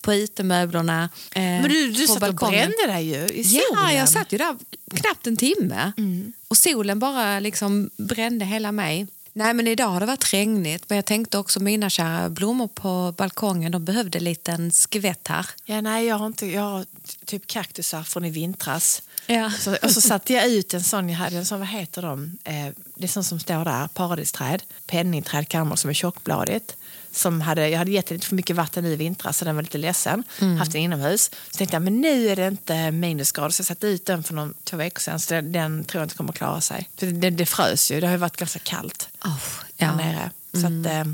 på 0.00 0.14
utemöblerna. 0.14 1.08
eh, 1.34 1.42
Men 1.42 1.62
du, 1.68 1.90
du 1.92 2.06
satt 2.06 2.14
och 2.16 2.20
balkongen. 2.20 2.70
brände 2.78 2.94
dig 2.94 3.06
ju 3.08 3.26
i 3.28 3.42
Ja, 3.46 3.60
solen. 3.76 3.96
jag 3.96 4.08
satt 4.08 4.32
ju 4.32 4.38
där 4.38 4.56
knappt 4.94 5.26
en 5.26 5.36
timme. 5.36 5.92
Mm. 5.98 6.32
Och 6.48 6.56
solen 6.56 6.98
bara 6.98 7.40
liksom 7.40 7.90
brände 7.96 8.44
hela 8.44 8.72
mig. 8.72 9.06
Nej, 9.34 9.54
men 9.54 9.66
idag 9.68 9.88
har 9.88 10.00
det 10.00 10.06
varit 10.06 10.32
regnigt. 10.34 10.84
Men 10.88 10.96
jag 10.96 11.04
tänkte 11.04 11.38
också 11.38 11.60
mina 11.60 11.90
kära 11.90 12.28
blommor 12.30 12.68
på 12.68 13.14
balkongen, 13.18 13.72
de 13.72 13.84
behövde 13.84 14.18
en 14.18 14.24
liten 14.24 14.70
skvätt 14.72 15.28
här. 15.28 15.46
Ja, 15.64 15.80
nej, 15.80 16.06
jag 16.06 16.16
har, 16.16 16.26
inte, 16.26 16.46
jag 16.46 16.62
har 16.62 16.86
typ 17.24 17.46
kaktusar 17.46 18.02
från 18.02 18.24
i 18.24 18.30
vintras. 18.30 19.02
Ja. 19.26 19.50
Så, 19.50 19.76
och 19.82 19.90
så 19.90 20.00
satte 20.00 20.32
jag 20.32 20.48
ut 20.48 20.74
en 20.74 20.82
sån, 20.82 21.08
jag 21.08 21.16
hade 21.16 21.36
en 21.36 21.46
sån, 21.46 21.58
vad 21.58 21.68
heter 21.68 22.02
de? 22.02 22.38
Eh, 22.44 22.66
det 22.94 23.04
är 23.04 23.08
sån 23.08 23.24
som 23.24 23.40
står 23.40 23.64
där, 23.64 23.88
paradisträd. 23.88 24.62
Penningträd 24.86 25.48
kan 25.48 25.68
man 25.68 25.76
som 25.76 25.90
är 25.90 25.94
tjockbladigt. 25.94 26.76
Som 27.14 27.40
hade, 27.40 27.68
jag 27.68 27.78
hade 27.78 27.90
gett 27.90 28.10
lite 28.10 28.26
för 28.26 28.34
mycket 28.34 28.56
vatten 28.56 28.86
i 28.86 28.96
vintras 28.96 29.38
så 29.38 29.44
den 29.44 29.54
var 29.56 29.62
lite 29.62 29.78
ledsen. 29.78 30.24
Haft 30.58 30.72
den 30.72 30.80
inomhus. 30.80 31.30
Så 31.50 31.56
tänkte 31.56 31.74
jag, 31.76 31.82
men 31.82 32.00
nu 32.00 32.28
är 32.28 32.36
det 32.36 32.46
inte 32.48 32.90
minusgrader. 32.90 33.50
Så 33.50 33.60
jag 33.60 33.66
satte 33.66 33.86
ut 33.86 34.06
den 34.06 34.22
för 34.22 34.34
någon, 34.34 34.54
två 34.64 34.76
veckor 34.76 35.00
sedan. 35.00 35.20
Så 35.20 35.34
den, 35.34 35.52
den 35.52 35.84
tror 35.84 36.00
jag 36.00 36.04
inte 36.06 36.14
kommer 36.16 36.32
klara 36.32 36.60
sig. 36.60 36.88
För 36.96 37.06
det, 37.06 37.30
det 37.30 37.46
frös 37.46 37.90
ju, 37.90 38.00
det 38.00 38.06
har 38.06 38.12
ju 38.12 38.18
varit 38.18 38.36
ganska 38.36 38.58
kallt 38.58 39.08
Oh, 39.24 39.38
ja. 39.76 39.96
nere. 39.96 40.30
Så 40.52 40.58
att, 40.66 40.86
eh, 40.86 41.12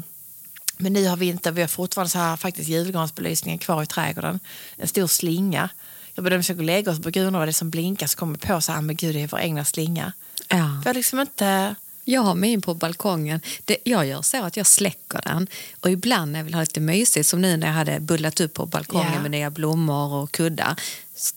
men 0.77 0.93
nu 0.93 1.07
har 1.09 1.17
vi 1.17 1.27
inte, 1.27 1.51
vi 1.51 1.61
har 1.61 1.69
fortfarande 1.69 2.11
så 2.11 2.19
här 2.19 2.37
faktiskt 2.37 2.69
julgransbelysningen 2.69 3.59
kvar 3.59 3.83
i 3.83 3.87
trädgården. 3.87 4.41
En 4.77 4.89
stor 4.89 5.07
slinga. 5.07 5.71
Jag 6.19 6.25
började 6.25 6.43
försöka 6.43 6.63
lägga 6.63 6.93
oss 6.93 7.01
på 7.03 7.11
gud 7.11 7.33
vad 7.33 7.49
det 7.49 7.53
som 7.53 7.71
blinkar 7.71 8.07
så 8.07 8.17
kommer 8.19 8.39
jag 8.43 8.55
på 8.57 8.61
så 8.61 8.73
här, 8.73 8.81
men 8.81 8.97
gud 8.97 9.15
det 9.15 9.23
är 9.23 9.29
vår 9.29 9.41
egna 9.41 9.65
slinga. 9.65 10.13
Ja. 10.49 10.57
För 10.57 10.61
jag 10.85 10.85
har 10.85 10.95
liksom 10.95 11.21
inte... 11.21 11.75
Jag 12.05 12.21
har 12.21 12.35
min 12.35 12.63
på 12.63 12.75
balkongen. 12.75 13.41
Det, 13.65 13.77
jag 13.85 14.07
gör 14.07 14.23
så 14.23 14.45
att 14.45 14.57
jag 14.57 14.67
släcker 14.67 15.21
den. 15.25 15.47
Och 15.81 15.91
ibland 15.91 16.33
när 16.33 16.39
jag 16.39 16.45
vill 16.45 16.55
ha 16.55 16.61
lite 16.61 16.81
mysigt, 16.81 17.29
som 17.29 17.41
nu 17.43 17.57
när 17.57 17.67
jag 17.67 17.75
hade 17.75 18.01
bullat 18.01 18.41
upp 18.41 18.55
på 18.55 18.67
balkongen 18.67 19.13
Ja. 19.15 19.21
med 19.23 19.31
nya 19.31 19.51
blommor 19.51 20.15
och 20.15 20.33
kuddar, 20.33 20.81
så 21.15 21.35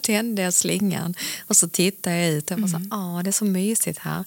tände 0.00 0.42
jag 0.42 0.54
slingan 0.54 1.14
och 1.46 1.56
så 1.56 1.68
tittade 1.68 2.16
jag 2.16 2.30
ut. 2.32 2.50
Jag 2.50 2.56
var 2.58 2.68
Mm. 2.68 2.90
så, 2.90 2.96
ah, 2.96 3.22
det 3.22 3.30
är 3.30 3.32
så 3.32 3.44
mysigt 3.44 3.98
här. 3.98 4.24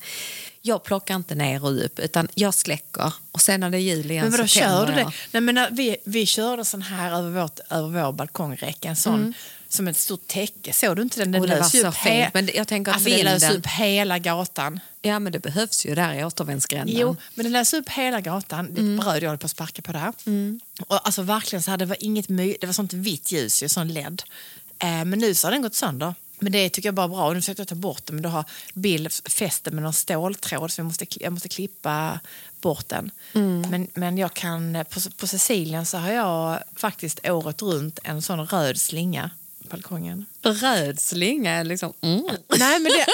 Jag 0.61 0.83
plockar 0.83 1.15
inte 1.15 1.35
ner 1.35 1.63
och 1.65 1.85
upp, 1.85 1.99
utan 1.99 2.27
jag 2.35 2.53
släcker. 2.53 3.13
Och 3.31 3.41
sen 3.41 3.59
när 3.59 3.69
det 3.69 3.77
är 3.77 3.79
jul 3.79 4.11
igen 4.11 4.23
Men 4.23 4.31
vadå, 4.31 4.43
så 4.43 4.47
kör 4.59 4.85
du 4.85 4.91
jag. 4.93 5.07
det? 5.07 5.11
Nej, 5.31 5.41
men 5.53 5.75
vi, 5.75 5.97
vi 6.03 6.25
körde 6.25 6.65
sån 6.65 6.81
här 6.81 7.11
över, 7.19 7.41
vårt, 7.41 7.59
över 7.69 8.03
vår 8.03 8.11
balkongräcka, 8.11 8.89
en 8.89 8.95
sån 8.95 9.33
som 9.69 9.87
ett 9.87 9.97
stort 9.97 10.27
täcke. 10.27 10.73
Såg 10.73 10.95
du 10.95 11.01
inte 11.01 11.19
den? 11.19 11.31
Den 11.31 11.41
var 11.41 11.47
lös 11.47 11.75
upp 11.75 11.95
he- 11.95 12.29
men 12.33 12.45
det- 12.45 12.53
jag 12.53 12.67
tänker 12.67 12.91
att 12.91 12.95
alltså, 12.95 13.09
den 13.09 13.19
lös 13.25 13.43
vinden- 13.43 13.57
upp 13.57 13.67
hela 13.67 14.19
gatan. 14.19 14.79
Ja, 15.01 15.19
men 15.19 15.31
det 15.31 15.39
behövs 15.39 15.85
ju 15.85 15.95
där 15.95 16.13
i 16.13 16.23
återvändsgränden. 16.23 16.95
Jo, 16.99 17.15
men 17.35 17.43
den 17.45 17.53
lös 17.53 17.73
upp 17.73 17.89
hela 17.89 18.21
gatan. 18.21 18.73
Det 18.73 18.81
bröd 19.03 19.23
jag 19.23 19.29
höll 19.29 19.37
på 19.37 19.45
att 19.45 19.51
sparka 19.51 19.81
på 19.81 19.91
där. 19.91 20.13
Och 20.87 21.05
alltså 21.07 21.21
verkligen 21.21 21.63
så 21.63 21.71
här, 21.71 21.77
det 21.77 21.85
var 21.85 21.97
inget 21.99 22.29
my- 22.29 22.57
det 22.61 22.67
var 22.67 22.73
sånt 22.73 22.93
vitt 22.93 23.31
ljus, 23.31 23.63
ju, 23.63 23.69
sån 23.69 23.87
LED. 23.93 24.21
Eh, 24.79 24.87
men 25.05 25.11
nu 25.19 25.33
så 25.33 25.47
har 25.47 25.51
den 25.51 25.61
gått 25.61 25.75
sönder. 25.75 26.15
Men 26.39 26.51
det 26.51 26.69
tycker 26.69 26.87
jag 26.87 26.93
bara 26.95 27.03
är 27.03 27.07
bra. 27.09 27.27
Och 27.27 27.33
nu 27.35 27.41
försökte 27.41 27.61
jag 27.61 27.67
ta 27.67 27.75
bort 27.75 28.05
den, 28.05 28.15
men 28.15 28.23
då 28.23 28.29
har 28.29 28.45
Bill 28.73 29.09
fäst 29.09 29.63
den 29.63 29.73
med 29.75 29.83
någon 29.83 29.93
ståltråd 29.93 30.71
så 30.71 30.79
jag 30.81 30.85
måste, 30.85 31.05
jag 31.23 31.33
måste 31.33 31.49
klippa 31.49 32.19
bort 32.61 32.89
den. 32.89 33.11
Men, 33.69 33.87
men 33.93 34.17
jag 34.17 34.33
kan, 34.33 34.85
på, 34.89 34.99
på 35.17 35.27
Sicilien 35.27 35.85
så 35.85 35.97
har 35.97 36.11
jag 36.11 36.59
faktiskt 36.75 37.29
året 37.29 37.61
runt 37.61 37.99
en 38.03 38.21
sån 38.21 38.47
röd 38.47 38.79
slinga 38.81 39.29
på 39.61 39.67
balkongen. 39.69 40.25
Röd 40.41 40.99
slinga 40.99 41.63
liksom... 41.63 41.93
Mm. 42.01 42.23
Nej, 42.59 42.79
men, 42.79 42.91
det, 42.91 43.05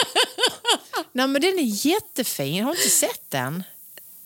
nej, 1.11 1.27
men 1.27 1.41
den 1.41 1.59
är 1.59 1.88
jättefin. 1.88 2.63
Har 2.63 2.73
du 2.73 2.77
inte 2.79 2.89
sett 2.95 3.29
den? 3.29 3.63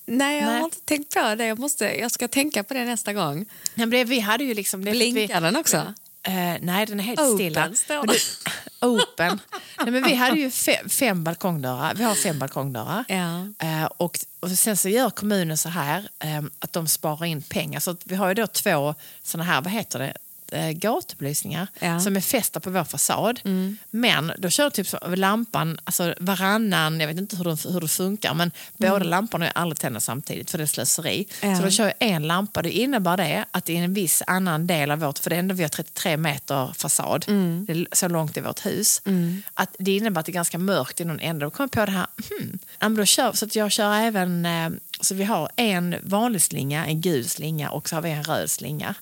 Nej, 0.05 0.37
jag 0.37 0.45
Nej. 0.45 0.57
har 0.57 0.65
inte 0.65 0.79
tänkt 0.79 1.13
på 1.13 1.35
det. 1.35 1.45
Jag, 1.45 1.59
måste, 1.59 1.85
jag 1.99 2.11
ska 2.11 2.27
tänka 2.27 2.63
på 2.63 2.73
det 2.73 2.85
nästa 2.85 3.13
gång. 3.13 3.35
Nej, 3.37 3.45
men 3.75 3.89
det, 3.89 4.03
vi 4.03 4.19
hade 4.19 4.43
ju 4.43 4.53
liksom... 4.53 4.85
Det, 4.85 4.91
att 4.91 4.97
vi- 4.97 5.11
Blinkar 5.13 5.41
den 5.41 5.55
också? 5.55 5.93
Eh, 6.23 6.55
nej, 6.61 6.85
den 6.85 6.99
är 6.99 7.03
helt 7.03 7.19
Open, 7.19 7.35
stilla. 7.35 7.61
Men 7.89 8.07
det- 8.07 8.85
Open. 8.87 9.39
nej, 9.83 9.91
men 9.91 10.03
vi 10.03 10.13
hade 10.15 10.39
ju 10.39 10.51
fem, 10.51 10.89
fem 10.89 11.23
balkongdörrar. 11.23 11.93
Vi 11.95 12.03
har 12.03 12.15
fem 12.15 12.39
balkongdörrar. 12.39 13.03
Ja. 13.07 13.47
Eh, 13.67 13.85
och, 13.85 14.19
och 14.39 14.49
sen 14.51 14.77
så 14.77 14.89
gör 14.89 15.09
kommunen 15.09 15.57
så 15.57 15.69
här 15.69 16.09
eh, 16.19 16.41
att 16.59 16.73
de 16.73 16.87
sparar 16.87 17.25
in 17.25 17.41
pengar. 17.41 17.79
Så 17.79 17.95
vi 18.03 18.15
har 18.15 18.27
ju 18.27 18.33
då 18.33 18.47
två 18.47 18.95
såna 19.23 19.43
här, 19.43 19.61
vad 19.61 19.73
heter 19.73 19.99
det? 19.99 20.13
Eh, 20.51 20.69
gatubelysningar 20.69 21.67
Ja. 21.79 21.99
som 21.99 22.15
är 22.15 22.21
fästa 22.21 22.59
på 22.59 22.69
vår 22.69 22.83
fasad. 22.83 23.39
Men 23.91 24.31
då 24.37 24.49
kör 24.49 24.69
typ 24.69 24.87
lampan, 25.15 25.79
alltså 25.83 26.13
varannan, 26.19 26.99
jag 26.99 27.07
vet 27.07 27.17
inte 27.17 27.37
hur, 27.37 27.43
de, 27.43 27.57
hur 27.73 27.81
det 27.81 27.87
funkar, 27.87 28.33
men 28.33 28.51
båda 28.77 29.03
lamporna 29.05 29.47
är 29.47 29.57
aldrig 29.57 29.79
tända 29.79 29.99
samtidigt 29.99 30.51
för 30.51 30.57
det 30.57 30.63
är 30.63 30.65
slöseri. 30.65 31.27
Ja. 31.41 31.57
Så 31.57 31.63
då 31.63 31.69
kör 31.69 31.85
jag 31.85 31.93
en 31.99 32.27
lampa. 32.27 32.61
Det 32.61 32.71
innebär 32.71 33.17
det 33.17 33.45
att 33.51 33.69
i 33.69 33.75
en 33.75 33.93
viss 33.93 34.23
annan 34.27 34.67
del 34.67 34.91
av 34.91 34.99
vårt, 34.99 35.19
för 35.19 35.29
det 35.29 35.35
är 35.35 35.39
ändå 35.39 35.55
vi 35.55 35.63
har 35.63 35.69
33 35.69 36.17
meter 36.17 36.73
fasad, 36.77 37.25
det 37.67 37.73
är 37.73 37.87
så 37.95 38.07
långt 38.07 38.37
i 38.37 38.41
vårt 38.41 38.65
hus, 38.65 39.01
att 39.53 39.75
det 39.79 39.95
innebär 39.95 40.19
att 40.19 40.25
det 40.25 40.31
är 40.31 40.33
ganska 40.33 40.57
mörkt 40.57 41.01
i 41.01 41.05
någon 41.05 41.19
ände. 41.19 41.45
Då 41.45 41.49
kom 41.51 41.63
jag 41.63 41.71
på 41.71 41.85
det 41.85 41.91
här, 41.91 42.07
hmm, 42.79 42.95
då 42.95 43.05
kör, 43.05 43.31
så 43.33 43.45
att 43.45 43.55
jag 43.55 43.71
kör 43.71 43.93
även, 43.93 44.45
eh, 44.45 44.69
så 45.01 45.15
vi 45.15 45.23
har 45.23 45.49
en 45.55 45.95
vanlig 46.03 46.41
slinga, 46.41 46.85
en 46.85 47.01
gul 47.01 47.27
slinga 47.29 47.69
och 47.69 47.89
så 47.89 47.95
har 47.95 48.01
vi 48.01 48.09
en 48.11 48.23
röd 48.23 48.49
slinga 48.51 48.95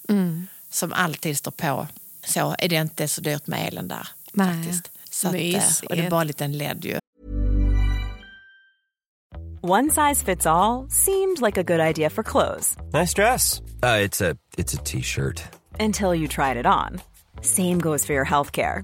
som 0.77 0.93
alltid 0.93 1.37
står 1.37 1.51
på. 1.51 1.87
Så 2.25 2.55
är 2.59 2.69
det 2.69 2.75
inte 2.75 3.07
så 3.07 3.21
dyrt 3.21 3.47
med 3.47 3.67
elen 3.67 3.87
där. 3.87 4.07
Nej. 4.31 4.55
Faktiskt. 4.55 4.91
Så 5.09 5.27
att, 5.27 5.33
eh, 5.33 5.89
och 5.89 5.95
det 5.95 6.05
är 6.05 6.09
bara 6.09 6.21
en 6.21 6.27
liten 6.27 6.57
LED 6.57 6.85
ju. 6.85 6.99
One 9.61 9.89
size 9.89 10.25
fits 10.25 10.45
all 10.45 10.89
seemed 10.89 11.39
like 11.41 11.59
a 11.59 11.63
good 11.63 11.79
idea 11.79 12.09
for 12.09 12.23
clothes 12.23 12.77
Nice 12.93 13.13
dress. 13.13 13.59
Uh, 13.83 14.05
it's 14.05 14.21
a 14.31 14.35
it's 14.57 14.73
a 14.73 14.81
t-shirt. 14.85 15.41
until 15.79 16.15
you 16.15 16.27
tried 16.27 16.57
it 16.57 16.65
on. 16.65 17.01
Same 17.41 17.79
goes 17.79 18.05
for 18.05 18.13
your 18.13 18.25
healthcare. 18.25 18.83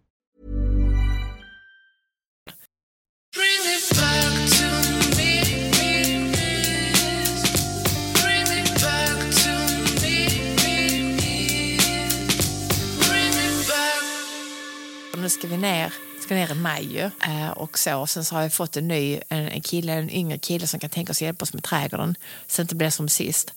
Ska 16.31 16.35
ner 16.35 16.51
i 16.51 16.55
maj 16.55 16.93
ju. 16.93 17.09
Eh, 17.33 17.49
och 17.49 17.79
så. 17.79 18.07
Sen 18.07 18.25
så 18.25 18.35
har 18.35 18.41
jag 18.41 18.53
fått 18.53 18.77
en 18.77 18.87
ny 18.87 19.19
en, 19.29 19.47
en 19.47 19.61
kille, 19.61 19.93
en 19.93 20.09
yngre 20.09 20.37
kille 20.37 20.67
som 20.67 20.79
kan 20.79 20.89
tänka 20.89 21.11
oss 21.11 21.21
hjälpa 21.21 21.43
oss 21.43 21.53
med 21.53 21.63
trädgården. 21.63 22.15
Så 22.47 22.57
det 22.57 22.61
inte 22.61 22.75
blir 22.75 22.89
som 22.89 23.09
sist. 23.09 23.53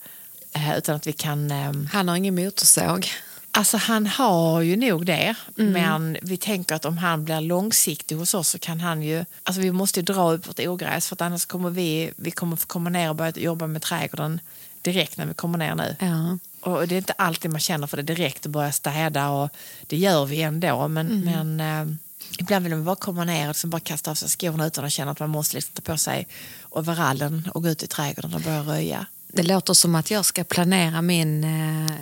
Eh, 0.53 0.79
utan 0.79 0.97
att 0.97 1.07
vi 1.07 1.13
kan... 1.13 1.51
ehm, 1.51 1.89
Han 1.93 2.09
har 2.09 2.17
ingen 2.17 2.35
motorsåg. 2.35 3.07
Alltså 3.51 3.77
han 3.77 4.07
har 4.07 4.61
ju 4.61 4.77
nog 4.77 5.07
det, 5.07 5.35
Mm. 5.59 5.73
men 5.73 6.17
vi 6.23 6.37
tänker 6.37 6.75
att 6.75 6.85
om 6.85 6.99
han 6.99 7.25
blir 7.25 7.41
långsiktig 7.41 8.17
hos 8.17 8.35
oss 8.35 8.49
så 8.49 8.59
kan 8.59 8.81
han 8.81 9.03
ju, 9.03 9.25
alltså 9.43 9.61
vi 9.63 9.73
måste 9.73 10.01
ju 10.01 10.05
dra 10.05 10.33
upp 10.33 10.49
vårt 10.49 10.61
ogräs 10.61 11.09
för 11.09 11.17
att 11.17 11.21
annars 11.21 11.47
kommer 11.47 11.71
vi, 11.71 12.13
vi 12.17 12.31
kommer 12.31 12.57
få 12.57 12.67
komma 12.67 12.91
ner 12.91 13.09
och 13.09 13.17
börja 13.17 13.33
jobba 13.37 13.67
med 13.67 13.83
trädgården 13.83 14.41
direkt 14.83 15.17
när 15.17 15.27
vi 15.27 15.35
kommer 15.35 15.59
ner 15.59 15.75
nu. 15.75 15.97
Ja. 16.01 16.39
Och 16.71 16.89
det 16.89 16.95
är 16.95 16.99
inte 16.99 17.13
alltid 17.13 17.51
man 17.51 17.61
känner 17.61 17.87
för 17.87 17.97
det 17.97 18.03
direkt 18.03 18.47
att 18.47 18.53
börja 18.53 18.73
städa 18.73 19.29
och 19.31 19.49
det 19.87 19.97
gör 19.97 20.25
vi 20.27 20.43
ändå 20.43 20.89
men, 20.89 21.07
Mm. 21.25 21.57
men 21.57 21.89
eh, 21.91 21.95
ibland 22.39 22.65
vill 22.65 22.75
man 22.75 22.85
bara 22.85 22.97
komma 22.97 23.25
ner 23.25 23.51
och 23.51 23.69
bara 23.69 23.81
kasta 23.81 24.11
av 24.11 24.15
sig 24.15 24.29
skorna 24.29 24.67
utan 24.67 24.85
att 24.85 24.93
känna 24.93 25.11
att 25.11 25.21
man 25.21 25.31
måste 25.31 25.57
liksom 25.57 25.73
ta 25.75 25.93
på 25.93 25.99
sig 25.99 26.27
overallen 26.71 27.49
och 27.55 27.63
gå 27.63 27.69
ut 27.69 27.83
i 27.83 27.87
trädgården 27.87 28.35
och 28.35 28.41
börja 28.41 28.61
röja. 28.61 29.07
Det 29.29 29.43
låter 29.43 29.75
som 29.75 29.95
att 29.95 30.11
jag 30.11 30.25
ska 30.25 30.45
planera 30.45 31.03
min 31.03 31.45
eh, 31.45 31.93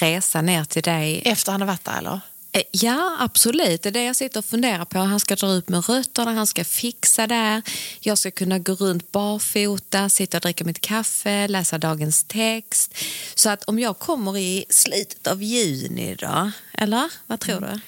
resa 0.00 0.42
ner 0.42 0.64
till 0.64 0.82
dig. 0.82 1.22
Efter 1.24 1.52
han 1.52 1.60
har 1.60 1.68
varit 1.68 1.84
där 1.84 1.98
eller? 1.98 2.20
Eh, 2.52 2.62
Ja, 2.70 3.16
absolut. 3.20 3.82
Det 3.82 3.88
är 3.88 3.90
det 3.90 4.04
jag 4.04 4.16
sitter 4.16 4.38
och 4.38 4.44
funderar 4.44 4.84
på. 4.84 4.98
Han 4.98 5.20
ska 5.20 5.36
dra 5.36 5.52
ut 5.52 5.68
med 5.68 5.88
rötterna, 5.88 6.32
han 6.32 6.46
ska 6.46 6.64
fixa 6.64 7.26
där. 7.26 7.62
Jag 8.00 8.18
ska 8.18 8.30
kunna 8.30 8.58
gå 8.58 8.72
runt 8.72 9.12
barfota, 9.12 10.08
sitta 10.08 10.36
och 10.36 10.40
dricka 10.40 10.64
mitt 10.64 10.80
kaffe, 10.80 11.48
läsa 11.48 11.78
dagens 11.78 12.24
text. 12.24 12.94
Så 13.34 13.50
att 13.50 13.64
om 13.64 13.78
jag 13.78 13.98
kommer 13.98 14.38
i 14.38 14.64
slutet 14.70 15.26
av 15.26 15.42
juni 15.42 16.14
då, 16.14 16.50
eller 16.72 17.10
vad 17.26 17.40
tror 17.40 17.60
du? 17.60 17.80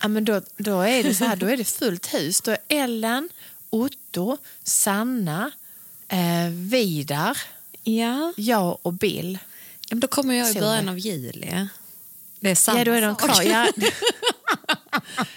Ja, 0.00 0.08
men 0.08 0.24
då, 0.24 0.40
då 0.56 0.80
är 0.80 1.02
det 1.04 1.14
så 1.14 1.24
här, 1.24 1.36
då 1.36 1.46
är 1.46 1.56
det 1.56 1.64
fullt 1.64 2.14
hus. 2.14 2.40
Då 2.40 2.50
är 2.50 2.58
Ellen, 2.68 3.28
Otto, 3.70 4.36
Sanna, 4.62 5.50
eh, 6.08 6.48
Vidar, 6.52 7.38
Ja. 7.82 8.32
jag 8.36 8.78
och 8.82 8.92
Bill. 8.92 9.38
Ja, 9.80 9.86
men 9.90 10.00
Då 10.00 10.06
kommer 10.08 10.34
jag 10.34 10.50
i 10.50 10.54
början 10.60 10.88
av 10.88 10.98
juli. 10.98 11.68
Det 12.40 12.50
är 12.50 12.54
samma 12.54 12.78
Ja, 12.78 12.84
då 12.84 12.92
är 12.92 13.02
de 13.02 13.16
kvar. 13.16 13.42
Ja. 13.42 13.66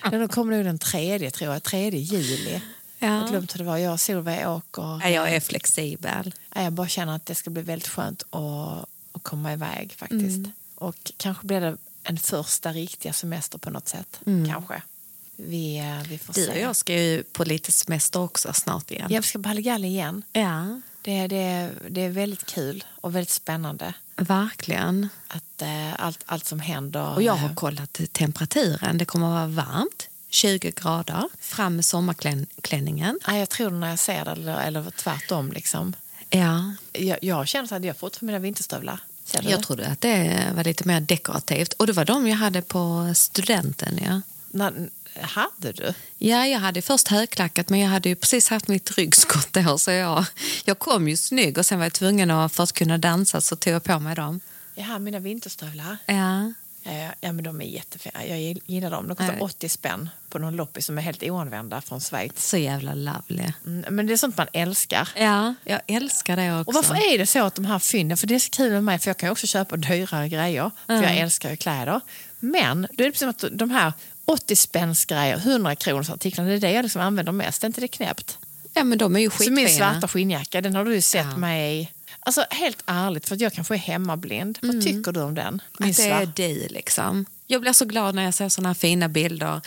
ja, 0.03 0.09
de 0.09 0.27
kommer 0.27 0.55
nog 0.57 0.65
den 0.65 0.79
tredje, 0.79 1.31
tror 1.31 1.53
jag. 1.53 1.63
Tredje 1.63 1.99
juli. 1.99 2.61
Jag 2.99 3.09
har 3.09 3.21
Ja. 3.21 3.27
glömt 3.27 3.53
hur 3.55 3.57
det 3.57 3.63
var. 3.65 3.77
Jag 3.77 3.93
och 3.93 3.99
Solveig 3.99 4.47
åker. 4.49 4.81
Ja, 5.03 5.09
jag 5.09 5.33
är 5.35 5.39
flexibel. 5.39 6.33
Ja, 6.55 6.61
Jag 6.63 6.73
bara 6.73 6.87
känner 6.87 7.15
att 7.15 7.25
det 7.25 7.35
ska 7.35 7.49
bli 7.49 7.61
väldigt 7.63 7.87
skönt 7.87 8.23
att, 8.29 8.85
att 9.11 9.23
komma 9.23 9.53
iväg 9.53 9.93
faktiskt. 9.97 10.37
Mm. 10.37 10.51
Och 10.75 11.11
kanske 11.17 11.47
blir 11.47 11.61
det 11.61 11.77
en 12.03 12.17
första 12.17 12.73
riktiga 12.73 13.13
semester 13.13 13.57
på 13.57 13.69
något 13.69 13.87
sätt. 13.87 14.19
Kanske. 14.47 14.81
Vi, 15.35 15.77
eh, 15.79 16.01
vi 16.09 16.17
får 16.17 16.37
Mm. 16.37 16.45
Du 16.45 16.45
se. 16.45 16.51
och 16.51 16.57
jag 16.69 16.75
ska 16.75 16.93
ju 16.93 17.23
på 17.23 17.43
lite 17.43 17.71
semester 17.71 18.19
också 18.19 18.53
snart 18.53 18.91
igen. 18.91 19.07
Jag 19.11 19.25
ska 19.25 19.39
på 19.39 19.47
Halligalli 19.49 19.87
igen. 19.87 20.23
Ja, 20.33 20.81
Det, 21.01 21.27
det, 21.27 21.69
det 21.89 22.01
är 22.01 22.09
väldigt 22.09 22.45
kul 22.45 22.83
och 23.01 23.15
väldigt 23.15 23.29
spännande. 23.33 23.93
verkligen. 24.15 25.09
Att, 25.27 25.61
eh, 25.61 25.93
allt, 26.01 26.19
allt 26.25 26.45
som 26.45 26.59
händer. 26.59 27.15
Och 27.15 27.21
jag 27.23 27.35
eh, 27.35 27.41
har 27.41 27.55
kollat 27.55 27.99
temperaturen. 28.11 28.97
Det 28.97 29.05
kommer 29.05 29.27
att 29.27 29.49
vara 29.55 29.65
varmt, 29.65 30.07
20 30.29 30.71
grader. 30.71 31.29
Fram 31.39 31.75
med 31.75 31.85
sommarklänningen. 31.85 33.19
ja, 33.27 33.37
jag 33.37 33.49
tror 33.49 33.71
när 33.71 33.89
jag 33.89 33.99
ser 33.99 34.25
det, 34.25 34.31
eller, 34.31 34.59
eller 34.61 34.91
tvärtom. 34.91 35.51
Liksom. 35.51 35.93
Ja, 36.29 36.73
Jag, 36.93 37.17
jag 37.21 37.47
känner 37.47 37.73
att 37.73 37.83
jag 37.85 37.97
får 37.97 38.07
inte 38.07 38.25
mina 38.25 38.39
vinterstövlar. 38.39 38.99
Ser 39.31 39.41
du 39.41 39.49
jag 39.49 39.63
trodde 39.63 39.87
att 39.87 40.01
det 40.01 40.47
var 40.55 40.63
lite 40.63 40.87
mer 40.87 41.01
dekorativt. 41.01 41.73
Och 41.73 41.87
det 41.87 41.93
var 41.93 42.05
de 42.05 42.27
jag 42.27 42.37
hade 42.37 42.61
på 42.61 43.11
studenten. 43.15 43.99
Ja. 44.05 44.21
När, 44.51 44.89
hade 45.21 45.71
du? 45.71 45.93
Ja, 46.17 46.47
jag 46.47 46.59
hade 46.59 46.81
först 46.81 47.07
högklackat 47.07 47.69
men 47.69 47.79
jag 47.79 47.89
hade 47.89 48.09
ju 48.09 48.15
precis 48.15 48.49
haft 48.49 48.67
mitt 48.67 48.97
ryggskott 48.97 49.53
då 49.53 49.77
så 49.77 49.91
jag, 49.91 50.25
jag 50.65 50.79
kom 50.79 51.07
ju 51.07 51.17
snygg 51.17 51.57
och 51.57 51.65
sen 51.65 51.79
var 51.79 51.85
jag 51.85 51.93
tvungen 51.93 52.31
att 52.31 52.53
för 52.53 52.63
att 52.63 52.73
kunna 52.73 52.97
dansa 52.97 53.41
så 53.41 53.55
tog 53.55 53.73
jag 53.73 53.83
på 53.83 53.99
mig 53.99 54.15
dem. 54.15 54.39
Har 54.77 54.99
mina 54.99 55.19
vinterstövlar. 55.19 55.97
Ja, 56.05 56.53
Ja, 56.83 57.11
ja, 57.21 57.31
men 57.31 57.43
de 57.43 57.61
är 57.61 57.65
jättefina. 57.65 58.25
Jag 58.25 58.39
gillar 58.65 58.91
dem. 58.91 59.07
De 59.07 59.15
kostar 59.15 59.33
Nej. 59.33 59.41
80 59.41 59.69
spänn 59.69 60.09
på 60.29 60.39
någon 60.39 60.55
loppis 60.55 60.85
som 60.85 60.97
är 60.97 61.01
helt 61.01 61.23
oanvända 61.23 61.81
från 61.81 61.99
Schweiz. 61.99 62.31
så 62.49 62.57
jävla 62.57 62.93
lovely. 62.93 63.51
Mm, 63.65 63.95
men 63.95 64.07
det 64.07 64.13
är 64.13 64.17
sånt 64.17 64.37
man 64.37 64.47
älskar. 64.53 65.09
Ja, 65.15 65.53
jag 65.63 65.81
älskar 65.87 66.35
det 66.35 66.59
också. 66.59 66.69
Och 66.69 66.73
varför 66.73 67.13
är 67.13 67.17
det 67.17 67.25
så 67.25 67.43
att 67.45 67.55
de 67.55 67.65
här 67.65 67.79
fynden, 67.79 68.17
för 68.17 68.27
det 68.27 68.35
är 68.35 68.39
så 68.39 68.49
kul 68.49 68.71
med 68.71 68.83
mig, 68.83 68.99
för 68.99 69.09
jag 69.09 69.17
kan 69.17 69.29
också 69.29 69.47
köpa 69.47 69.77
dyrare 69.77 70.29
grejer, 70.29 70.71
för 70.87 70.93
jag 71.03 71.17
älskar 71.17 71.49
ju 71.49 71.55
kläder. 71.57 72.01
Men 72.39 72.81
då 72.81 73.03
är 73.03 73.07
det 73.07 73.11
precis 73.11 73.19
som 73.19 73.29
att 73.29 73.43
de 73.51 73.69
här 73.71 73.93
80 74.25 74.55
spänns 74.55 75.05
grejer, 75.05 75.37
100 75.37 75.75
kronors 75.75 76.09
artiklarna, 76.09 76.49
det 76.49 76.55
är 76.55 76.59
det 76.59 76.71
jag 76.71 76.83
liksom 76.83 77.01
använder 77.01 77.31
mest. 77.31 77.63
Är 77.63 77.67
inte 77.67 77.81
det 77.81 77.87
knäppt? 77.87 78.37
Ja, 78.73 78.83
men 78.83 78.97
de 78.97 79.15
är 79.15 79.19
ju 79.19 79.29
Så 79.29 79.35
skitfina. 79.37 79.55
min 79.55 79.69
svarta 79.69 80.07
skinnjacka, 80.07 80.61
den 80.61 80.75
har 80.75 80.85
du 80.85 80.95
ju 80.95 81.01
sett 81.01 81.25
Ja. 81.31 81.37
mig 81.37 81.79
i. 81.81 81.89
Alltså 82.23 82.45
helt 82.49 82.83
ärligt, 82.85 83.27
för 83.29 83.41
jag 83.41 83.53
kanske 83.53 83.73
är 83.73 83.77
hemmablind. 83.77 84.57
Vad 84.61 84.81
tycker 84.81 85.11
du 85.11 85.21
om 85.21 85.35
den? 85.35 85.61
Min 85.79 85.89
Att 85.89 85.95
det 85.95 86.03
är 86.09 86.25
du 86.35 86.67
liksom. 86.67 87.25
Jag 87.47 87.61
blir 87.61 87.73
så 87.73 87.85
glad 87.85 88.15
när 88.15 88.23
jag 88.23 88.33
ser 88.33 88.49
såna 88.49 88.69
här 88.69 88.73
fina 88.73 89.09
bilder. 89.09 89.61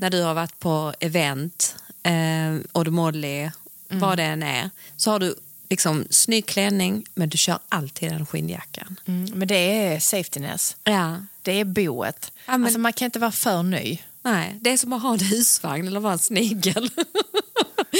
När 0.00 0.10
du 0.10 0.22
har 0.22 0.34
varit 0.34 0.58
på 0.58 0.94
event, 1.00 1.76
eh, 2.02 2.56
Odd 2.72 2.88
Molly, 2.92 3.50
vad 3.88 4.18
det 4.18 4.22
än 4.24 4.42
är. 4.42 4.70
Så 4.96 5.10
har 5.10 5.18
du 5.18 5.34
liksom 5.70 6.06
snygg 6.10 6.46
klänning 6.46 7.04
men 7.14 7.28
du 7.28 7.38
kör 7.38 7.58
alltid 7.68 8.10
den 8.12 8.26
skinnjackan. 8.26 9.00
Mm, 9.06 9.30
men 9.38 9.48
det 9.48 9.54
är 9.56 10.00
safetyness. 10.00 10.76
Ja. 10.84 11.16
Det 11.42 11.60
är 11.60 11.64
boet. 11.64 12.32
Ja, 12.46 12.52
men- 12.52 12.64
Alltså 12.64 12.78
man 12.78 12.92
kan 12.92 13.04
inte 13.06 13.18
vara 13.18 13.32
för 13.32 13.62
ny. 13.62 13.98
Nej, 14.22 14.58
det 14.60 14.70
är 14.70 14.76
som 14.76 14.92
att 14.92 15.02
ha 15.02 15.12
en 15.12 15.18
husvagn 15.20 15.86
eller 15.86 16.00
vara 16.00 16.12
en 16.12 16.18
snigel. 16.18 16.90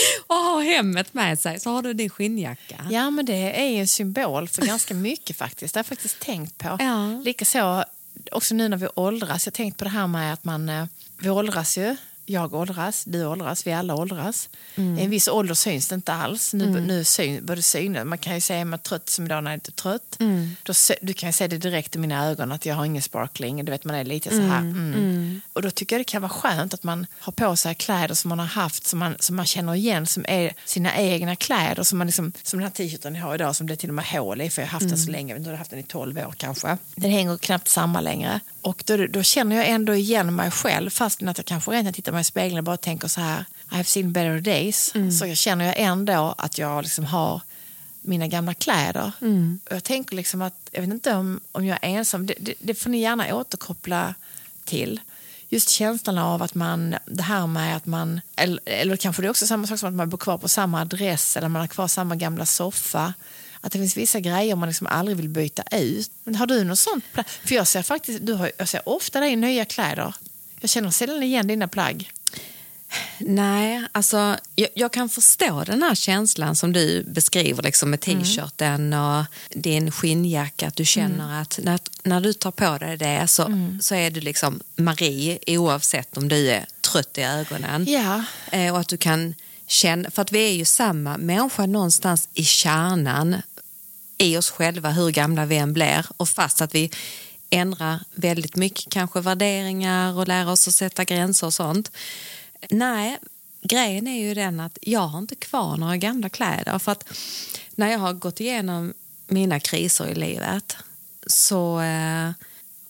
och 0.27 0.37
ha 0.37 0.61
hemmet 0.61 1.15
med 1.15 1.39
sig 1.39 1.61
så 1.61 1.71
har 1.71 1.83
du 1.83 1.93
din 1.93 2.11
skinnjacka. 2.11 2.87
Ja, 2.91 3.11
men 3.11 3.27
det 3.27 3.61
är 3.61 3.69
ju 3.69 3.81
en 3.81 3.87
symbol 3.87 4.49
för 4.49 4.63
ganska 4.63 4.95
mycket 4.95 5.37
faktiskt. 5.37 5.75
Det 5.75 5.79
har 5.79 5.81
jag 5.81 5.87
faktiskt 5.87 6.21
tänkt 6.21 6.59
på. 6.59 6.77
Ja. 6.81 7.23
Likaså, 7.25 7.85
också 8.33 8.55
nu 8.55 8.69
när 8.69 8.77
vi 8.77 8.89
åldras. 8.95 9.47
Jag 9.47 9.53
har 9.53 9.57
tänkt 9.57 9.79
på 9.79 9.85
det 9.85 9.91
här 9.91 10.07
med 10.07 10.33
att 10.33 10.45
man, 10.45 10.69
eh, 10.69 10.87
vi 11.19 11.31
åldras 11.31 11.79
ju. 11.79 11.97
Jag 12.29 12.55
åldras, 12.55 13.05
du 13.05 13.27
åldras, 13.27 13.67
vi 13.67 13.73
alla 13.73 13.95
åldras. 13.95 14.49
Mm. 14.75 14.99
I 14.99 15.05
en 15.05 15.11
viss 15.11 15.29
ålder 15.29 15.55
syns 15.55 15.89
det 15.89 15.95
inte 15.95 16.13
alls. 16.13 16.55
Nu, 16.55 16.81
nu 16.81 17.05
syn, 17.05 17.47
både 17.47 17.63
synen, 17.63 18.09
man 18.09 18.19
kan 18.19 18.35
ju 18.35 18.41
säga 18.41 18.61
att 18.61 18.67
man 18.67 18.79
är 18.79 18.83
trött 18.83 19.09
som 19.09 19.27
idag 19.27 19.45
när 19.45 19.51
jag 19.51 19.53
är 19.53 19.57
inte 19.57 19.73
trött. 19.73 20.17
Mm. 20.21 20.57
Då, 20.63 20.73
du 21.03 21.13
kan 21.13 21.33
se 21.33 21.47
det 21.47 21.59
direkt 21.59 21.97
i 21.97 21.99
mina 21.99 22.27
ögon 22.27 22.53
att 22.53 22.67
jag 22.67 22.75
har 22.75 22.85
ingen 22.85 23.03
sparkling. 23.03 23.65
Du 23.65 23.73
vet, 23.73 23.85
man 23.85 23.97
är 23.97 24.05
lite 24.05 24.31
så 24.31 24.41
här. 24.41 24.59
Mm. 24.59 25.41
Och 25.53 25.63
då 25.63 25.71
tycker 25.71 25.97
jag 25.97 26.01
det 26.01 26.05
kan 26.05 26.23
vara 26.23 26.33
skönt 26.33 26.75
att 26.75 26.83
man 26.83 27.07
har 27.19 27.33
på 27.33 27.57
sig 27.57 27.75
kläder 27.75 28.15
som 28.15 28.29
man 28.29 28.39
har 28.39 28.47
haft, 28.47 28.87
som 28.87 28.99
man, 28.99 29.17
som 29.19 29.37
man 29.37 29.47
känner 29.47 29.75
igen, 29.75 30.07
som 30.07 30.25
är 30.29 30.55
sina 30.65 30.97
egna 30.97 31.37
kläder. 31.37 31.83
Som, 31.83 31.99
man 31.99 32.07
liksom, 32.07 32.33
som 32.43 32.59
den 32.59 32.67
här 32.67 32.75
t-shirten 32.75 33.15
jag 33.15 33.23
har 33.23 33.35
idag 33.35 33.57
som 33.57 33.67
det 33.67 33.75
är 33.75 33.77
till 33.77 33.91
och 33.91 33.95
med 33.95 34.05
hål 34.05 34.41
i, 34.41 34.51
för 34.51 34.63
jag 34.63 34.67
har 34.69 34.73
haft 34.73 34.89
den 34.89 34.99
så 34.99 35.11
länge. 35.11 35.35
Vet 35.35 35.39
inte, 35.39 35.51
Jag 35.51 35.55
har 35.55 35.59
haft 35.59 35.71
den 35.71 35.81
i 35.81 35.83
12 35.83 36.19
år 36.19 36.35
kanske. 36.37 36.79
Den 36.95 37.11
hänger 37.11 37.39
knappt 37.39 37.69
samma 37.69 38.01
längre. 38.01 38.41
Och 38.63 38.83
då, 38.87 39.07
då 39.07 39.23
känner 39.23 39.57
jag 39.57 39.69
ändå 39.69 39.95
igen 39.95 40.35
mig 40.35 40.51
själv, 40.51 40.91
fast 40.91 41.23
att 41.23 41.39
jag 41.39 41.47
kanske 41.47 41.77
jag 41.77 41.95
tittar 41.95 42.13
mig 42.17 42.21
i 42.21 42.25
spegeln 42.25 42.59
och 42.59 42.65
bara 42.65 42.77
tänker 42.77 43.09
så 43.09 43.21
här, 43.21 43.45
I've 43.71 43.83
seen 43.83 44.13
better 44.13 44.41
days. 44.41 44.93
Så 45.19 45.27
jag 45.27 45.37
känner 45.37 45.65
jag 45.65 45.79
ändå 45.79 46.35
att 46.39 46.59
jag 46.59 46.83
liksom 46.83 47.05
har 47.05 47.41
mina 48.03 48.27
gamla 48.27 48.55
kläder. 48.55 49.13
Och 49.65 49.73
jag 49.77 49.85
tänker 49.85 50.17
liksom 50.17 50.43
att, 50.43 50.55
jag 50.71 50.81
vet 50.81 50.91
inte 50.91 51.15
om, 51.15 51.41
om 51.53 51.67
jag 51.67 51.79
är 51.83 51.89
ensam, 51.89 52.27
det, 52.27 52.35
det, 52.41 52.55
det 52.59 52.75
får 52.75 52.91
ni 52.91 52.99
gärna 52.99 53.35
återkoppla 53.35 54.15
till. 54.65 55.01
Just 55.49 55.69
känslan 55.69 56.19
av 56.19 56.43
att 56.43 56.55
man, 56.55 56.97
det 57.07 57.23
här 57.23 57.47
med 57.47 57.77
att 57.77 57.87
man, 57.87 58.21
eller, 58.37 58.61
eller 58.65 58.97
kanske 58.97 59.23
det 59.23 59.27
är 59.29 59.31
också 59.31 59.47
samma 59.47 59.67
sak 59.67 59.79
som 59.79 59.89
att 59.89 59.95
man 59.95 60.09
bor 60.09 60.19
kvar 60.19 60.39
på 60.39 60.49
samma 60.49 60.81
adress 60.81 61.37
eller 61.37 61.49
man 61.49 61.61
har 61.61 61.67
kvar 61.67 61.89
samma 61.89 62.17
gamla 62.17 62.47
soffa. 62.47 63.15
Att 63.61 63.73
det 63.73 63.79
finns 63.79 63.97
vissa 63.97 64.21
grejer 64.21 64.57
man 64.57 64.69
liksom 64.69 64.87
aldrig 64.87 65.17
vill 65.17 65.29
byta 65.29 65.63
ut. 65.73 66.11
Men 66.25 66.35
har 66.35 66.47
du 66.47 66.65
något 66.65 66.79
sånt? 66.79 67.05
För 67.45 67.55
jag 67.55 67.67
ser 67.67 67.83
faktiskt, 67.83 68.27
du 68.27 68.33
har, 68.33 68.53
jag 68.59 68.69
ser 68.69 68.89
ofta 68.89 69.21
dig 69.21 69.33
i 69.33 69.37
nya 69.37 69.65
kläder. 69.65 70.15
Jag 70.61 70.71
känner 70.71 70.91
sällan 70.91 71.23
igen 71.23 71.47
dina 71.47 71.69
plagg. 71.69 72.13
Nej, 73.19 73.83
alltså 73.93 74.37
jag, 74.55 74.69
jag 74.75 74.93
kan 74.93 75.09
förstå 75.09 75.65
den 75.67 75.83
här 75.83 75.95
känslan 75.95 76.57
som 76.57 76.73
du 76.73 77.03
beskriver 77.03 77.63
liksom 77.63 77.91
med 77.91 78.01
t-shirten 78.01 78.93
och 78.93 79.25
din 79.51 79.91
skinnjacka. 79.91 80.67
Att 80.67 80.77
du 80.77 80.85
känner 80.85 81.43
att 81.43 81.59
när, 81.63 81.81
när 82.03 82.21
du 82.21 82.33
tar 82.33 82.51
på 82.51 82.79
dig 82.79 82.97
det 82.97 83.29
så, 83.29 83.53
så 83.81 83.95
är 83.95 84.11
du 84.11 84.21
liksom 84.21 84.61
Marie 84.77 85.39
oavsett 85.47 86.17
om 86.17 86.29
du 86.29 86.51
är 86.51 86.67
trött 86.81 87.19
i 87.19 87.23
ögonen. 87.23 87.85
Ja. 87.89 88.25
Eh, 88.53 88.73
och 88.73 88.81
att 88.81 88.89
du 88.89 88.97
kan 88.97 89.35
känna, 89.67 90.11
för 90.11 90.23
att 90.23 90.33
vi 90.33 90.49
är 90.49 90.53
ju 90.53 90.65
samma 90.65 91.19
människa 91.19 91.67
någonstans 91.67 92.29
i 92.35 92.45
kärnan 92.45 93.37
i 94.19 94.37
oss 94.37 94.51
själva 94.51 94.91
hur 94.91 95.11
gamla 95.11 95.47
vi 95.47 95.57
än 95.57 95.73
blir 95.73 96.07
och 96.17 96.29
fast 96.29 96.61
att 96.61 96.75
vi 96.75 96.91
ändra 97.51 98.01
väldigt 98.15 98.57
mycket 98.57 98.93
kanske 98.93 99.21
värderingar 99.21 100.19
och 100.19 100.29
lära 100.29 100.51
oss 100.51 100.69
att 100.69 100.75
sätta 100.75 101.05
gränser 101.05 101.47
och 101.47 101.55
sånt. 101.55 101.91
Nej, 102.71 103.19
grejen 103.63 104.07
är 104.07 104.21
ju 104.21 104.35
den 104.35 104.61
att 104.61 104.79
jag 104.83 105.01
har 105.01 105.19
inte 105.19 105.35
kvar 105.35 105.77
några 105.77 105.97
gamla 105.97 106.29
kläder 106.29 106.79
för 106.79 106.93
att 106.93 107.09
när 107.75 107.91
jag 107.91 107.99
har 107.99 108.13
gått 108.13 108.41
igenom 108.41 108.95
mina 109.27 109.61
kriser 109.61 110.07
i 110.07 110.15
livet 110.15 110.77
så 111.27 111.81
eh, 111.81 112.31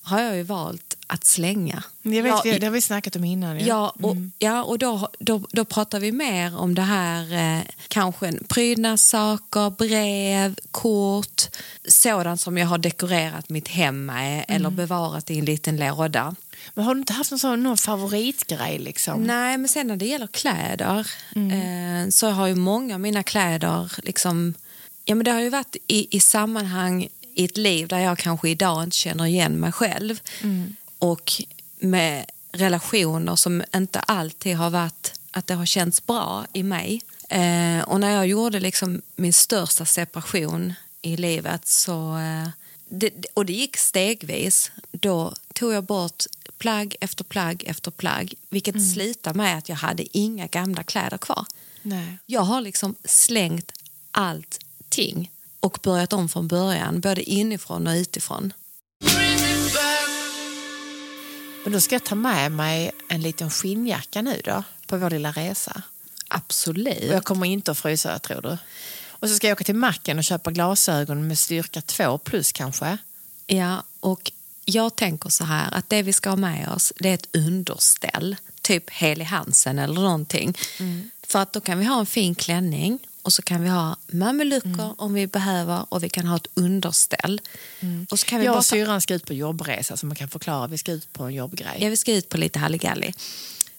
har 0.02 0.20
jag 0.20 0.36
ju 0.36 0.42
valt 0.42 0.85
att 1.06 1.24
slänga. 1.24 1.82
Jag 2.02 2.22
vet, 2.22 2.44
Ja, 2.44 2.58
det 2.58 2.66
har 2.66 2.70
vi 2.70 2.80
snackat 2.80 3.16
om 3.16 3.24
innan. 3.24 3.64
Ja, 3.64 3.94
och, 4.02 4.16
ja, 4.38 4.62
och 4.62 4.78
då, 4.78 5.08
då, 5.18 5.42
då 5.52 5.64
pratar 5.64 6.00
vi 6.00 6.12
mer 6.12 6.56
om 6.58 6.74
det 6.74 6.82
här, 6.82 7.56
eh, 7.58 7.62
kanske 7.88 8.32
prydnadssaker, 8.48 9.70
brev, 9.70 10.56
kort, 10.70 11.42
sådant 11.88 12.40
som 12.40 12.58
jag 12.58 12.66
har 12.66 12.78
dekorerat 12.78 13.48
mitt 13.48 13.68
hem 13.68 14.06
med 14.06 14.44
eller 14.48 14.70
bevarat 14.70 15.30
i 15.30 15.38
en 15.38 15.44
liten 15.44 15.76
låda. 15.76 16.34
Men 16.74 16.84
har 16.84 16.94
du 16.94 17.00
inte 17.00 17.12
haft 17.12 17.30
någon, 17.30 17.38
sån, 17.38 17.62
någon 17.62 17.76
favoritgrej? 17.76 18.78
Liksom? 18.78 19.22
Nej, 19.22 19.58
men 19.58 19.68
sen 19.68 19.86
när 19.86 19.96
det 19.96 20.06
gäller 20.06 20.26
kläder 20.26 21.06
eh, 21.36 22.10
så 22.10 22.28
har 22.30 22.46
ju 22.46 22.54
många 22.54 22.94
av 22.94 23.00
mina 23.00 23.22
kläder 23.22 23.92
liksom, 24.02 24.54
ja 25.04 25.14
men 25.14 25.24
det 25.24 25.30
har 25.30 25.40
ju 25.40 25.48
varit 25.50 25.76
i, 25.86 26.16
i 26.16 26.20
sammanhang 26.20 27.08
i 27.34 27.44
ett 27.44 27.56
liv 27.56 27.88
där 27.88 27.98
jag 27.98 28.18
kanske 28.18 28.48
idag 28.48 28.84
inte 28.84 28.96
känner 28.96 29.26
igen 29.26 29.60
mig 29.60 29.72
själv 29.72 30.20
och 30.98 31.32
med 31.78 32.30
relationer 32.52 33.36
som 33.36 33.64
inte 33.74 34.00
alltid 34.00 34.56
har 34.56 34.70
varit 34.70 35.20
att 35.30 35.46
det 35.46 35.54
har 35.54 35.66
känts 35.66 36.06
bra 36.06 36.46
i 36.52 36.62
mig. 36.62 37.02
Eh, 37.28 37.80
och 37.80 38.00
när 38.00 38.10
jag 38.10 38.26
gjorde 38.26 38.60
liksom 38.60 39.02
min 39.16 39.32
största 39.32 39.84
separation 39.84 40.74
i 41.02 41.16
livet 41.16 41.66
så... 41.66 42.16
eh, 42.16 42.48
Det, 42.88 43.26
och 43.34 43.46
det 43.46 43.52
gick 43.52 43.76
stegvis. 43.76 44.70
Då 44.92 45.34
tog 45.54 45.72
jag 45.72 45.84
bort 45.84 46.24
plagg 46.58 46.96
efter 47.00 47.24
plagg 47.24 47.64
efter 47.66 47.90
plagg. 47.90 48.34
Vilket 48.50 48.92
slutade 48.92 49.36
med 49.36 49.58
att 49.58 49.68
jag 49.68 49.76
hade 49.76 50.18
inga 50.18 50.46
gamla 50.46 50.82
kläder 50.82 51.18
kvar. 51.18 51.46
Nej. 51.82 52.18
Jag 52.26 52.42
har 52.42 52.60
liksom 52.60 52.94
slängt 53.04 53.72
allting 54.10 55.30
och 55.60 55.78
börjat 55.82 56.12
om 56.12 56.28
från 56.28 56.48
början, 56.48 57.00
både 57.00 57.22
inifrån 57.22 57.86
och 57.86 57.94
utifrån. 57.94 58.52
Men 61.66 61.72
då 61.72 61.80
ska 61.80 61.94
jag 61.94 62.04
ta 62.04 62.14
med 62.14 62.52
mig 62.52 62.90
en 63.08 63.20
liten 63.20 63.50
skinnjacka 63.50 64.22
nu 64.22 64.40
då, 64.44 64.62
på 64.86 64.96
vår 64.96 65.10
lilla 65.10 65.30
resa. 65.30 65.82
Absolut. 66.28 67.10
Och 67.10 67.14
jag 67.14 67.24
kommer 67.24 67.46
inte 67.46 67.70
att 67.70 67.78
frysa, 67.78 68.18
tror 68.18 68.42
du. 68.42 68.58
Och 69.08 69.28
så 69.28 69.34
ska 69.34 69.46
jag 69.46 69.56
åka 69.56 69.64
till 69.64 69.74
macken 69.74 70.18
och 70.18 70.24
köpa 70.24 70.50
glasögon 70.50 71.28
med 71.28 71.38
styrka 71.38 71.80
2 71.80 72.18
plus 72.18 72.52
kanske. 72.52 72.98
Ja, 73.46 73.82
och 74.00 74.32
jag 74.64 74.96
tänker 74.96 75.28
så 75.28 75.44
här 75.44 75.74
att 75.74 75.88
det 75.88 76.02
vi 76.02 76.12
ska 76.12 76.28
ha 76.28 76.36
med 76.36 76.68
oss 76.68 76.92
det 76.96 77.08
är 77.08 77.14
ett 77.14 77.36
underställ, 77.36 78.36
typ 78.60 78.90
Heli 78.90 79.24
Hansen 79.24 79.78
eller 79.78 80.00
någonting. 80.00 80.58
För 81.26 81.38
att 81.38 81.52
då 81.52 81.60
kan 81.60 81.78
vi 81.78 81.84
ha 81.84 82.00
en 82.00 82.06
fin 82.06 82.34
klänning 82.34 82.98
och 83.26 83.32
så 83.32 83.42
kan 83.42 83.62
vi 83.62 83.68
ha 83.68 83.96
mamelucker 84.06 84.94
om 85.00 85.14
vi 85.14 85.26
behöver 85.26 85.86
och 85.88 86.04
vi 86.04 86.08
kan 86.08 86.26
ha 86.26 86.36
ett 86.36 86.46
underställ. 86.54 87.40
Och 88.10 88.18
så 88.18 88.26
kan 88.26 88.38
vi 88.38 88.44
Jag 88.44 88.52
bara 88.52 88.58
och 88.58 88.64
syrran 88.64 89.00
ska 89.00 89.14
ut 89.14 89.26
på 89.26 89.34
jobbresa 89.34 89.96
så 89.96 90.06
man 90.06 90.16
kan 90.16 90.28
förklara. 90.28 90.66
Vi 90.66 90.78
ska 90.78 90.92
ut 90.92 91.12
på 91.12 91.24
en 91.24 91.34
jobbgrej. 91.34 91.76
Ja, 91.80 91.88
vi 91.88 91.96
ska 91.96 92.12
ut 92.12 92.28
på 92.28 92.38
lite 92.38 92.58
halligalli. 92.58 93.14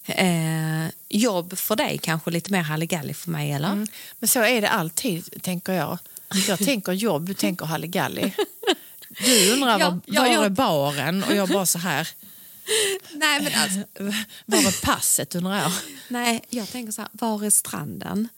Eh, 0.05 0.87
jobb 1.09 1.57
för 1.57 1.75
dig 1.75 1.97
kanske 1.97 2.31
lite 2.31 2.51
mer 2.51 2.61
halligalli 2.61 3.13
för 3.13 3.31
mig 3.31 3.51
eller? 3.51 3.71
Mm. 3.71 3.87
Men 4.19 4.27
så 4.27 4.43
är 4.43 4.61
det 4.61 4.69
alltid, 4.69 5.41
tänker 5.43 5.73
jag. 5.73 5.97
Jag 6.47 6.59
tänker 6.59 6.91
jobb, 6.91 7.25
du 7.25 7.33
tänker 7.33 7.65
halligalli. 7.65 8.33
Du 9.25 9.53
undrar 9.53 9.79
Ja, 9.79 9.89
var, 9.89 9.99
ja, 10.05 10.21
var 10.21 10.27
ja. 10.27 10.45
är 10.45 10.49
baren 10.49 11.23
och 11.23 11.35
jag 11.35 11.49
bara 11.49 11.65
så 11.65 11.79
här. 11.79 12.07
Nej, 13.11 13.41
men 13.41 13.53
alltså, 13.55 13.79
Var 14.45 14.57
är 14.57 14.81
passet 14.85 15.35
undrar 15.35 15.61
jag. 15.61 15.71
nej, 16.07 16.41
jag 16.49 16.69
tänker 16.71 16.91
så 16.91 17.01
här, 17.01 17.09
var 17.13 17.45
är 17.45 17.49
stranden? 17.49 18.29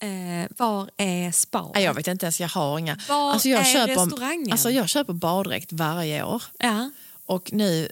Eh, 0.00 0.48
var 0.56 0.90
är 0.96 1.32
spa? 1.32 1.70
Nej, 1.74 1.84
jag 1.84 1.94
vet 1.94 2.06
inte 2.06 2.26
ens, 2.26 2.40
jag 2.40 2.48
har 2.48 2.78
inga. 2.78 2.98
Var 3.08 3.32
Alltså, 3.32 3.48
jag, 3.48 3.60
är 3.60 3.64
köper, 3.72 3.94
restaurangen? 3.96 4.52
alltså, 4.52 4.70
jag 4.70 4.88
köper 4.88 5.12
baddräkt 5.12 5.72
varje 5.72 6.22
år. 6.22 6.42
Ja. 6.58 6.90
Och 7.26 7.52
nu 7.52 7.88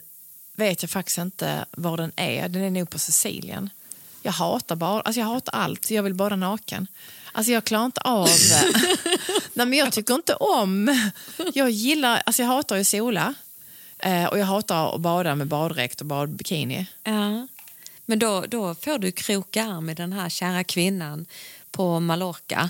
vet 0.55 0.83
jag 0.83 0.89
faktiskt 0.89 1.17
inte 1.17 1.65
var 1.71 1.97
den 1.97 2.11
är. 2.15 2.49
Den 2.49 2.61
är 2.63 2.71
nog 2.71 2.89
på 2.89 2.99
Sicilien. 2.99 3.69
Jag 4.21 4.31
hatar, 4.31 4.75
bad, 4.75 5.01
alltså 5.05 5.19
jag 5.19 5.27
hatar 5.27 5.53
allt. 5.59 5.91
Jag 5.91 6.03
vill 6.03 6.13
bada 6.13 6.35
naken. 6.35 6.87
Alltså 7.31 7.51
jag 7.51 7.63
klarar 7.63 7.85
inte 7.85 8.01
av... 8.01 8.27
Nej, 9.53 9.65
men 9.67 9.73
jag 9.73 9.91
tycker 9.91 10.13
inte 10.13 10.33
om... 10.35 10.99
Jag 11.53 11.69
gillar... 11.69 12.21
Alltså 12.25 12.41
jag 12.41 12.49
hatar 12.49 12.75
ju 12.75 12.83
sola. 12.83 13.33
Eh, 13.99 14.25
och 14.25 14.39
jag 14.39 14.45
hatar 14.45 14.95
att 14.95 15.01
bada 15.01 15.35
med 15.35 15.47
baddräkt 15.47 16.01
och 16.01 16.07
badbikini. 16.07 16.87
Ja. 17.03 17.47
Men 18.05 18.19
då, 18.19 18.45
då 18.47 18.75
får 18.75 18.97
du 18.99 19.11
kroka 19.11 19.63
arm 19.63 19.89
i 19.89 19.93
den 19.93 20.13
här 20.13 20.29
kära 20.29 20.63
kvinnan 20.63 21.25
på 21.77 21.99
Mallorca 21.99 22.69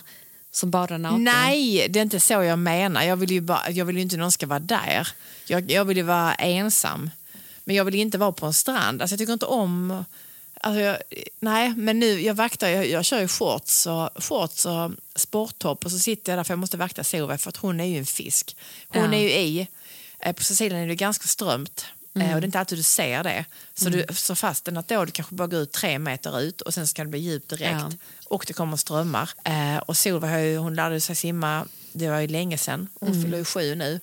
som 0.51 0.72
badar 0.72 0.97
naken. 0.97 1.24
Nej, 1.24 1.88
det 1.89 1.99
är 1.99 2.03
inte 2.03 2.20
så 2.20 2.34
jag 2.34 2.60
menar. 2.60 3.03
Jag 3.03 3.16
vill 3.18 3.32
ju, 3.32 3.41
bara, 3.41 3.70
jag 3.72 3.86
vill 3.86 3.95
ju 3.95 4.01
inte 4.01 4.18
någon 4.18 4.32
ska 4.32 4.47
vara 4.47 4.60
där. 4.60 5.08
Jag, 5.45 5.72
jag 5.72 5.86
vill 5.86 5.97
ju 5.97 6.03
vara 6.03 6.34
ensam. 6.36 7.10
Men 7.64 7.76
jag 7.76 7.86
vill 7.86 7.95
inte 7.95 8.18
vara 8.18 8.32
på 8.32 8.45
en 8.45 8.53
strand. 8.53 9.01
Alltså 9.01 9.14
jag 9.14 9.20
tycker 9.20 9.34
inte 9.34 9.45
om... 9.45 10.05
Alltså 10.62 10.82
jag, 10.82 10.97
nej, 11.39 11.74
men 11.78 11.99
nu, 11.99 12.22
jag 12.22 12.34
vaktar, 12.34 12.68
jag, 12.70 12.88
jag 12.89 13.05
kör 13.05 13.20
ju 13.22 13.28
shorts 13.28 13.86
och, 13.88 14.24
shorts 14.24 14.66
och 14.66 14.91
sporttopp 15.16 15.86
och 15.86 15.91
så 15.91 15.99
sitter 15.99 16.32
jag 16.32 16.39
där 16.39 16.43
för 16.43 16.51
jag 16.53 16.60
måste 16.60 16.78
vakta 16.78 17.03
Solveig 17.03 17.39
för 17.41 17.49
att 17.49 17.58
hon 17.58 17.80
är 17.80 17.86
ju 17.86 17.97
en 17.97 18.05
fisk. 18.05 18.55
Hon 18.88 19.03
Ja. 19.03 19.18
är 19.18 19.22
ju 19.22 19.30
i. 19.32 19.68
Eh, 20.20 20.34
På 20.34 20.43
Sicilien 20.43 20.84
är 20.84 20.88
det 20.88 20.95
ganska 20.95 21.28
strömt. 21.28 21.86
Eh, 22.22 22.36
Och 22.36 22.41
det 22.41 22.45
är 22.45 22.47
inte 22.47 22.59
alltid 22.59 22.78
du 22.78 22.84
ser 22.84 23.24
det. 23.24 23.45
Så 23.74 23.89
du 23.89 24.05
så 24.13 24.36
fast 24.36 24.65
den 24.65 24.78
att 24.78 24.88
då 24.88 25.05
du 25.05 25.11
kanske 25.11 25.36
bara 25.36 25.47
går 25.47 25.59
ut 25.59 25.72
tre 25.72 25.99
meter 25.99 26.39
ut 26.41 26.61
och 26.61 26.74
sen 26.74 26.88
ska 26.88 27.03
det 27.03 27.09
bli 27.09 27.20
djupt 27.20 27.49
direkt. 27.49 27.72
Ja. 27.72 27.91
Och 28.26 28.43
det 28.47 28.53
kommer 28.53 28.78
strömmar. 28.78 29.30
Eh, 29.43 29.78
och 29.78 29.97
Solveig 29.97 30.45
ju, 30.51 30.57
hon 30.57 30.76
lärde 30.76 31.01
sig 31.01 31.15
simma, 31.15 31.65
det 31.93 32.09
var 32.09 32.20
ju 32.20 32.28
länge 32.28 32.57
sedan. 32.57 32.88
Hon 32.99 33.24
fyller 33.24 33.38
ju 33.38 33.45
sju 33.45 33.76
nu. 33.76 33.99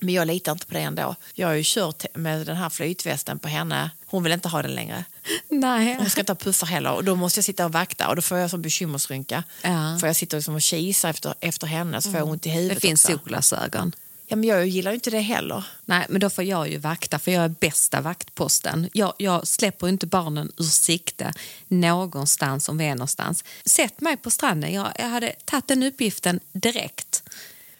Men 0.00 0.14
jag 0.14 0.26
litar 0.26 0.52
inte 0.52 0.66
på 0.66 0.74
det 0.74 0.80
ändå. 0.80 1.14
Jag 1.34 1.46
har 1.48 1.54
ju 1.54 1.62
kört 1.64 2.04
med 2.14 2.46
den 2.46 2.56
här 2.56 2.68
flytvästen 2.70 3.38
på 3.38 3.48
henne. 3.48 3.90
Hon 4.06 4.22
vill 4.22 4.32
inte 4.32 4.48
ha 4.48 4.62
den 4.62 4.74
längre. 4.74 5.04
Nej. 5.48 5.94
Hon 5.98 6.10
ska 6.10 6.20
inte 6.20 6.32
ha 6.32 6.36
puffar 6.36 6.66
heller. 6.66 6.92
Och 6.92 7.04
då 7.04 7.14
måste 7.16 7.38
jag 7.38 7.44
sitta 7.44 7.64
och 7.64 7.72
vakta 7.72 8.08
och 8.08 8.16
då 8.16 8.22
får 8.22 8.38
jag 8.38 8.50
så 8.50 8.56
bekymmersrynka. 8.58 9.44
Ja. 9.62 9.98
För 10.00 10.06
jag 10.06 10.16
sitter 10.16 10.36
liksom 10.36 10.54
och 10.54 10.60
kisar 10.62 11.08
efter, 11.10 11.34
efter 11.40 11.66
henne 11.66 12.02
så 12.02 12.10
får 12.10 12.18
jag 12.20 12.28
ont 12.28 12.46
i 12.46 12.48
Det 12.48 12.54
huvudet 12.56 12.80
finns 12.80 13.04
också. 13.04 13.18
solglasögon. 13.18 13.92
Ja, 14.30 14.36
men 14.36 14.48
jag 14.48 14.66
gillar 14.66 14.90
ju 14.90 14.94
inte 14.94 15.10
det 15.10 15.20
heller. 15.20 15.64
Nej, 15.84 16.06
men 16.08 16.20
då 16.20 16.30
får 16.30 16.44
jag 16.44 16.68
ju 16.68 16.78
vakta 16.78 17.18
för 17.18 17.30
jag 17.30 17.44
är 17.44 17.48
bästa 17.48 18.00
vaktposten. 18.00 18.88
Jag, 18.92 19.14
jag 19.18 19.46
släpper 19.46 19.88
inte 19.88 20.06
barnen 20.06 20.52
ur 20.56 20.64
sikte 20.64 21.32
någonstans 21.68 22.68
om 22.68 22.78
vi 22.78 22.84
är 22.84 22.94
någonstans. 22.94 23.44
Sätt 23.64 24.00
mig 24.00 24.16
på 24.16 24.30
stranden. 24.30 24.72
Jag, 24.72 24.92
jag 24.98 25.08
hade 25.08 25.32
tagit 25.44 25.68
den 25.68 25.82
uppgiften 25.82 26.40
direkt. 26.52 27.22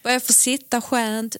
Jag 0.02 0.26
får 0.26 0.34
sitta 0.34 0.80
skönt, 0.80 1.36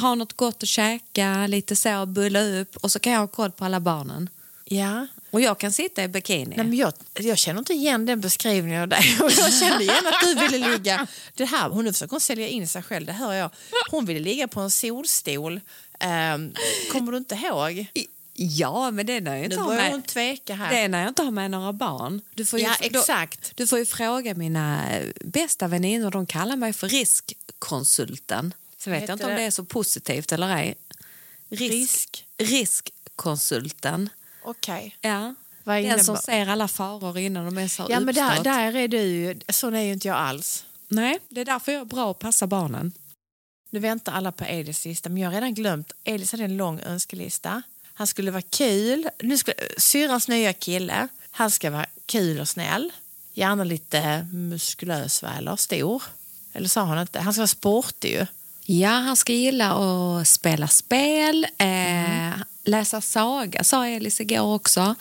ha 0.00 0.14
något 0.14 0.32
gott 0.32 0.62
att 0.62 0.68
käka, 0.68 1.46
lite 1.46 1.76
så, 1.76 2.06
bulla 2.06 2.40
upp 2.40 2.76
och 2.76 2.92
så 2.92 2.98
kan 2.98 3.12
jag 3.12 3.20
ha 3.20 3.26
koll 3.26 3.50
på 3.50 3.64
alla 3.64 3.80
barnen. 3.80 4.28
Ja. 4.64 5.06
Och 5.34 5.40
jag 5.40 5.58
kan 5.58 5.72
sitta 5.72 6.04
i 6.04 6.08
bikini. 6.08 6.56
Nej, 6.56 6.66
men 6.66 6.74
jag, 6.76 6.92
jag 7.14 7.38
känner 7.38 7.58
inte 7.58 7.72
igen 7.72 8.06
den 8.06 8.20
beskrivningen 8.20 8.82
av 8.82 8.88
dig. 8.88 9.16
Jag 9.20 9.52
kände 9.54 9.82
igen 9.84 10.06
att 10.06 10.20
du 10.22 10.34
ville 10.34 10.68
ligga... 10.70 11.06
Det 11.34 11.44
här, 11.44 11.68
hon 11.68 11.84
nu 11.84 11.92
försöker 11.92 12.10
hon 12.10 12.20
sälja 12.20 12.48
in 12.48 12.68
sig 12.68 12.82
själv, 12.82 13.06
det 13.06 13.12
hör 13.12 13.32
jag. 13.32 13.50
Hon 13.90 14.06
ville 14.06 14.20
ligga 14.20 14.48
på 14.48 14.60
en 14.60 14.70
solstol. 14.70 15.60
Ehm, 16.00 16.52
kommer 16.92 17.12
du 17.12 17.18
inte 17.18 17.34
ihåg? 17.34 17.86
Ja, 18.34 18.90
men 18.90 19.06
det 19.06 19.12
är 19.12 19.20
när 19.20 19.30
jag 19.36 19.38
Nu 19.40 19.44
inte 19.44 19.60
har 19.60 19.74
med... 19.74 19.90
hon 19.90 20.02
tveka 20.02 20.54
här. 20.54 20.70
Det 20.74 20.78
är 20.78 20.88
när 20.88 21.00
jag 21.00 21.08
inte 21.08 21.22
har 21.22 21.30
med 21.30 21.50
några 21.50 21.72
barn. 21.72 22.20
Du 22.34 22.46
får 22.46 22.58
ju, 22.58 22.64
Ja, 22.64 22.74
exakt. 22.80 23.52
du 23.56 23.66
får 23.66 23.78
ju 23.78 23.86
fråga 23.86 24.34
mina 24.34 24.90
eh, 24.96 25.06
bästa 25.24 25.68
väninnor. 25.68 26.10
De 26.10 26.26
kallar 26.26 26.56
mig 26.56 26.72
för 26.72 26.88
riskkonsulten. 26.88 28.54
Så 28.78 28.90
vet 28.90 29.08
jag 29.08 29.14
inte 29.14 29.24
om 29.24 29.30
det- 29.30 29.36
det 29.36 29.42
är 29.42 29.50
så 29.50 29.64
positivt 29.64 30.32
eller 30.32 30.56
ej. 30.56 30.74
Risk? 31.48 32.24
Riskkonsulten. 32.38 34.08
Okej. 34.44 34.96
Ja. 35.00 35.34
Vad 35.64 35.82
Den 35.82 36.04
som 36.04 36.16
ser 36.16 36.46
alla 36.46 36.68
faror 36.68 37.18
innan 37.18 37.44
de 37.44 37.58
ens 37.58 37.78
har 37.78 37.90
Ja, 37.90 38.00
men 38.00 38.14
där, 38.14 38.26
uppstått. 38.28 38.44
där 38.44 38.76
är 38.76 38.88
du 38.88 39.00
ju... 39.00 39.40
Sån 39.48 39.74
är 39.74 39.80
ju 39.82 39.92
inte 39.92 40.08
jag 40.08 40.16
alls. 40.16 40.64
Nej, 40.88 41.18
det 41.28 41.40
är 41.40 41.44
därför 41.44 41.72
jag 41.72 41.80
är 41.80 41.84
bra 41.84 42.10
att 42.10 42.18
passa 42.18 42.46
barnen. 42.46 42.92
Nu 43.70 43.80
väntar 43.80 44.12
alla 44.12 44.32
på 44.32 44.44
Elis 44.44 44.84
lista, 44.84 45.08
men 45.08 45.18
jag 45.22 45.28
har 45.28 45.34
redan 45.34 45.54
glömt. 45.54 45.92
Elis 46.04 46.32
hade 46.32 46.44
en 46.44 46.56
lång 46.56 46.80
önskelista. 46.80 47.62
Han 47.94 48.06
skulle 48.06 48.30
vara 48.30 48.42
kul. 48.42 49.08
Nu 49.22 49.38
skulle, 49.38 49.56
syrrans 49.78 50.28
nya 50.28 50.52
kille. 50.52 51.08
Han 51.30 51.50
ska 51.50 51.70
vara 51.70 51.86
kul 52.06 52.40
och 52.40 52.48
snäll. 52.48 52.92
Gärna 53.34 53.64
lite 53.64 54.26
muskulös 54.32 55.22
va, 55.22 55.30
eller 55.38 55.56
stor. 55.56 56.02
Eller 56.52 56.68
sa 56.68 56.84
han 56.84 56.98
inte? 56.98 57.20
Han 57.20 57.32
ska 57.32 57.40
vara 57.40 57.46
sportig 57.48 58.10
ju. 58.10 58.26
Ja, 58.66 58.88
han 58.90 59.16
ska 59.16 59.32
gilla 59.32 59.72
att 59.74 60.28
spela 60.28 60.68
spel, 60.68 61.46
eh, 61.58 62.30
läsa 62.64 63.00
saga, 63.00 63.64
sa 63.64 63.86
Elis 63.86 64.20
igår 64.20 64.54
också. 64.54 64.94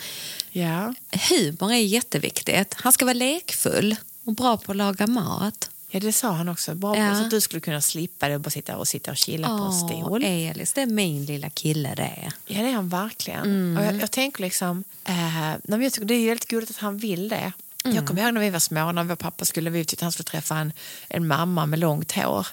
Ja. 0.51 0.93
Humor 1.29 1.71
är 1.71 1.77
jätteviktigt. 1.77 2.73
Han 2.77 2.93
ska 2.93 3.05
vara 3.05 3.13
lekfull 3.13 3.95
och 4.25 4.33
bra 4.33 4.57
på 4.57 4.71
att 4.71 4.77
laga 4.77 5.07
mat. 5.07 5.69
ja, 5.89 5.99
det 5.99 6.13
sa 6.13 6.31
han 6.31 6.49
också. 6.49 6.75
Bra 6.75 6.97
Ja. 6.97 7.15
så 7.15 7.23
att 7.23 7.29
du 7.31 7.41
skulle 7.41 7.61
kunna 7.61 7.81
slippa 7.81 8.27
det 8.27 8.35
och 8.35 8.41
bara 8.41 8.49
sitta 8.49 8.77
och, 8.77 8.87
sitta 8.87 9.11
och 9.11 9.17
chilla 9.17 9.47
på 9.47 9.63
en 9.63 9.73
stol. 9.73 10.23
Elis, 10.23 10.73
det 10.73 10.81
är 10.81 10.85
min 10.85 11.25
lilla 11.25 11.49
kille 11.49 11.93
det 11.95 12.01
är. 12.03 12.31
Ja, 12.45 12.61
det 12.61 12.69
är 12.69 12.73
han 12.73 12.89
verkligen. 12.89 13.77
Och 13.77 13.83
jag, 13.85 14.01
jag 14.01 14.11
tänker 14.11 14.41
liksom... 14.41 14.83
Eh, 15.03 15.49
jag 15.65 15.93
tycker 15.93 16.05
det 16.05 16.13
är 16.13 16.27
väldigt 16.27 16.47
gulligt 16.47 16.71
att 16.71 16.77
han 16.77 16.97
vill 16.97 17.29
det. 17.29 17.51
Jag 17.83 18.07
kommer 18.07 18.21
ihåg 18.23 18.33
när 18.33 18.41
vi 18.41 18.49
var 18.49 18.59
små, 18.59 18.91
när 18.91 19.03
vår 19.03 19.15
pappa 19.15 19.45
skulle, 19.45 19.69
vi 19.69 19.85
tyckte 19.85 20.05
han 20.05 20.11
skulle 20.11 20.23
träffa 20.25 20.57
en, 20.57 20.73
en 21.07 21.27
mamma 21.27 21.65
med 21.65 21.79
långt 21.79 22.11
hår. 22.11 22.47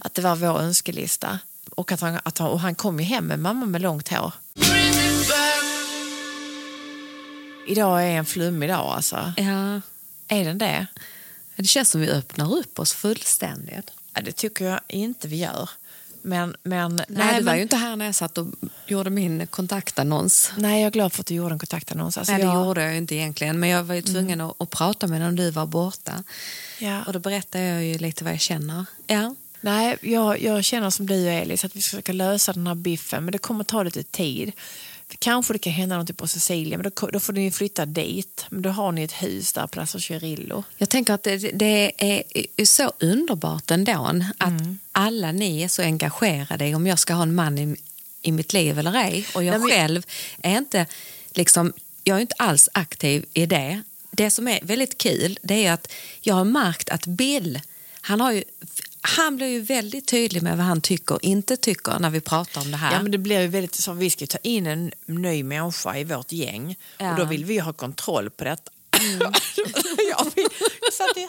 Att 0.00 0.14
det 0.14 0.22
var 0.22 0.36
vår 0.36 0.60
önskelista. 0.60 1.38
Och, 1.78 1.92
att 1.92 2.00
han, 2.00 2.18
att 2.22 2.38
han, 2.38 2.48
och 2.48 2.60
han 2.60 2.74
kom 2.74 3.00
ju 3.00 3.06
hem 3.06 3.26
med 3.26 3.38
mamma 3.38 3.66
med 3.66 3.80
långt 3.80 4.08
hår. 4.08 4.32
Idag 7.66 8.02
är 8.02 8.06
en 8.10 8.26
flummig 8.26 8.68
dag 8.68 8.94
alltså. 8.94 9.32
Ja, 9.36 9.80
Är 10.28 10.44
den 10.44 10.58
det? 10.58 10.86
det 11.56 11.64
känns 11.64 11.90
som 11.90 12.00
vi 12.00 12.08
öppnar 12.10 12.54
upp 12.54 12.78
oss 12.78 12.92
fullständigt. 12.92 13.90
Ja, 14.14 14.20
det 14.20 14.32
tycker 14.32 14.64
jag 14.64 14.80
inte 14.88 15.28
vi 15.28 15.36
gör. 15.36 15.70
Men, 16.22 16.56
men, 16.62 16.96
Nej, 16.96 17.06
nej, 17.08 17.38
du 17.38 17.44
var 17.44 17.52
men, 17.52 17.56
ju 17.56 17.62
inte 17.62 17.76
här 17.76 17.96
när 17.96 18.04
jag 18.04 18.14
satt 18.14 18.38
och 18.38 18.46
gjorde 18.86 19.10
min 19.10 19.46
kontaktannons. 19.46 20.52
nej, 20.56 20.80
jag 20.80 20.86
är 20.86 20.90
glad 20.90 21.12
för 21.12 21.20
att 21.22 21.26
du 21.26 21.34
gjorde 21.34 21.54
en 21.54 21.58
kontaktannons. 21.58 22.18
Alltså, 22.18 22.32
Nej, 22.32 22.42
det 22.42 22.46
jag, 22.48 22.66
gjorde 22.66 22.82
jag 22.82 22.96
inte 22.96 23.14
egentligen, 23.14 23.60
men 23.60 23.68
jag 23.68 23.84
var 23.84 23.94
ju 23.94 24.02
tvungen 24.02 24.40
att, 24.40 24.62
att 24.62 24.70
prata 24.70 25.06
med 25.06 25.20
när 25.20 25.32
du 25.32 25.50
var 25.50 25.66
borta. 25.66 26.24
ja. 26.78 27.04
Och 27.04 27.12
då 27.12 27.18
berättade 27.18 27.64
jag 27.64 27.84
ju 27.84 27.98
lite 27.98 28.24
vad 28.24 28.32
jag 28.32 28.40
känner. 28.40 28.84
Ja. 29.06 29.34
Nej, 29.60 29.96
jag, 30.00 30.42
jag 30.42 30.64
känner 30.64 30.90
som 30.90 31.06
du 31.06 31.26
och 31.26 31.32
Elis 31.32 31.64
att 31.64 31.76
vi 31.76 31.82
ska 31.82 31.90
försöka 31.90 32.12
lösa 32.12 32.52
den 32.52 32.66
här 32.66 32.74
biffen 32.74 33.24
men 33.24 33.32
det 33.32 33.38
kommer 33.38 33.64
ta 33.64 33.82
lite 33.82 34.02
tid. 34.02 34.52
Kanske 35.18 35.52
det 35.52 35.58
kan 35.58 35.72
hända 35.72 35.98
något 35.98 36.16
på 36.16 36.26
Cecilia, 36.26 36.78
men 36.78 36.92
då, 36.94 37.06
då 37.06 37.20
får 37.20 37.32
ni 37.32 37.50
flytta 37.50 37.86
dit. 37.86 38.46
Men 38.50 38.62
då 38.62 38.70
har 38.70 38.92
ni 38.92 39.02
ett 39.02 39.12
hus 39.12 39.52
där 39.52 39.66
Plaza 39.66 39.98
Cirillo. 39.98 40.64
Jag 40.76 40.88
tänker 40.88 41.14
att 41.14 41.22
det, 41.22 41.36
det 41.36 41.92
är 41.98 42.64
så 42.64 42.92
underbart 42.98 43.70
ändå 43.70 44.10
att 44.38 44.52
alla 44.92 45.32
ni 45.32 45.62
är 45.62 45.68
så 45.68 45.82
engagerade 45.82 46.66
i 46.66 46.74
om 46.74 46.86
jag 46.86 46.98
ska 46.98 47.14
ha 47.14 47.22
en 47.22 47.34
man 47.34 47.58
i, 47.58 47.76
i 48.22 48.32
mitt 48.32 48.52
liv 48.52 48.78
eller 48.78 48.94
ej. 48.94 49.26
Och 49.34 49.44
jag 49.44 49.60
Nej, 49.60 49.70
själv 49.70 50.06
är 50.42 50.58
inte, 50.58 50.86
liksom, 51.32 51.72
jag 52.04 52.16
är 52.16 52.20
inte 52.20 52.34
alls 52.38 52.68
aktiv 52.72 53.24
i 53.32 53.46
det. 53.46 53.82
Det 54.10 54.30
som 54.30 54.48
är 54.48 54.58
väldigt 54.62 54.98
kul 54.98 55.38
det 55.42 55.66
är 55.66 55.72
att 55.72 55.92
jag 56.20 56.34
har 56.34 56.44
märkt 56.44 56.88
att 56.88 57.06
Bill, 57.06 57.60
han, 58.00 58.20
har 58.20 58.32
ju, 58.32 58.44
han 59.00 59.36
blir 59.36 59.46
ju 59.46 59.60
väldigt 59.60 60.06
tydlig 60.08 60.42
med 60.42 60.56
vad 60.56 60.66
han 60.66 60.80
tycker 60.80 61.14
och 61.14 61.22
inte 61.24 61.56
tycker 61.56 61.98
när 61.98 62.10
vi 62.10 62.20
pratar 62.20 62.60
om 62.60 62.70
det 62.70 62.76
här. 62.76 62.92
Ja, 62.92 63.02
men 63.02 63.12
det 63.12 63.18
blir 63.18 63.40
ju 63.40 63.46
väldigt 63.46 63.74
så 63.74 63.92
vi 63.92 64.10
ska 64.10 64.26
ta 64.26 64.38
in 64.42 64.66
en 64.66 64.92
ny 65.06 65.42
människa 65.42 65.96
i 65.96 66.04
vårt 66.04 66.32
gäng 66.32 66.76
Ja. 66.98 67.10
och 67.12 67.16
då 67.18 67.24
vill 67.24 67.44
vi 67.44 67.58
ha 67.58 67.72
kontroll 67.72 68.30
på 68.30 68.44
detta. 68.44 68.70
jag, 70.10 70.24
vill, 70.36 70.46
jag 70.80 70.92
satt 70.92 71.16
i. 71.16 71.28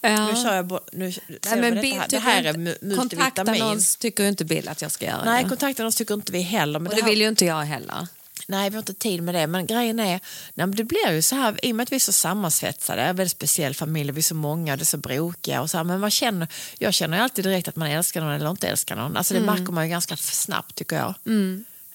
Ja. 0.00 0.26
Nu 0.26 0.42
kör 0.42 0.54
jag 0.54 0.66
bort, 0.66 0.88
nu, 0.92 1.12
Nej, 1.28 1.60
men 1.60 1.80
Bill 1.80 1.94
detta 1.98 2.00
här, 2.00 2.08
det 2.08 2.18
här 2.18 2.44
är 2.44 2.48
inte- 2.58 2.78
multivitamin. 2.86 3.58
någon 3.60 3.80
tycker 3.98 4.24
inte 4.24 4.44
Bill 4.44 4.68
att 4.68 4.82
jag 4.82 4.90
ska 4.90 5.06
göra 5.06 5.24
Nej, 5.24 5.42
det. 5.42 5.48
kontakta 5.48 5.82
någon 5.82 5.92
tycker 5.92 6.14
inte 6.14 6.32
vi 6.32 6.40
heller. 6.40 6.78
Men 6.78 6.86
Och 6.86 6.90
det 6.94 7.00
det 7.00 7.02
här, 7.02 7.10
vill 7.10 7.20
ju 7.20 7.28
inte 7.28 7.44
jag 7.44 7.60
heller. 7.62 8.06
Nej, 8.50 8.70
vi 8.70 8.76
har 8.76 8.82
inte 8.82 8.94
tid 8.94 9.22
med 9.22 9.34
det. 9.34 9.46
Men 9.46 9.66
grejen 9.66 10.00
är, 10.00 10.20
nej, 10.54 10.66
det 10.66 10.84
blir 10.84 11.12
ju 11.12 11.22
så 11.22 11.34
här, 11.36 11.64
i 11.64 11.72
och 11.72 11.76
med 11.76 11.82
att 11.84 11.92
vi 11.92 11.96
är 11.96 12.00
så 12.00 12.12
sammansvetsade, 12.12 13.02
en 13.02 13.16
väldigt 13.16 13.32
speciell 13.32 13.74
familj, 13.74 14.12
vi 14.12 14.18
är 14.18 14.22
så 14.22 14.34
många, 14.34 14.76
det 14.76 14.82
är 14.82 14.84
så 14.84 14.96
brokiga 14.96 15.60
och 15.60 15.70
så 15.70 15.76
här, 15.76 15.84
men 15.84 16.00
vad 16.00 16.12
känner, 16.12 16.48
jag 16.78 16.94
känner 16.94 17.16
ju 17.16 17.22
alltid 17.22 17.44
direkt 17.44 17.68
att 17.68 17.76
man 17.76 17.88
älskar 17.88 18.20
någon 18.20 18.32
eller 18.32 18.50
inte 18.50 18.68
älskar 18.68 18.96
någon. 18.96 19.16
Alltså 19.16 19.34
det 19.34 19.40
märker 19.46 19.72
man 19.72 19.84
ju 19.84 19.90
ganska 19.90 20.16
snabbt 20.16 20.74
tycker 20.74 20.96
jag. 20.96 21.14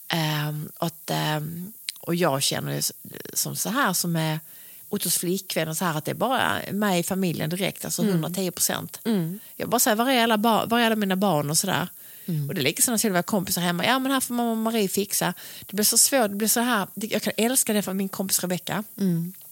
Ehm, 0.08 0.70
och, 0.78 0.88
att, 0.88 1.10
ehm, 1.10 1.74
och 2.00 2.16
jag 2.16 2.44
känner 2.44 2.74
ju 2.76 2.82
som 3.34 3.56
så 3.56 3.70
här 3.70 3.94
som 3.94 4.16
är 4.16 4.40
Ottos 4.90 5.18
flickvän 5.18 5.68
och 5.68 5.78
så 5.78 5.86
här 5.86 5.98
att 5.98 6.06
det 6.06 6.12
är 6.12 6.16
bara 6.16 6.60
mig 6.72 7.00
i 7.00 7.04
familjen 7.04 7.50
direkt, 7.50 7.86
alltså 7.86 8.02
110 8.04 8.52
procent. 8.52 9.00
Jag 9.56 9.70
bara 9.70 9.80
säger, 9.80 9.96
var 9.98 10.10
är 10.10 10.24
alla, 10.24 10.38
var 10.38 10.80
är 10.80 10.86
alla 10.86 10.96
mina 10.96 11.16
barn 11.16 11.50
och 11.50 11.58
sådär. 11.58 11.88
Och 12.48 12.56
det 12.56 12.62
är 12.62 12.64
likadant 12.64 13.02
till 13.02 13.12
våra 13.12 13.24
kompisar 13.24 13.62
hemma. 13.62 13.86
Ja 13.86 14.00
men 14.00 14.12
här 14.12 14.20
får 14.20 14.34
mamma 14.34 14.56
Marie 14.56 14.88
fixa. 14.88 15.34
Det 15.66 15.74
blir 15.76 15.86
så 15.86 15.98
svårt, 15.98 16.30
det 16.30 16.36
blir 16.36 16.48
så 16.48 16.60
här. 16.60 16.88
Jag 16.94 17.22
kan 17.22 17.34
älska 17.38 17.74
det 17.74 17.82
för 17.82 17.94
min 17.94 18.10
kompis 18.10 18.40
Rebecka. 18.40 18.84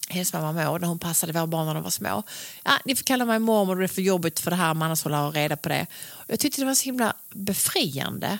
Hennes 0.08 0.32
mamma 0.32 0.52
Maud, 0.52 0.80
när 0.80 0.88
hon 0.88 0.98
passade 0.98 1.32
våra 1.32 1.46
barn 1.46 1.66
när 1.66 1.74
de 1.74 1.82
var 1.82 1.90
små. 1.90 2.22
Ja, 2.64 2.72
ni 2.84 2.96
får 2.96 3.04
kalla 3.04 3.24
mig 3.24 3.38
mormor, 3.38 3.76
det 3.76 3.84
är 3.84 3.88
för 3.88 4.02
jobbigt 4.02 4.40
för 4.40 4.50
det 4.50 4.56
här, 4.56 4.74
man 4.74 4.86
annars 4.86 5.04
håller 5.04 5.30
reda 5.30 5.56
på 5.56 5.68
det. 5.68 5.86
Och 6.10 6.30
jag 6.30 6.40
tyckte 6.40 6.60
det 6.60 6.66
var 6.66 6.74
så 6.74 6.84
himla 6.84 7.14
befriande. 7.30 8.38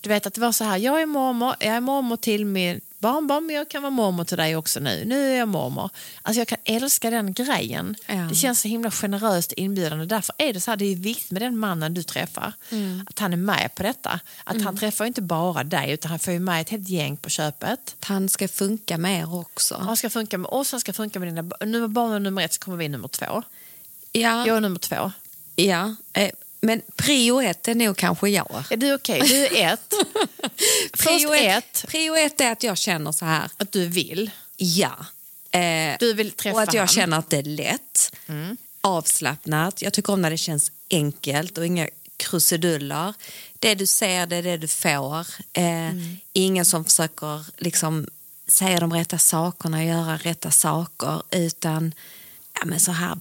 Du 0.00 0.08
vet 0.08 0.26
att 0.26 0.34
det 0.34 0.40
var 0.40 0.52
så 0.52 0.64
här, 0.64 0.76
jag 0.76 1.02
är 1.02 1.06
mormor, 1.06 1.54
jag 1.60 1.74
är 1.74 1.80
mormor 1.80 2.16
till 2.16 2.46
min 2.46 2.80
barnbarn, 2.98 3.46
men 3.46 3.56
jag 3.56 3.68
kan 3.70 3.82
vara 3.82 3.90
mormor 3.90 4.24
till 4.24 4.36
dig 4.36 4.56
också 4.56 4.80
nu. 4.80 5.04
Nu 5.04 5.32
är 5.32 5.38
jag 5.38 5.48
mormor. 5.48 5.90
Alltså 6.22 6.40
jag 6.40 6.48
kan 6.48 6.58
älska 6.64 7.10
den 7.10 7.32
grejen. 7.32 7.96
Ja. 8.06 8.14
Det 8.14 8.34
känns 8.34 8.60
så 8.60 8.68
himla 8.68 8.90
generöst 8.90 9.52
inbjudande. 9.52 10.04
Därför 10.04 10.34
är 10.38 10.52
det 10.52 10.60
så 10.60 10.70
här, 10.70 10.76
det 10.76 10.84
är 10.84 10.96
viktigt 10.96 11.30
med 11.30 11.42
den 11.42 11.58
mannen 11.58 11.94
du 11.94 12.02
träffar. 12.02 12.52
Att 13.06 13.18
han 13.18 13.32
är 13.32 13.36
med 13.36 13.70
på 13.74 13.82
detta. 13.82 14.20
Att 14.44 14.62
han 14.62 14.76
träffar 14.76 15.04
inte 15.04 15.22
bara 15.22 15.64
dig, 15.64 15.90
utan 15.90 16.10
han 16.10 16.18
får 16.18 16.32
ju 16.32 16.38
med 16.40 16.60
ett 16.60 16.70
helt 16.70 16.88
gäng 16.88 17.16
på 17.16 17.30
köpet. 17.30 17.96
Han 18.00 18.28
ska 18.28 18.48
funka 18.48 18.98
med 18.98 19.20
er 19.20 19.34
också. 19.34 19.76
Han 19.80 19.96
ska 19.96 20.10
funka 20.10 20.38
med 20.38 20.50
oss, 20.50 20.70
han 20.72 20.80
ska 20.80 20.92
funka 20.92 21.18
med 21.18 21.28
dina 21.28 21.42
barn. 21.42 21.70
Nu 21.72 21.80
var 21.80 21.88
barnen 21.88 22.22
nummer 22.22 22.42
ett 22.42 22.52
så 22.52 22.60
kommer 22.60 22.76
vi 22.78 22.88
nummer 22.88 23.08
två. 23.08 23.42
Ja, 24.12 24.46
Jag 24.46 24.56
är 24.56 24.60
nummer 24.60 24.78
två. 24.78 25.12
ja. 25.56 25.94
Men 26.60 26.82
prio 26.96 27.40
ett 27.40 27.68
är 27.68 27.74
nog 27.74 27.96
kanske 27.96 28.28
jag. 28.28 28.64
Är 28.70 28.76
du 28.76 28.94
okej? 28.94 29.20
Du 29.20 29.46
är 29.46 29.72
ett. 29.72 29.92
Prio 30.98 31.34
ett, 31.34 31.84
prio 31.88 32.14
ett 32.16 32.40
är 32.40 32.52
att 32.52 32.62
jag 32.62 32.78
känner 32.78 33.12
så 33.12 33.24
här, 33.24 33.50
att 33.56 33.72
du 33.72 33.86
vill. 33.86 34.30
ja. 34.56 35.06
Eh, 35.50 35.96
Du 35.98 36.12
vill 36.14 36.30
träffa 36.30 36.56
och 36.56 36.62
att 36.62 36.74
jag 36.74 36.80
han. 36.82 36.88
känner 36.88 37.18
att 37.18 37.30
det 37.30 37.36
är 37.38 37.42
lätt, 37.42 38.12
avslappnat. 38.80 39.82
Jag 39.82 39.92
tycker 39.92 40.12
om 40.12 40.22
när 40.22 40.30
det 40.30 40.38
känns 40.38 40.72
enkelt 40.90 41.58
och 41.58 41.66
inga 41.66 41.88
krusiduller. 42.16 43.14
Det 43.58 43.74
du 43.74 43.86
ser, 43.86 44.26
det 44.26 44.36
är 44.36 44.42
det 44.42 44.56
du 44.56 44.68
får. 44.68 45.26
Eh, 45.52 45.92
Ingen 46.32 46.64
som 46.64 46.84
försöker 46.84 47.44
liksom 47.56 48.06
säga 48.48 48.80
de 48.80 48.92
rätta 48.92 49.18
sakerna, 49.18 49.84
göra 49.84 50.16
rätta 50.16 50.50
saker, 50.50 51.22
utan 51.30 51.94
ja, 52.54 52.64
men 52.64 52.80
så 52.80 52.92
här 52.92 53.18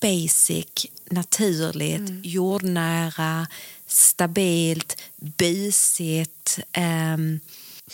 basic, 0.00 0.86
naturligt, 1.10 2.10
jordnära, 2.26 3.46
stabilt, 3.86 5.02
busigt, 5.16 6.58
ehm, 6.72 7.40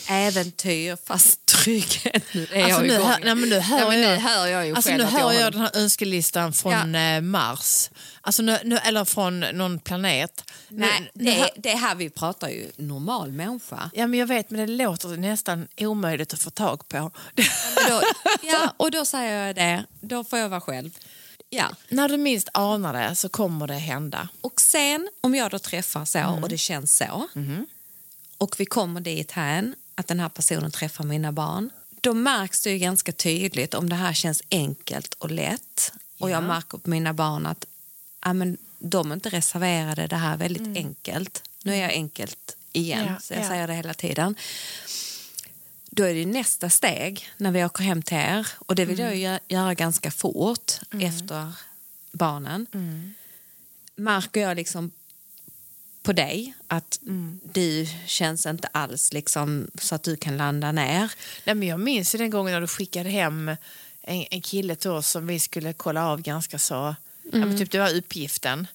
äventyr 0.08 0.96
fast 1.06 1.46
trygghet. 1.46 2.22
Nu 2.34 2.46
är 2.52 2.62
Alltså, 2.64 2.80
jag 2.80 2.82
nu, 2.88 2.94
igång. 2.94 3.06
hör, 3.06 3.18
nej, 3.24 3.34
men 3.34 3.48
nu 3.48 3.58
hör 3.60 3.78
Ja, 3.78 3.88
men 3.88 4.00
nu 4.00 4.06
jag, 4.06 4.16
hör 4.20 4.46
jag 4.46 4.66
ju 4.66 4.74
alltså, 4.74 4.90
själv 4.90 5.04
nu 5.04 5.10
hör 5.10 5.32
jag 5.32 5.42
jag 5.42 5.52
den 5.52 5.60
här 5.60 5.70
önskelistan 5.76 6.52
från 6.52 6.94
eh, 6.94 7.20
Mars. 7.20 7.90
Alltså, 8.20 8.42
nu, 8.42 8.58
nu, 8.64 8.76
eller 8.78 9.04
från 9.04 9.40
någon 9.40 9.78
planet. 9.78 10.44
Nu- 10.68 10.78
Nej, 10.78 11.10
nu 11.14 11.24
det, 11.24 11.32
hör- 11.32 11.50
det 11.56 11.70
här 11.76 11.94
vi 11.94 12.10
pratar 12.10 12.48
ju 12.48 12.70
normal 12.76 13.32
människa. 13.32 13.90
Ja, 13.94 14.06
men 14.06 14.20
jag 14.20 14.26
vet, 14.26 14.50
men 14.50 14.66
det 14.66 14.84
låter 14.84 15.08
nästan 15.08 15.68
omöjligt 15.76 16.32
att 16.32 16.40
få 16.42 16.50
tag 16.50 16.88
på. 16.88 17.10
Men 17.34 17.44
Då, 17.88 18.02
ja, 18.42 18.74
och 18.76 18.90
då 18.90 19.04
säger 19.04 19.46
jag 19.46 19.56
det, 19.56 19.84
då 20.00 20.24
får 20.24 20.38
jag 20.38 20.48
vara 20.48 20.60
själv. 20.60 20.90
Ja. 21.50 21.70
När 21.88 22.08
du 22.08 22.16
minst 22.16 22.48
anar 22.52 22.92
det 22.92 23.16
så 23.16 23.28
kommer 23.28 23.66
det 23.66 23.74
hända. 23.74 24.28
Och 24.40 24.60
sen 24.60 25.08
om 25.20 25.34
jag 25.34 25.50
då 25.50 25.58
träffar 25.58 26.04
så 26.04 26.38
och 26.42 26.48
det 26.48 26.58
känns 26.58 26.96
så 26.96 27.28
och 28.38 28.60
vi 28.60 28.66
kommer 28.66 29.00
dit 29.00 29.32
här 29.32 29.74
att 29.94 30.06
den 30.06 30.20
här 30.20 30.28
personen 30.28 30.70
träffar 30.70 31.04
mina 31.04 31.32
barn 31.32 31.70
då 32.00 32.14
märks 32.14 32.62
det 32.62 32.70
ju 32.70 32.78
ganska 32.78 33.12
tydligt 33.12 33.74
om 33.74 33.88
det 33.88 33.96
här 33.96 34.12
känns 34.12 34.42
enkelt 34.50 35.14
och 35.14 35.30
lätt 35.30 35.92
och 36.18 36.30
jag 36.30 36.42
märker 36.42 36.78
på 36.78 36.90
mina 36.90 37.12
barn 37.12 37.46
att 37.46 37.66
ja, 38.24 38.32
men, 38.32 38.56
de 38.78 39.10
är 39.10 39.14
inte 39.14 39.28
reserverade, 39.28 40.06
det 40.06 40.16
här 40.16 40.32
är 40.32 40.36
väldigt 40.36 40.76
enkelt. 40.76 41.42
Nu 41.62 41.74
är 41.74 41.82
jag 41.82 41.90
enkelt 41.90 42.56
igen, 42.72 43.06
Ja, 43.06 43.20
så 43.20 43.34
jag 43.34 43.44
ja. 43.44 43.48
säger 43.48 43.66
det 43.66 43.74
hela 43.74 43.94
tiden. 43.94 44.36
Då 45.96 46.02
är 46.02 46.14
det 46.14 46.26
nästa 46.26 46.70
steg 46.70 47.28
när 47.36 47.50
vi 47.52 47.64
åker 47.64 47.84
hem 47.84 48.02
till 48.02 48.16
er. 48.16 48.46
Och 48.58 48.74
det 48.74 48.84
vill 48.84 48.98
jag 48.98 49.16
ju 49.16 49.26
gö- 49.26 49.38
göra 49.48 49.74
ganska 49.74 50.10
fort 50.10 50.72
efter 51.02 51.52
barnen. 52.12 52.66
Märker 53.96 54.40
jag 54.40 54.56
liksom 54.56 54.90
på 56.02 56.12
dig 56.12 56.54
att 56.68 56.98
du 57.52 57.86
känns 58.06 58.46
inte 58.46 58.68
alls 58.72 59.12
liksom 59.12 59.70
så 59.80 59.94
att 59.94 60.02
du 60.02 60.16
kan 60.16 60.36
landa 60.36 60.72
ner. 60.72 61.12
Nej, 61.44 61.54
men 61.54 61.68
jag 61.68 61.80
minns 61.80 62.12
den 62.12 62.30
gången 62.30 62.52
när 62.52 62.60
du 62.60 62.66
skickade 62.66 63.08
hem 63.10 63.48
en, 64.02 64.26
en 64.30 64.42
kille 64.42 64.76
till 64.76 64.90
oss 64.90 65.10
som 65.10 65.26
vi 65.26 65.40
skulle 65.40 65.72
kolla 65.72 66.06
av 66.06 66.22
ganska 66.22 66.58
så... 66.58 66.94
Ja, 67.32 67.38
men 67.38 67.58
typ 67.58 67.70
det 67.70 67.78
var 67.78 67.94
uppgiften. 67.94 68.66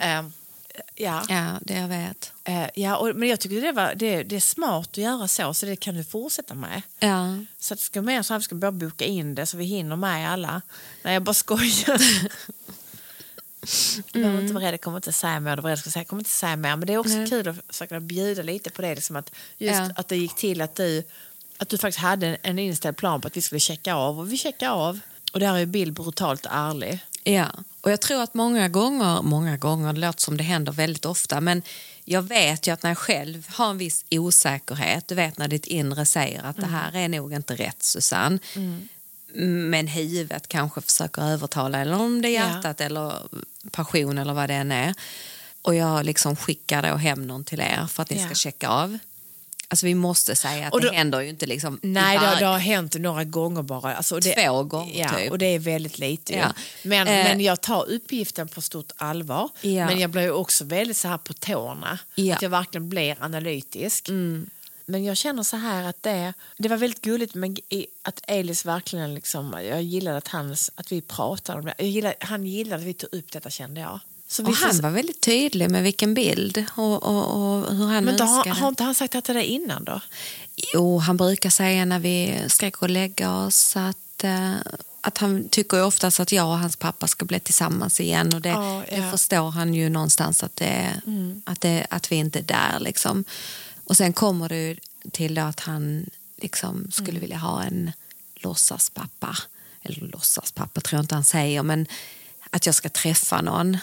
Eh, 0.00 0.22
ja. 0.94 1.24
Ja, 1.28 1.58
det 1.60 1.74
jag 1.74 1.88
vet. 1.88 2.32
Eh, 2.44 2.66
ja, 2.74 2.96
och, 2.96 3.16
men 3.16 3.28
jag 3.28 3.40
tycker 3.40 3.60
det, 3.60 3.72
var, 3.72 3.94
det, 3.94 4.22
det 4.22 4.36
är 4.36 4.40
smart 4.40 4.88
att 4.90 4.96
göra 4.96 5.28
så, 5.28 5.54
så 5.54 5.66
det 5.66 5.76
kan 5.76 5.94
du 5.94 6.04
fortsätta 6.04 6.54
med. 6.54 6.82
Ja. 6.98 7.38
Så 7.58 7.74
att 7.74 7.80
ska 7.80 8.02
med 8.02 8.26
så 8.26 8.34
här, 8.34 8.38
vi 8.38 8.44
ska 8.44 8.54
bara 8.54 8.72
boka 8.72 9.04
in 9.04 9.34
det 9.34 9.46
så 9.46 9.56
vi 9.56 9.64
hinner 9.64 9.96
med 9.96 10.30
alla. 10.32 10.62
Nej, 11.02 11.14
jag 11.14 11.22
bara 11.22 11.34
skojar. 11.34 12.00
Du 14.12 14.20
behöver 14.22 14.40
inte 14.42 14.54
vara 14.54 14.64
rädd, 14.64 14.72
jag 14.74 14.80
kommer 14.80 14.98
inte 14.98 15.12
säga 15.12 15.40
mer. 15.40 15.56
Du 15.56 15.62
var 15.62 15.70
rädd 15.70 15.78
säga, 15.78 16.00
jag 16.00 16.06
kommer 16.08 16.20
inte 16.20 16.30
säga 16.30 16.56
mer. 16.56 16.76
Men 16.76 16.86
det 16.86 16.92
är 16.92 16.98
också 16.98 17.26
kul 17.28 17.48
att 17.48 17.56
försöka 17.68 18.00
bjuda 18.00 18.42
lite 18.42 18.70
på 18.70 18.82
det. 18.82 18.94
Liksom 18.94 19.16
att, 19.16 19.30
just 19.58 19.78
Ja. 19.78 19.90
att 19.96 20.08
det 20.08 20.16
gick 20.16 20.34
till 20.34 20.60
att 20.60 20.74
du, 20.74 21.02
att 21.58 21.68
du 21.68 21.78
faktiskt 21.78 21.98
hade 21.98 22.26
en, 22.26 22.36
en 22.42 22.58
inställd 22.58 22.96
plan 22.96 23.20
på 23.20 23.26
att 23.28 23.36
vi 23.36 23.40
skulle 23.40 23.60
checka 23.60 23.94
av. 23.94 24.18
Och 24.18 24.32
vi 24.32 24.38
checkar 24.38 24.70
av. 24.70 25.00
Och 25.32 25.40
där 25.40 25.56
är 25.56 25.66
Bill 25.66 25.92
brutalt 25.92 26.46
ärlig. 26.50 27.04
Ja, 27.24 27.50
och 27.80 27.90
jag 27.90 28.00
tror 28.00 28.22
att 28.22 28.34
många 28.34 28.68
gånger, 28.68 29.22
många 29.22 29.56
gånger, 29.56 29.92
det 29.92 30.00
låter 30.00 30.20
som 30.20 30.36
det 30.36 30.44
händer 30.44 30.72
väldigt 30.72 31.04
ofta, 31.04 31.40
men 31.40 31.62
jag 32.04 32.22
vet 32.22 32.66
ju 32.66 32.72
att 32.72 32.82
när 32.82 32.90
jag 32.90 32.98
själv 32.98 33.48
har 33.48 33.70
en 33.70 33.78
viss 33.78 34.04
osäkerhet, 34.10 35.08
du 35.08 35.14
vet 35.14 35.38
när 35.38 35.48
ditt 35.48 35.66
inre 35.66 36.06
säger 36.06 36.42
att 36.42 36.56
det 36.56 36.66
här 36.66 36.96
är 36.96 37.08
nog 37.08 37.32
inte 37.32 37.54
rätt 37.56 37.82
Susanne, 37.82 38.38
men 39.70 39.86
huvudet 39.86 40.48
kanske 40.48 40.80
försöker 40.80 41.22
övertala, 41.22 41.78
eller 41.78 41.98
om 42.00 42.22
det 42.22 42.28
är 42.28 42.32
Ja. 42.40 42.54
hjärtat 42.54 42.80
eller 42.80 43.12
passion 43.70 44.18
eller 44.18 44.34
vad 44.34 44.50
det 44.50 44.54
än 44.54 44.72
är. 44.72 44.94
Och 45.62 45.74
jag 45.74 46.04
liksom 46.04 46.36
skickar 46.36 46.82
då 46.90 46.96
hem 46.96 47.26
någon 47.26 47.44
till 47.44 47.60
er 47.60 47.86
för 47.86 48.02
att 48.02 48.10
ni 48.10 48.16
Ja. 48.20 48.26
ska 48.26 48.34
checka 48.34 48.68
av. 48.68 48.98
Alltså 49.74 49.86
vi 49.86 49.94
måste 49.94 50.36
säga 50.36 50.66
att 50.66 50.72
då- 50.72 50.78
det 50.78 50.92
händer 50.96 51.20
ju 51.20 51.28
inte 51.28 51.46
liksom 51.46 51.78
Nej, 51.82 52.18
det, 52.18 52.36
det 52.38 52.44
har 52.46 52.58
hänt 52.58 52.94
några 52.98 53.24
gånger 53.24 53.62
bara. 53.62 53.94
Alltså, 53.96 54.18
det, 54.20 54.34
Två 54.46 54.62
gånger, 54.62 55.00
ja, 55.00 55.08
typ. 55.18 55.30
Och 55.30 55.38
det 55.38 55.46
är 55.46 55.58
väldigt 55.58 55.98
lite. 55.98 56.32
ju. 56.32 56.38
Ja. 56.38 56.52
Men, 56.82 57.08
Eh. 57.08 57.14
men 57.24 57.40
jag 57.40 57.60
tar 57.60 57.90
uppgiften 57.90 58.48
på 58.48 58.60
stort 58.60 58.92
allvar. 58.96 59.48
Ja. 59.60 59.86
Men 59.86 59.98
jag 60.00 60.10
blir 60.10 60.30
också 60.30 60.64
väldigt 60.64 60.96
så 60.96 61.08
här 61.08 61.18
på 61.18 61.32
tårna. 61.32 61.98
Ja. 62.14 62.22
Mm. 62.22 62.36
Att 62.36 62.42
jag 62.42 62.50
verkligen 62.50 62.88
blir 62.88 63.16
analytisk. 63.20 64.08
Men 64.86 65.04
jag 65.04 65.16
känner 65.16 65.42
så 65.42 65.56
här 65.56 65.84
att 65.88 66.02
det, 66.02 66.32
det 66.58 66.68
var 66.68 66.76
väldigt 66.76 67.00
gulligt 67.00 67.34
med, 67.34 67.58
i- 67.68 67.86
att 68.02 68.20
Elis 68.26 68.64
verkligen 68.66 69.14
liksom, 69.14 69.56
jag 69.68 69.82
gillade 69.82 70.16
att, 70.16 70.28
hans, 70.28 70.70
att 70.74 70.92
vi 70.92 71.00
pratade 71.00 71.58
om 71.58 71.64
det. 71.64 71.74
Jag 71.78 71.88
gillade, 71.88 72.14
han 72.20 72.46
gillade 72.46 72.76
att 72.82 72.88
vi 72.88 72.94
tog 72.94 73.14
upp 73.14 73.32
detta 73.32 73.50
kände 73.50 73.80
jag. 73.80 74.00
Och 74.44 74.54
han 74.54 74.80
var 74.80 74.90
väldigt 74.90 75.20
tydlig 75.20 75.70
med 75.70 75.82
vilken 75.82 76.14
bild 76.14 76.64
och, 76.76 77.02
och, 77.02 77.26
och 77.34 77.74
hur 77.76 77.86
han 77.86 78.04
Men 78.04 78.16
då, 78.16 78.24
har, 78.24 78.36
önskade. 78.36 78.56
har 78.60 78.68
inte 78.68 78.84
han 78.84 78.94
sagt 78.94 79.14
att 79.14 79.24
det 79.24 79.32
där 79.32 79.40
innan 79.40 79.84
då? 79.84 80.00
Jo, 80.74 80.98
han 80.98 81.16
brukar 81.16 81.50
säga 81.50 81.84
när 81.84 81.98
vi 81.98 82.40
ska 82.48 82.68
gå 82.70 82.78
och 82.80 82.90
lägga 82.90 83.32
oss 83.36 83.76
att, 83.76 84.24
eh, 84.24 84.54
att 85.00 85.18
han 85.18 85.48
tycker 85.48 85.84
oftast 85.84 86.20
att 86.20 86.32
jag 86.32 86.46
och 86.46 86.58
hans 86.58 86.76
pappa 86.76 87.06
ska 87.06 87.24
bli 87.24 87.40
tillsammans 87.40 88.00
igen. 88.00 88.34
Och 88.34 88.40
det, 88.40 88.48
Ja, 88.48 88.82
det 88.88 88.94
ja. 88.94 88.98
Mm. 88.98 89.10
förstår 89.10 89.50
han 89.50 89.74
ju 89.74 89.88
någonstans 89.88 90.42
att, 90.42 90.56
det, 90.56 91.00
att, 91.44 91.60
det, 91.60 91.86
att 91.90 92.12
vi 92.12 92.16
inte 92.16 92.38
är 92.38 92.42
där. 92.42 92.80
Liksom. 92.80 93.24
Och 93.84 93.96
sen 93.96 94.12
kommer 94.12 94.48
det 94.48 94.76
till 95.12 95.38
att 95.38 95.60
han 95.60 96.06
liksom 96.36 96.88
skulle 96.90 97.10
Mm. 97.10 97.20
vilja 97.20 97.36
ha 97.38 97.62
en 97.62 97.92
låtsaspappa. 98.34 99.36
Eller 99.82 100.00
låtsaspappa 100.06 100.80
tror 100.80 100.98
jag 100.98 101.02
inte 101.04 101.14
han 101.14 101.24
säger, 101.24 101.62
men 101.62 101.86
att 102.50 102.66
jag 102.66 102.74
ska 102.74 102.88
träffa 102.88 103.42
någon. 103.42 103.78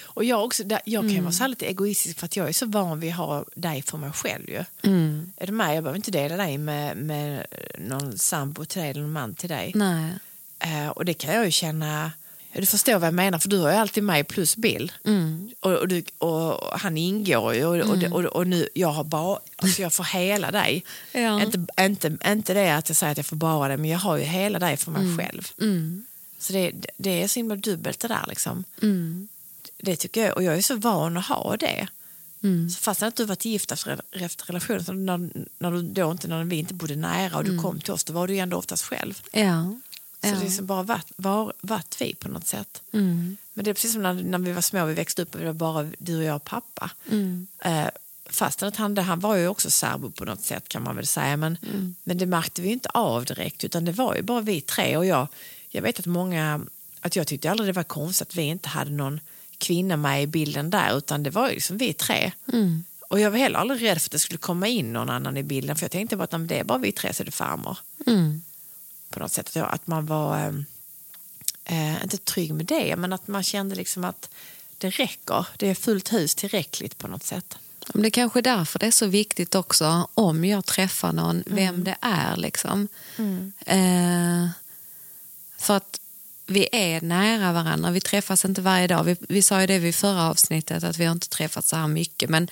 Och 0.00 0.24
jag, 0.24 0.44
också, 0.44 0.62
jag 0.68 0.84
kan 1.02 1.10
Mm. 1.10 1.24
vara 1.24 1.32
så 1.32 1.46
lite 1.46 1.66
egoistisk 1.66 2.18
för 2.18 2.24
att 2.26 2.36
jag 2.36 2.48
är 2.48 2.52
så 2.52 2.66
van 2.66 3.00
vid 3.00 3.10
att 3.10 3.16
ha 3.16 3.44
dig 3.54 3.82
för 3.82 3.98
mig 3.98 4.12
själv. 4.12 4.50
Ju. 4.50 4.64
Mm. 4.82 5.32
Är 5.36 5.46
du 5.46 5.52
med? 5.52 5.76
Jag 5.76 5.84
behöver 5.84 5.96
inte 5.96 6.10
dela 6.10 6.36
dig 6.36 6.58
med, 6.58 6.96
med 6.96 7.46
någon 7.78 8.18
sambo 8.18 8.64
till 8.64 8.80
dig 8.80 8.90
eller 8.90 9.00
någon 9.00 9.12
man 9.12 9.34
till 9.34 9.48
dig. 9.48 9.72
Nej. 9.74 10.12
Eh, 10.58 10.88
och 10.88 11.04
det 11.04 11.14
kan 11.14 11.34
jag 11.34 11.44
ju 11.44 11.50
känna... 11.50 12.12
Du 12.52 12.66
förstår 12.66 12.98
vad 12.98 13.06
jag 13.06 13.14
menar, 13.14 13.38
för 13.38 13.48
du 13.48 13.58
har 13.58 13.70
ju 13.70 13.76
alltid 13.76 14.02
mig 14.04 14.24
plus 14.24 14.56
Bill. 14.56 14.92
Mm. 15.04 15.50
Och, 15.60 15.72
och, 15.72 15.88
du, 15.88 16.02
och 16.18 16.78
han 16.80 16.96
ingår 16.98 17.54
ju 17.54 17.64
och, 17.64 17.90
och, 17.90 18.12
och, 18.12 18.24
och 18.24 18.46
nu, 18.46 18.68
jag 18.74 18.88
har 18.88 19.04
bara, 19.04 19.38
alltså 19.56 19.82
jag 19.82 19.92
får 19.92 20.04
hela 20.04 20.50
dig. 20.50 20.84
Ja. 21.12 21.42
Inte, 21.42 21.66
inte, 21.80 22.16
inte 22.26 22.54
det 22.54 22.70
att 22.74 22.88
jag 22.88 22.96
säger 22.96 23.10
att 23.10 23.16
jag 23.16 23.26
får 23.26 23.36
bara 23.36 23.68
det, 23.68 23.76
men 23.76 23.90
jag 23.90 23.98
har 23.98 24.16
ju 24.16 24.24
hela 24.24 24.58
dig 24.58 24.76
för 24.76 24.90
mig 24.90 25.18
själv. 25.18 25.48
Mm. 25.60 26.04
Så 26.38 26.52
det, 26.52 26.72
det 26.96 27.22
är 27.22 27.28
så 27.28 27.38
himla 27.40 27.56
dubbelt 27.56 28.00
det 28.00 28.08
där 28.08 28.24
liksom. 28.28 28.64
Mm. 28.82 29.28
Det 29.78 29.96
tycker 29.96 30.26
jag, 30.26 30.36
och 30.36 30.42
jag 30.42 30.56
är 30.56 30.62
så 30.62 30.76
van 30.76 31.16
att 31.16 31.26
ha 31.26 31.56
det. 31.56 31.88
Mm. 32.42 32.70
Så 32.70 32.78
fast 32.80 33.02
att 33.02 33.16
du 33.16 33.24
varit 33.24 33.44
gift 33.44 33.72
efter, 33.72 34.00
efter 34.12 34.44
relationen, 34.46 34.84
så 34.84 34.92
när, 34.92 35.30
när, 35.58 35.70
du 35.70 35.82
då 35.82 36.10
inte, 36.10 36.28
när 36.28 36.44
vi 36.44 36.56
inte 36.56 36.74
bodde 36.74 36.96
nära 36.96 37.36
och 37.36 37.44
du 37.44 37.58
kom 37.58 37.80
till 37.80 37.92
oss, 37.92 38.04
då 38.04 38.12
var 38.12 38.26
du 38.26 38.34
ju 38.34 38.38
ändå 38.40 38.56
oftast 38.56 38.84
själv. 38.84 39.22
Ja. 39.32 39.74
Så 40.20 40.26
ja. 40.28 40.30
det 40.32 40.36
är 40.36 40.40
liksom 40.44 40.66
bara 40.66 40.82
varit, 40.82 41.12
var, 41.16 41.52
varit 41.60 41.96
vi 42.00 42.14
på 42.14 42.28
något 42.28 42.46
sätt. 42.46 42.82
Mm. 42.92 43.36
Men 43.54 43.64
det 43.64 43.70
är 43.70 43.74
precis 43.74 43.92
som 43.92 44.02
när, 44.02 44.14
när 44.14 44.38
vi 44.38 44.52
var 44.52 44.60
små, 44.62 44.84
vi 44.86 44.94
växte 44.94 45.22
upp 45.22 45.34
och 45.34 45.40
det 45.40 45.46
var 45.46 45.52
bara 45.52 45.90
du 45.98 46.16
och 46.16 46.24
jag 46.24 46.36
och 46.36 46.44
pappa. 46.44 46.90
Mm. 47.10 47.46
Eh, 47.58 47.86
fastän 48.30 48.68
att 48.68 48.76
han, 48.76 48.94
det- 48.94 49.02
han 49.02 49.20
var 49.20 49.36
ju 49.36 49.48
också 49.48 49.70
särbo 49.70 50.10
på 50.10 50.24
något 50.24 50.42
sätt 50.42 50.68
kan 50.68 50.82
man 50.82 50.96
väl 50.96 51.06
säga. 51.06 51.36
Men, 51.36 51.58
Mm. 51.62 51.94
men 52.04 52.18
det 52.18 52.26
märkte 52.26 52.62
vi 52.62 52.68
inte 52.68 52.88
av 52.88 53.24
direkt 53.24 53.64
utan 53.64 53.84
det 53.84 53.92
var 53.92 54.14
ju 54.16 54.22
bara 54.22 54.40
vi 54.40 54.60
tre. 54.60 54.96
Och 54.96 55.06
jag, 55.06 55.26
jag 55.68 55.82
vet 55.82 55.98
att 55.98 56.06
många, 56.06 56.60
att 57.00 57.16
jag 57.16 57.26
tyckte 57.26 57.50
aldrig 57.50 57.68
det 57.68 57.72
var 57.76 57.82
konstigt 57.82 58.28
att 58.28 58.34
vi 58.36 58.42
inte 58.42 58.68
hade 58.68 58.90
någon 58.90 59.20
kvinna 59.58 59.96
med 59.96 60.22
i 60.22 60.26
bilden 60.26 60.70
där 60.70 60.98
utan 60.98 61.22
det 61.22 61.30
var 61.30 61.48
ju 61.48 61.54
liksom 61.54 61.76
vi 61.78 61.92
tre. 61.92 62.32
Mm. 62.52 62.84
Och 63.08 63.20
jag 63.20 63.30
var 63.30 63.38
heller 63.38 63.58
aldrig 63.58 63.82
rädd 63.82 63.98
för 64.02 64.08
att 64.08 64.12
det 64.12 64.18
skulle 64.18 64.38
komma 64.38 64.68
in 64.68 64.92
någon 64.92 65.10
annan 65.10 65.36
i 65.36 65.42
bilden 65.42 65.76
för 65.76 65.84
jag 65.84 65.90
tänkte 65.90 66.16
bara 66.16 66.24
att 66.24 66.32
"Nej, 66.32 66.38
men 66.38 66.46
det 66.48 66.58
är 66.58 66.64
bara 66.64 66.78
vi 66.78 66.92
tre 66.92 67.12
så 67.14 67.22
är 67.22 67.24
det 67.24 67.30
farmor. 67.30 67.78
Mm. 68.06 68.42
På 69.10 69.20
något 69.20 69.32
sätt 69.32 69.56
att, 69.56 69.86
man 69.86 70.06
var, 70.06 70.36
eh, 71.64 71.92
eh, 71.94 72.02
inte 72.02 72.16
trygg 72.18 72.54
med 72.54 72.66
det 72.66 72.96
men 72.96 73.12
att 73.12 73.28
man 73.28 73.42
kände 73.42 73.74
liksom 73.74 74.04
att 74.04 74.30
det 74.78 74.90
räcker, 74.90 75.46
det 75.56 75.68
är 75.68 75.74
fullt 75.74 76.12
hus 76.12 76.34
tillräckligt 76.34 76.98
på 76.98 77.08
något 77.08 77.24
sätt. 77.24 77.58
Men 77.94 78.02
det 78.02 78.08
är 78.08 78.10
kanske 78.10 78.38
är 78.38 78.42
därför 78.42 78.78
det 78.78 78.86
är 78.86 78.90
så 78.90 79.06
viktigt 79.06 79.54
också 79.54 80.08
om 80.14 80.44
jag 80.44 80.64
träffar 80.64 81.12
någon, 81.12 81.30
Mm. 81.46 81.56
vem 81.56 81.84
det 81.84 81.96
är. 82.00 82.36
Liksom. 82.36 82.88
Eh, 83.66 84.48
för 85.58 85.76
att 85.76 86.00
vi 86.48 86.68
är 86.72 87.00
nära 87.00 87.52
varandra, 87.52 87.90
vi 87.90 88.00
träffas 88.00 88.44
inte 88.44 88.60
varje 88.60 88.86
dag. 88.86 89.04
Vi, 89.04 89.16
vi 89.28 89.42
sa 89.42 89.60
ju 89.60 89.66
det 89.66 89.78
vid 89.78 89.94
förra 89.94 90.22
avsnittet 90.30 90.84
att 90.84 90.96
vi 90.98 91.04
har 91.04 91.12
inte 91.12 91.28
träffats 91.28 91.68
så 91.68 91.76
här 91.76 91.86
mycket. 91.88 92.30
Men 92.30 92.48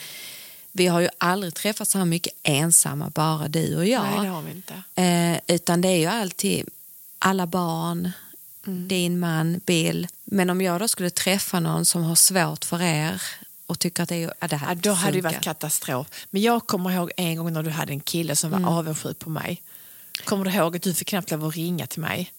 vi 0.72 0.86
har 0.86 1.00
ju 1.00 1.08
aldrig 1.18 1.54
träffats 1.54 1.90
så 1.92 1.98
här 1.98 2.04
mycket 2.04 2.32
ensamma, 2.42 3.10
bara 3.10 3.48
du 3.48 3.76
och 3.76 3.86
jag. 3.86 4.02
Nej, 4.02 4.20
det 4.20 4.28
har 4.28 4.42
vi 4.42 4.50
inte. 4.50 4.82
Eh, 5.02 5.54
utan 5.56 5.80
det 5.80 5.88
är 5.88 5.96
ju 5.98 6.06
alltid 6.06 6.68
alla 7.18 7.46
barn, 7.46 8.10
Mm. 8.66 8.88
din 8.88 9.18
man, 9.18 9.60
Bill. 9.66 10.08
Men 10.24 10.50
om 10.50 10.60
jag 10.60 10.80
då 10.80 10.88
skulle 10.88 11.10
träffa 11.10 11.60
någon 11.60 11.84
som 11.84 12.02
har 12.04 12.14
svårt 12.14 12.64
för 12.64 12.82
er 12.82 13.22
och 13.66 13.78
tycker 13.78 14.02
att 14.02 14.08
det, 14.08 14.22
är, 14.40 14.48
det 14.48 14.56
här 14.56 14.68
Ja, 14.68 14.74
då 14.74 14.92
hade 14.92 15.12
det 15.12 15.20
varit 15.22 15.40
katastrof. 15.40 16.06
Men 16.30 16.42
jag 16.42 16.66
kommer 16.66 16.90
ihåg 16.90 17.10
en 17.16 17.36
gång 17.36 17.52
när 17.52 17.62
du 17.62 17.70
hade 17.70 17.92
en 17.92 18.00
kille 18.00 18.36
som 18.36 18.50
var 18.50 18.58
Mm. 18.58 18.68
avundsjuk 18.68 19.18
på 19.18 19.30
mig. 19.30 19.62
Kommer 20.24 20.44
du 20.44 20.50
ihåg 20.50 20.76
att 20.76 20.82
du 20.82 20.94
fick 20.94 21.08
knappt 21.08 21.30
lov 21.30 21.44
att 21.44 21.54
ringa 21.56 21.86
till 21.86 22.00
mig? 22.00 22.32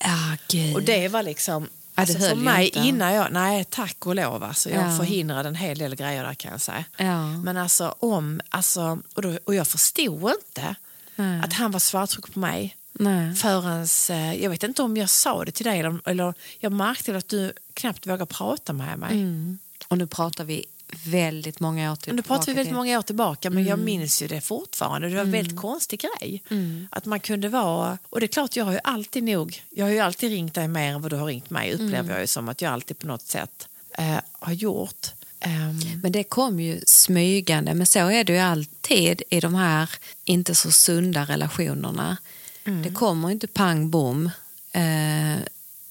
Gud. 0.48 0.76
Och 0.76 0.84
det 0.84 1.08
var 1.08 1.24
liksom... 1.24 1.64
Ja, 1.96 2.02
Alltså 2.02 2.20
för 2.20 2.36
mig 2.36 2.66
inte. 2.68 2.80
innan 2.80 3.14
jag... 3.14 3.32
Nej, 3.32 3.66
tack 3.66 4.06
och 4.06 4.16
lov. 4.16 4.44
Alltså, 4.44 4.70
jag 4.70 4.88
Ja. 4.92 4.98
förhindrade 4.98 5.50
en 5.50 5.56
hel 5.56 5.78
del 5.78 5.96
grejer 5.96 6.24
där 6.24 6.34
kan 6.34 6.52
jag 6.52 6.62
säga. 6.62 6.84
Ja. 6.98 7.28
Men 7.28 7.58
alltså 7.58 7.96
om... 8.00 8.42
Alltså, 8.50 9.00
och, 9.14 9.22
då, 9.22 9.38
och 9.46 9.56
jag 9.56 9.68
förstod 9.68 10.32
inte 10.32 10.76
Nej. 11.16 11.42
att 11.44 11.54
han 11.54 11.72
var 11.72 11.80
svartsjuk 11.80 12.34
på 12.34 12.40
mig. 12.40 12.76
Nej. 12.94 13.36
Förrän, 13.36 13.88
eh, 14.10 14.44
jag 14.44 14.50
vet 14.50 14.64
inte 14.64 14.82
om 14.82 14.98
jag 14.98 15.10
sa 15.10 15.46
det 15.46 15.52
till 15.52 15.66
dig 15.66 15.80
eller, 15.80 16.00
eller 16.06 16.34
jag 16.60 16.72
märkte 16.72 17.18
att 17.18 17.28
du 17.28 17.54
knappt 17.74 18.08
vågar 18.08 18.26
prata 18.26 18.74
med 18.74 19.00
mig. 19.00 19.12
Mm. 19.12 19.58
Och 19.88 19.98
nu 19.98 20.08
pratar 20.08 20.44
vi 20.44 20.66
väldigt 21.06 21.60
många 21.60 21.92
år 21.92 21.96
tillbaka. 21.96 22.16
Nu 22.16 22.22
pratar 22.22 22.46
vi 22.46 22.54
väldigt 22.54 22.74
många 22.76 22.98
år 23.00 23.02
tillbaka 23.02 23.50
men 23.50 23.58
Mm. 23.58 23.70
jag 23.70 23.80
minns 23.80 24.22
ju 24.22 24.28
det 24.28 24.42
fortfarande. 24.42 25.10
Det 25.10 25.16
var 25.16 25.22
en 25.22 25.32
väldigt 25.32 25.58
konstig 25.58 26.00
grej. 26.20 26.44
Att 26.90 27.06
man 27.06 27.20
kunde 27.20 27.50
vara... 27.50 27.98
Och 28.10 28.20
det 28.20 28.26
är 28.26 28.28
klart, 28.28 28.56
jag 28.56 28.66
har 28.66 28.72
ju 28.72 28.80
alltid 28.84 29.24
nog... 29.24 29.64
Jag 29.70 29.86
har 29.86 29.92
ju 29.92 30.00
alltid 30.00 30.30
ringt 30.32 30.54
dig 30.54 30.68
mer 30.68 30.94
än 30.94 31.02
vad 31.02 31.12
du 31.12 31.16
har 31.16 31.26
ringt 31.26 31.50
mig. 31.50 31.74
Upplever 31.74 32.00
Mm. 32.00 32.10
jag 32.12 32.22
ju 32.22 32.28
som 32.28 32.50
att 32.50 32.62
jag 32.62 32.74
alltid 32.74 33.00
på 33.00 33.08
något 33.08 33.28
sätt 33.28 33.68
eh, 33.98 34.18
har 34.32 34.54
gjort. 34.54 35.08
Ehm, 35.40 35.80
Men 36.04 36.12
det 36.12 36.24
kom 36.24 36.60
ju 36.60 36.82
smygande. 36.86 37.74
Men 37.74 37.88
så 37.88 38.00
är 38.00 38.24
det 38.24 38.34
ju 38.34 38.40
alltid 38.40 39.22
i 39.30 39.40
de 39.40 39.56
här 39.56 39.90
inte 40.26 40.56
så 40.56 40.72
sunda 40.72 41.24
relationerna. 41.26 42.18
Mm. 42.66 42.84
Det 42.84 42.92
kommer 42.92 43.32
inte 43.32 43.48
pang 43.48 43.90
bom. 43.90 44.30
Eh, 44.72 45.36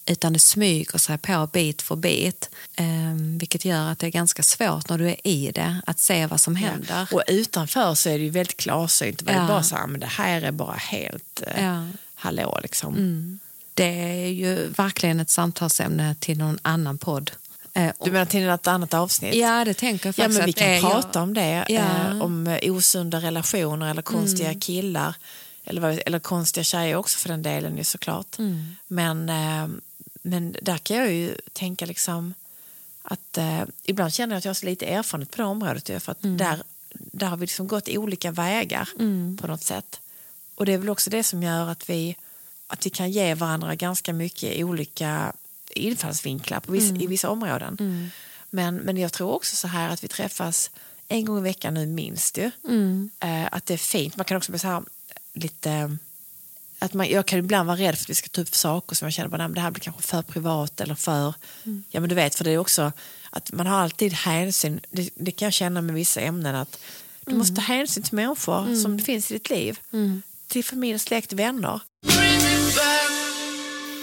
utan 0.07 0.32
det 0.32 0.38
smyger 0.38 0.98
sig 0.98 1.18
på 1.18 1.48
bit 1.52 1.82
för 1.82 1.96
bit. 1.96 2.50
Eh, 2.76 2.86
vilket 3.38 3.64
gör 3.64 3.90
att 3.90 3.98
det 3.98 4.07
är 4.07 4.11
ganska 4.11 4.42
svårt 4.42 4.88
när 4.88 4.98
du 4.98 5.09
är 5.09 5.26
i 5.26 5.50
det 5.54 5.80
att 5.86 5.98
se 5.98 6.26
vad 6.26 6.40
som 6.40 6.57
händer. 6.57 7.09
och 7.12 7.22
utanför 7.26 7.94
så 7.94 8.09
är 8.09 8.18
det 8.18 8.24
ju 8.24 8.30
väldigt 8.30 8.57
klarsynt. 8.57 9.26
Det 9.26 9.32
Ja. 9.32 9.46
bara 9.48 9.62
så 9.62 9.76
här, 9.76 9.86
men 9.86 10.00
det 10.00 10.07
här 10.07 10.42
är 10.42 10.52
bara 10.52 10.76
helt 10.76 11.42
eh, 11.46 11.64
Ja. 11.64 11.86
hallå 12.14 12.59
liksom. 12.62 12.94
Mm. 12.94 13.38
Det 13.74 14.02
är 14.24 14.28
ju 14.30 14.68
verkligen 14.68 15.20
ett 15.20 15.30
samtalsämne 15.30 16.14
till 16.18 16.38
någon 16.38 16.59
annan 16.62 16.98
podd. 16.98 17.30
Eh, 17.74 17.92
Du 18.04 18.11
menar 18.12 18.26
till 18.26 18.48
ett 18.48 18.66
annat 18.66 18.94
avsnitt? 18.94 19.34
Ja, 19.34 19.64
det 19.64 19.74
tänker 19.74 20.07
jag 20.09 20.14
Ja, 20.18 20.22
faktiskt. 20.22 20.38
men 20.38 20.46
vi 20.46 20.52
kan 20.52 20.68
det 20.68 20.80
prata 20.80 21.22
om 21.22 21.34
det. 21.34 21.66
Ja. 21.68 21.80
Eh, 22.11 22.22
om 22.22 22.46
eh, 22.46 22.72
osunda 22.74 23.18
relationer 23.20 23.90
eller 23.90 24.02
konstiga 24.02 24.48
Mm. 24.48 24.61
killar. 24.61 25.14
Eller, 25.64 26.02
eller 26.07 26.18
konstiga 26.18 26.64
tjejer 26.64 26.96
också 26.96 27.18
för 27.18 27.28
den 27.28 27.42
delen 27.42 27.76
ju 27.78 27.84
såklart. 27.84 28.38
Mm. 28.38 28.76
Men, 28.88 29.28
eh, 29.28 29.68
men 30.27 30.57
där 30.62 30.79
kan 30.79 30.97
jag 30.97 31.12
ju 31.12 31.35
tänka 31.53 31.87
liksom 31.87 32.35
att 33.03 33.39
eh, 33.39 33.62
ibland 33.85 34.12
känner 34.14 34.35
jag 34.35 34.39
att 34.39 34.45
jag 34.45 34.51
har 34.51 34.55
så 34.55 34.66
lite 34.66 34.87
erfarenhet 34.87 35.31
på 35.31 35.37
det 35.37 35.45
området. 35.49 35.89
ju, 35.89 36.01
För 36.01 36.12
att 36.12 36.24
Mm. 36.24 36.37
där, 36.37 36.62
där 36.95 37.27
har 37.27 37.37
vi 37.37 37.47
liksom 37.47 37.66
gått 37.66 37.89
olika 37.89 38.31
vägar 38.31 38.89
på 39.37 39.47
något 39.47 39.62
sätt. 39.62 40.01
Och 40.55 40.66
det 40.66 40.72
är 40.72 40.79
väl 40.79 40.89
också 40.91 41.11
det 41.11 41.22
som 41.22 41.43
gör 41.43 41.68
att 41.68 41.91
vi, 41.91 42.16
att 42.66 42.87
vi 42.87 42.91
kan 42.91 43.11
ge 43.11 43.35
varandra 43.35 43.74
ganska 43.74 44.12
mycket 44.12 44.64
olika 44.64 45.33
infallsvinklar 45.70 46.61
på 46.61 46.72
vissa, 46.72 46.95
i 46.95 47.07
vissa 47.07 47.31
områden. 47.31 47.77
Men, 48.51 48.77
men 48.77 48.97
jag 48.97 49.12
tror 49.12 49.33
också 49.33 49.57
så 49.57 49.68
här 49.68 49.89
att 49.91 50.05
vi 50.05 50.09
träffas 50.09 50.70
en 51.09 51.24
gång 51.24 51.39
i 51.39 51.43
veckan 51.43 51.74
nu 51.74 51.87
minst 51.87 52.39
ju. 52.39 52.51
Eh, 53.20 53.47
att 53.53 53.66
det 53.66 53.74
är 53.74 53.79
fint. 53.79 54.16
Man 54.16 54.24
kan 54.24 54.37
också 54.37 54.53
bli 54.53 54.59
så 54.59 54.66
här 54.68 54.83
lite... 55.33 55.97
Att 56.79 56.95
man, 56.95 57.09
jag 57.09 57.27
kan 57.27 57.39
ibland 57.39 57.66
vara 57.66 57.77
rädd 57.79 57.95
för 57.95 58.05
att 58.05 58.11
vi 58.11 58.14
ska 58.14 58.29
ta 58.29 58.41
upp 58.41 58.55
saker 58.55 58.97
som 58.97 59.07
jag 59.07 59.12
känner 59.12 59.39
att 59.39 59.55
det 59.55 59.61
här 59.61 59.70
blir 59.70 59.81
kanske 59.81 60.03
för 60.03 60.22
privat 60.22 60.81
eller 60.81 60.95
för... 60.95 61.35
Ja 61.91 62.01
men 62.01 62.09
du 62.09 62.14
vet, 62.14 62.35
för 62.35 62.45
det 62.45 62.51
är 62.51 62.59
också 62.59 62.93
att 63.31 63.53
man 63.53 63.66
har 63.66 63.79
alltid 63.79 64.12
hänsyn. 64.12 64.81
Det, 64.91 65.11
det 65.14 65.31
kan 65.31 65.47
jag 65.47 65.53
känna 65.53 65.81
med 65.81 65.95
vissa 65.95 66.20
ämnen 66.20 66.55
att 66.55 66.79
du 67.27 67.35
måste 67.35 67.55
ta 67.55 67.62
hänsyn 67.62 68.03
till 68.03 68.14
människor 68.14 68.83
som 68.83 68.97
det 68.97 69.03
finns 69.03 69.31
i 69.31 69.35
ditt 69.35 69.51
liv. 69.51 69.79
Till 70.47 70.64
familj, 70.64 70.99
släkt, 70.99 71.33
vänner. 71.33 71.81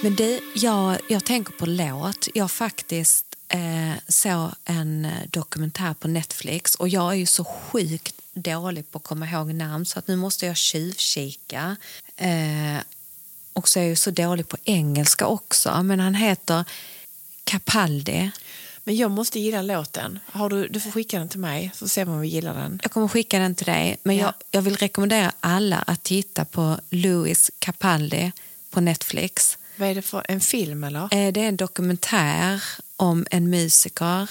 Men 0.03 0.15
det, 0.15 0.39
jag, 0.55 0.97
jag 1.09 1.25
tänker 1.25 1.53
på 1.53 1.65
låt. 1.65 2.27
Jag 2.33 2.51
faktiskt 2.51 3.25
eh, 3.47 3.93
såg 4.07 4.51
en 4.65 5.05
eh, 5.05 5.11
dokumentär 5.29 5.93
på 5.93 6.07
Netflix 6.07 6.75
och 6.75 6.89
jag 6.89 7.11
är 7.11 7.17
ju 7.17 7.25
så 7.25 7.43
sjukt 7.43 8.15
dålig 8.33 8.91
på 8.91 8.97
att 8.97 9.03
komma 9.03 9.27
ihåg 9.29 9.53
namn 9.53 9.85
så 9.85 9.99
att 9.99 10.07
nu 10.07 10.15
måste 10.15 10.45
jag 10.45 10.57
tjuvkika. 10.57 11.75
Eh, 12.17 12.77
och 13.53 13.69
så 13.69 13.79
är 13.79 13.83
jag 13.83 13.89
ju 13.89 13.95
så 13.95 14.11
dålig 14.11 14.47
på 14.47 14.57
engelska 14.63 15.25
också, 15.27 15.83
men 15.83 15.99
han 15.99 16.15
heter 16.15 16.65
Capaldi. 17.43 18.31
Men 18.83 18.95
jag 18.95 19.11
måste 19.11 19.39
gilla 19.39 19.61
låten. 19.61 20.19
Har 20.25 20.49
du, 20.49 20.67
du 20.67 20.79
får 20.79 20.91
skicka 20.91 21.19
den 21.19 21.29
till 21.29 21.39
mig 21.39 21.71
så 21.75 21.87
ser 21.87 22.05
vi 22.05 22.11
om 22.11 22.19
vi 22.19 22.27
gillar 22.27 22.53
den. 22.53 22.79
Jag 22.83 22.91
kommer 22.91 23.07
skicka 23.07 23.39
den 23.39 23.55
till 23.55 23.65
dig, 23.65 23.97
men 24.03 24.15
Ja. 24.15 24.23
jag, 24.25 24.33
jag 24.51 24.61
vill 24.61 24.75
rekommendera 24.77 25.31
alla 25.39 25.77
att 25.77 26.03
titta 26.03 26.45
på 26.45 26.79
Louis 26.89 27.51
Capaldi 27.59 28.31
på 28.69 28.81
Netflix. 28.81 29.57
Vad 29.75 29.89
är 29.89 29.95
det 29.95 30.01
för 30.01 30.25
en 30.29 30.39
film 30.39 30.83
eller? 30.83 31.01
Eh, 31.03 31.31
Det 31.33 31.41
är 31.43 31.47
en 31.47 31.57
dokumentär 31.57 32.63
om 32.95 33.25
en 33.31 33.49
musiker. 33.49 34.29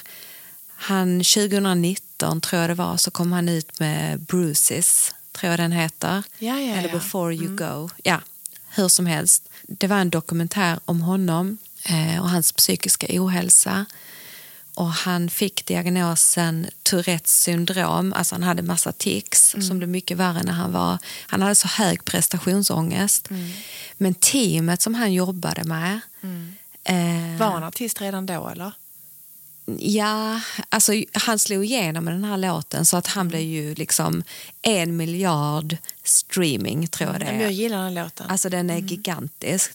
Han 0.68 1.18
2019 1.18 2.11
tror 2.40 2.60
jag 2.60 2.70
det 2.70 2.74
var 2.74 2.96
så 2.96 3.10
kom 3.10 3.32
han 3.32 3.48
ut 3.48 3.80
med 3.80 4.20
Bruises, 4.20 5.14
tror 5.32 5.50
jag 5.50 5.58
den 5.58 5.72
heter. 5.72 6.22
Ja, 6.38 6.60
ja, 6.60 6.74
Eller. 6.74 6.92
Before 6.92 7.34
you 7.34 7.56
go. 7.56 7.88
Ja, 8.04 8.20
hur 8.68 8.88
som 8.88 9.06
helst. 9.06 9.48
Det 9.66 9.86
var 9.86 9.96
en 9.96 10.10
dokumentär 10.10 10.80
om 10.84 11.00
honom 11.00 11.58
eh, 11.84 12.22
och 12.22 12.30
hans 12.30 12.52
psykiska 12.52 13.06
ohälsa. 13.10 13.86
Och 14.74 14.92
han 14.92 15.30
fick 15.30 15.66
diagnosen 15.66 16.66
Tourettes 16.82 17.42
syndrom, 17.42 18.12
alltså 18.12 18.34
han 18.34 18.42
hade 18.42 18.62
massa 18.62 18.92
tics 18.92 19.54
som 19.68 19.78
blev 19.78 19.88
mycket 19.90 20.16
värre 20.16 20.42
när 20.42 20.52
han 20.52 20.72
var, 20.72 20.98
han 21.26 21.42
hade 21.42 21.54
så 21.54 21.68
hög 21.68 22.04
prestationsångest. 22.04 23.28
Men 23.96 24.14
teamet 24.14 24.82
som 24.82 24.94
han 24.94 25.12
jobbade 25.12 25.64
med, 25.64 26.00
eh, 26.84 27.38
Var 27.38 27.50
han 27.50 27.64
artist 27.64 28.00
redan 28.00 28.26
då 28.26 28.48
eller? 28.48 28.72
Ja, 29.78 30.40
alltså 30.68 30.92
han 31.12 31.38
slog 31.38 31.64
igenom 31.64 32.04
med 32.04 32.14
den 32.14 32.24
här 32.24 32.36
låten 32.36 32.86
så 32.86 32.96
att 32.96 33.06
han 33.06 33.28
blev 33.28 33.40
ju 33.40 33.74
liksom 33.74 34.22
en 34.62 34.96
miljard 34.96 35.76
streaming 36.04 36.88
tror 36.88 37.10
jag 37.10 37.20
det 37.20 37.26
Men 37.26 37.40
jag 37.40 37.48
är. 37.48 37.50
gillar 37.54 37.84
den 37.84 37.94
låten. 37.94 38.26
Alltså 38.30 38.48
den 38.48 38.70
är 38.70 38.78
gigantisk. 38.78 39.72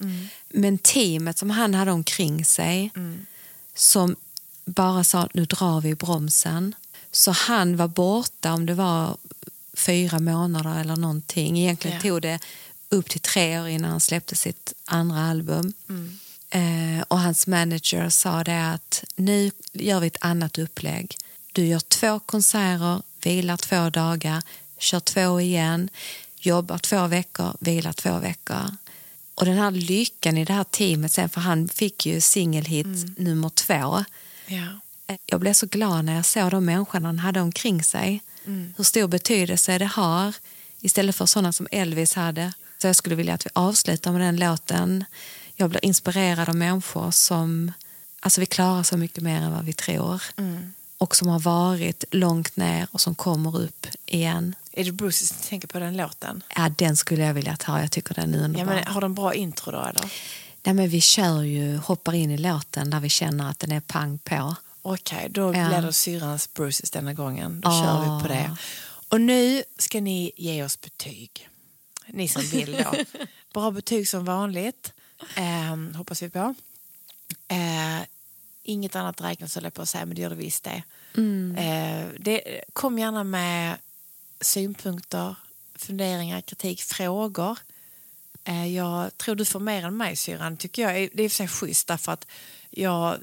Men 0.49 0.77
teamet 0.77 1.38
som 1.38 1.49
han 1.49 1.73
hade 1.73 1.91
omkring 1.91 2.45
sig 2.45 2.91
som 3.75 4.15
bara 4.65 5.03
sa 5.03 5.29
nu 5.33 5.45
drar 5.45 5.81
vi 5.81 5.95
bromsen. 5.95 6.75
Så 7.11 7.31
han 7.31 7.77
var 7.77 7.88
borta 7.88 8.53
om 8.53 8.65
det 8.65 8.73
var 8.73 9.17
fyra 9.73 10.19
månader 10.19 10.79
eller 10.81 10.95
någonting. 10.95 11.59
Egentligen 11.59 11.95
Ja. 11.97 12.01
tog 12.01 12.21
det 12.21 12.39
upp 12.89 13.09
till 13.09 13.19
tre 13.21 13.59
år 13.59 13.67
innan 13.67 13.91
han 13.91 13.99
släppte 13.99 14.35
sitt 14.35 14.73
andra 14.85 15.21
album. 15.21 15.73
Eh, 16.49 17.03
och 17.07 17.19
hans 17.19 17.47
manager 17.47 18.09
sa 18.09 18.43
det 18.43 18.71
att 18.71 19.03
nu 19.15 19.51
gör 19.73 19.99
vi 19.99 20.07
ett 20.07 20.17
annat 20.21 20.57
upplägg. 20.57 21.15
Du 21.51 21.65
gör 21.65 21.79
två 21.79 22.19
konserter, 22.19 23.01
vilar 23.23 23.57
två 23.57 23.89
dagar, 23.89 24.43
kör 24.77 24.99
två 24.99 25.41
igen, 25.41 25.89
jobbar 26.39 26.77
två 26.77 27.07
veckor, 27.07 27.55
vilar 27.59 27.93
två 27.93 28.19
veckor. 28.19 28.75
Och 29.35 29.45
den 29.45 29.57
här 29.57 29.71
lyckan 29.71 30.37
i 30.37 30.45
det 30.45 30.53
här 30.53 30.63
teamet 30.63 31.11
sen, 31.11 31.29
för 31.29 31.41
han 31.41 31.67
fick 31.67 32.05
ju 32.05 32.21
singelhit 32.21 33.17
nummer 33.17 33.49
två. 33.49 34.05
ja. 34.47 34.79
Jag 35.25 35.39
blev 35.39 35.53
så 35.53 35.65
glad 35.65 36.05
när 36.05 36.15
jag 36.15 36.25
såg 36.25 36.51
de 36.51 36.65
människorna 36.65 37.07
han 37.07 37.19
hade 37.19 37.41
omkring 37.41 37.83
sig. 37.83 38.21
Hur 38.77 38.83
stor 38.83 39.07
betydelse 39.07 39.77
det 39.77 39.85
har 39.85 40.33
istället 40.81 41.15
för 41.15 41.25
sådana 41.25 41.53
som 41.53 41.67
Elvis 41.71 42.13
hade. 42.13 42.53
Så 42.77 42.87
jag 42.87 42.95
skulle 42.95 43.15
vilja 43.15 43.33
att 43.33 43.45
vi 43.45 43.49
avslutar 43.53 44.11
med 44.11 44.21
den 44.21 44.37
låten. 44.37 45.05
Jag 45.60 45.70
blir 45.70 45.86
inspirerad 45.86 46.49
av 46.49 46.55
människor 46.55 47.12
som 47.12 47.72
alltså 48.20 48.39
vi 48.41 48.45
klarar 48.45 48.84
så 48.84 48.97
mycket 48.97 49.24
mer 49.24 49.41
än 49.41 49.51
vad 49.51 49.66
vi 49.66 49.74
tror. 49.74 50.22
Och 50.97 51.16
som 51.16 51.28
har 51.28 51.39
varit 51.39 52.03
långt 52.12 52.55
ner 52.55 52.88
och 52.91 53.01
som 53.01 53.16
kommer 53.16 53.58
upp 53.62 53.88
igen. 54.05 54.55
Är 54.72 54.84
det 54.84 54.91
Bruce 54.91 55.26
som 55.28 55.38
tänker 55.49 55.68
på 55.68 55.80
den 55.80 55.97
låten? 55.97 56.43
Ja, 56.55 56.70
den 56.78 56.97
skulle 56.97 57.24
jag 57.26 57.34
vilja 57.34 57.58
ta. 57.58 57.82
Jag 57.82 57.91
tycker 57.91 58.14
den 58.16 58.34
är 58.34 58.38
Ja, 58.38 58.43
underbar. 58.45 58.74
men, 58.74 58.84
har 58.88 59.01
den 59.01 59.14
bra 59.14 59.34
intro 59.34 59.72
då 59.72 59.80
eller? 59.82 60.12
Nej, 60.64 60.74
men 60.76 60.89
vi 60.89 61.01
kör 61.01 61.41
ju, 61.43 61.78
hoppar 61.78 62.14
in 62.14 62.32
i 62.32 62.38
låten 62.38 62.89
där 62.89 62.99
vi 62.99 63.10
känner 63.10 63.49
att 63.49 63.60
den 63.60 63.72
är 63.72 63.80
pang 63.80 64.18
på. 64.18 64.55
Okej, 64.82 65.28
då 65.32 65.41
Ja. 65.55 65.68
blir 65.70 65.82
det 65.82 65.93
syrrans 65.93 66.53
Bruces 66.53 66.91
denna 66.91 67.14
gången. 67.14 67.62
Då 67.62 67.70
Ah. 67.70 67.84
kör 67.84 68.01
vi 68.18 68.22
på 68.24 68.28
det. 68.28 68.58
Och 69.10 69.22
nu 69.22 69.64
ska 69.78 70.01
ni 70.01 70.32
ge 70.36 70.64
oss 70.64 70.82
betyg. 70.82 71.49
Ni 72.08 72.28
som 72.28 72.41
vill 72.41 72.72
då. 72.84 72.93
Bra 73.53 73.72
betyg 73.72 74.10
som 74.10 74.26
vanligt. 74.26 74.93
Ehm, 75.36 75.95
hoppas 75.95 76.22
vi 76.24 76.30
på. 76.30 76.53
Eh, 77.47 78.01
inget 78.63 78.95
annat 78.95 79.22
räknas 79.22 79.55
höll 79.55 79.63
jag 79.63 79.74
på 79.74 79.82
att 79.82 79.89
säga, 79.89 80.05
men 80.05 80.15
det 80.15 80.22
gör 80.22 80.30
det 80.30 80.36
visst 80.36 80.63
det. 80.63 80.84
Eh, 81.57 82.07
det. 82.20 82.61
Kom 82.74 82.99
gärna 82.99 83.24
med 83.24 83.78
synpunkter, 84.41 85.36
funderingar, 85.76 86.41
kritik, 86.41 86.82
frågor. 86.82 87.57
Eh, 88.43 88.68
Jag 88.76 89.18
tror 89.18 89.36
du 89.36 89.45
får 89.45 89.59
mer 89.59 89.84
än 89.86 89.97
mig 89.97 90.15
syrran, 90.15 90.57
tycker 90.57 90.82
jag. 90.82 90.93
Det 91.13 91.22
är 91.22 91.26
i 91.26 91.28
och 91.28 91.32
för 91.32 91.36
sig 91.36 91.47
schysst 91.47 91.88
därför 91.88 92.11
att 92.11 92.28
jag, 92.70 93.18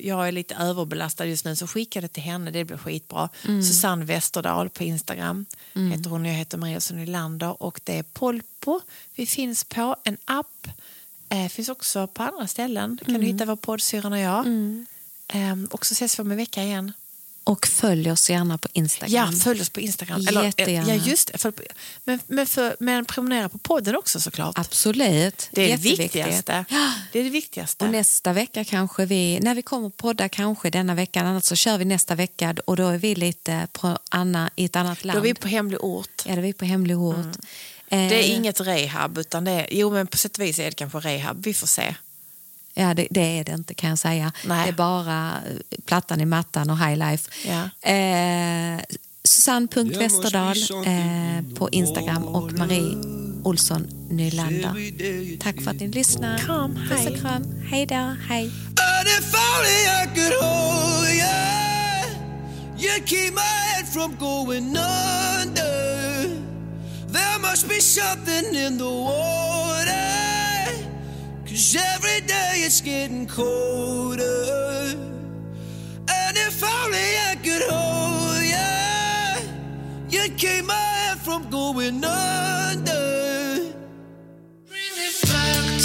jag 0.00 0.28
är 0.28 0.32
lite 0.32 0.54
överbelastad 0.54 1.26
just 1.26 1.44
nu 1.44 1.56
så 1.56 1.66
skicka 1.66 2.00
det 2.00 2.08
till 2.08 2.22
henne, 2.22 2.50
det 2.50 2.64
blir 2.64 2.76
skitbra. 2.76 3.28
Susanne 3.42 4.04
Westerdahl 4.04 4.68
på 4.70 4.84
Instagram 4.84 5.46
heter 5.92 6.10
hon, 6.10 6.24
jag 6.24 6.34
heter 6.34 6.58
Maria 6.58 6.80
Nylander 6.92 7.62
och 7.62 7.80
det 7.84 7.98
är 7.98 8.02
Polpo. 8.02 8.80
Vi 9.14 9.26
finns 9.26 9.64
på 9.64 9.96
en 10.04 10.16
app, 10.24 10.68
eh, 11.42 11.48
finns 11.48 11.68
också 11.68 12.06
på 12.06 12.22
andra 12.22 12.46
ställen. 12.46 12.98
kan 13.04 13.14
du 13.14 13.26
hitta 13.26 13.44
vår 13.44 13.56
podd 13.56 13.82
Syrran 13.82 14.12
och 14.12 14.18
jag. 14.18 14.46
Ehm, 15.28 15.68
och 15.70 15.86
så 15.86 15.92
ses 15.92 16.18
vi 16.18 16.22
om 16.22 16.30
en 16.30 16.36
vecka 16.36 16.62
igen. 16.62 16.92
Och 17.46 17.66
följ 17.66 18.10
oss 18.12 18.30
gärna 18.30 18.58
på 18.58 18.68
Instagram. 18.72 19.12
Ja, 19.14 19.32
följ 19.40 19.60
oss 19.60 19.70
på 19.70 19.80
Instagram. 19.80 20.26
eh, 20.28 20.44
Jättegärna. 20.44 20.94
ja, 20.94 21.02
just 21.04 21.42
på- 21.42 21.52
Men, 22.04 22.20
men, 22.26 22.46
för, 22.46 22.76
men 22.80 23.04
prenumerera 23.04 23.48
på 23.48 23.58
podden 23.58 23.96
också 23.96 24.20
såklart. 24.20 24.58
Absolut. 24.58 25.48
Det 25.52 25.62
är 25.72 25.76
det 25.76 25.82
viktigaste. 25.82 26.64
Det 27.12 27.18
är 27.20 27.24
det 27.24 27.30
viktigaste. 27.30 27.84
Och 27.84 27.90
nästa 27.90 28.32
vecka 28.32 28.64
kanske 28.64 29.06
vi, 29.06 29.40
när 29.42 29.54
vi 29.54 29.62
kommer 29.62 29.90
podda 29.90 30.28
kanske 30.28 30.70
denna 30.70 30.94
veckan, 30.94 31.26
annars 31.26 31.44
så 31.44 31.56
kör 31.56 31.78
vi 31.78 31.84
nästa 31.84 32.14
vecka 32.14 32.54
och 32.66 32.76
då 32.76 32.88
är 32.88 32.98
vi 32.98 33.14
lite 33.14 33.68
på 33.72 33.98
Anna, 34.10 34.50
i 34.56 34.64
ett 34.64 34.76
annat 34.76 34.98
Då 35.02 35.06
land. 35.06 35.18
är 35.18 35.22
vi 35.22 35.34
på 35.34 35.48
hemlig 35.48 35.80
ort. 35.84 36.22
Ja, 36.26 36.32
då 36.32 36.38
är 36.38 36.42
vi 36.42 36.52
på 36.52 36.64
hemlig 36.64 36.98
ort. 36.98 37.16
Eh, 37.16 37.32
Det 37.96 38.24
är 38.24 38.36
inget 38.36 38.60
rehab, 38.60 39.18
utan 39.18 39.44
det 39.44 39.50
är, 39.50 39.66
jo 39.70 39.90
men 39.90 40.06
på 40.06 40.16
sätt 40.16 40.38
och 40.38 40.44
vis 40.44 40.58
är 40.58 40.64
det 40.64 40.72
kanske 40.72 40.98
rehab. 40.98 41.44
Vi 41.44 41.54
får 41.54 41.66
se. 41.66 41.94
Ja, 42.74 42.94
det, 42.94 43.06
det 43.10 43.38
är 43.38 43.44
det 43.44 43.52
inte 43.52 43.74
kan 43.74 43.90
jag 43.90 43.98
säga. 43.98 44.32
Nej. 44.44 44.64
Det 44.64 44.70
är 44.70 44.72
bara 44.72 45.30
eh, 45.30 45.78
plattan 45.86 46.20
i 46.20 46.24
mattan 46.24 46.70
och 46.70 46.78
high 46.78 46.96
life. 46.96 47.30
Ja. 47.48 47.90
Eh, 47.90 48.80
Susanne.Westerdal 49.24 50.56
eh, 50.86 51.54
på 51.54 51.70
Instagram 51.70 52.24
och 52.24 52.52
Marie 52.52 52.96
Olsson 53.44 53.86
Nylander. 54.10 55.38
Tack 55.38 55.62
för 55.62 55.70
att 55.70 55.80
ni 55.80 55.88
lyssnar. 55.88 56.38
Kram, 56.38 56.74
Puss 56.74 57.00
hej. 57.00 57.08
och 57.08 57.20
kram. 57.20 57.62
Hej 57.70 57.86
då. 57.86 58.16
Hej. 58.28 58.44
And 58.44 59.08
if 59.08 59.34
only 59.34 59.80
I 60.02 60.06
could 60.14 60.34
hold 60.42 61.08
you, 61.08 61.26
you'd 62.78 63.06
keep 63.06 63.34
my 63.34 63.40
head 63.40 63.88
from 63.88 64.16
going 64.16 64.76
under. 64.76 66.13
There 67.14 67.38
must 67.38 67.68
be 67.68 67.78
something 67.78 68.56
in 68.56 68.76
the 68.76 68.90
water, 68.90 69.94
cause 71.46 71.76
every 71.94 72.26
day 72.26 72.62
it's 72.66 72.80
getting 72.80 73.28
colder. 73.28 74.96
And 76.08 76.36
if 76.36 76.60
only 76.64 77.08
I 77.30 77.36
could 77.40 77.62
hold 77.70 78.42
you, 78.42 80.18
you'd 80.18 80.36
keep 80.36 80.64
my 80.64 80.74
head 80.74 81.18
from 81.20 81.48
going 81.50 82.04
under. 82.04 83.72
Bring 84.66 84.94
it 85.06 85.22
back 85.22 85.83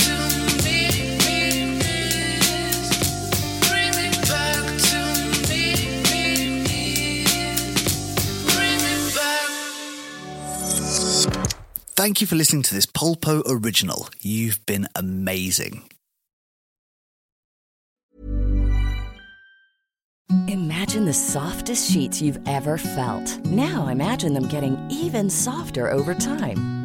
Thank 11.99 12.21
you 12.21 12.27
for 12.27 12.37
listening 12.37 12.61
to 12.63 12.73
this 12.73 12.85
Polpo 12.85 13.43
original. 13.45 14.07
You've 14.21 14.65
been 14.65 14.87
amazing. 14.95 15.89
Imagine 20.47 21.03
the 21.03 21.13
softest 21.13 21.91
sheets 21.91 22.21
you've 22.21 22.39
ever 22.47 22.77
felt. 22.77 23.45
Now 23.47 23.89
imagine 23.89 24.33
them 24.33 24.47
getting 24.47 24.77
even 24.89 25.29
softer 25.29 25.91
over 25.91 26.15
time. 26.15 26.78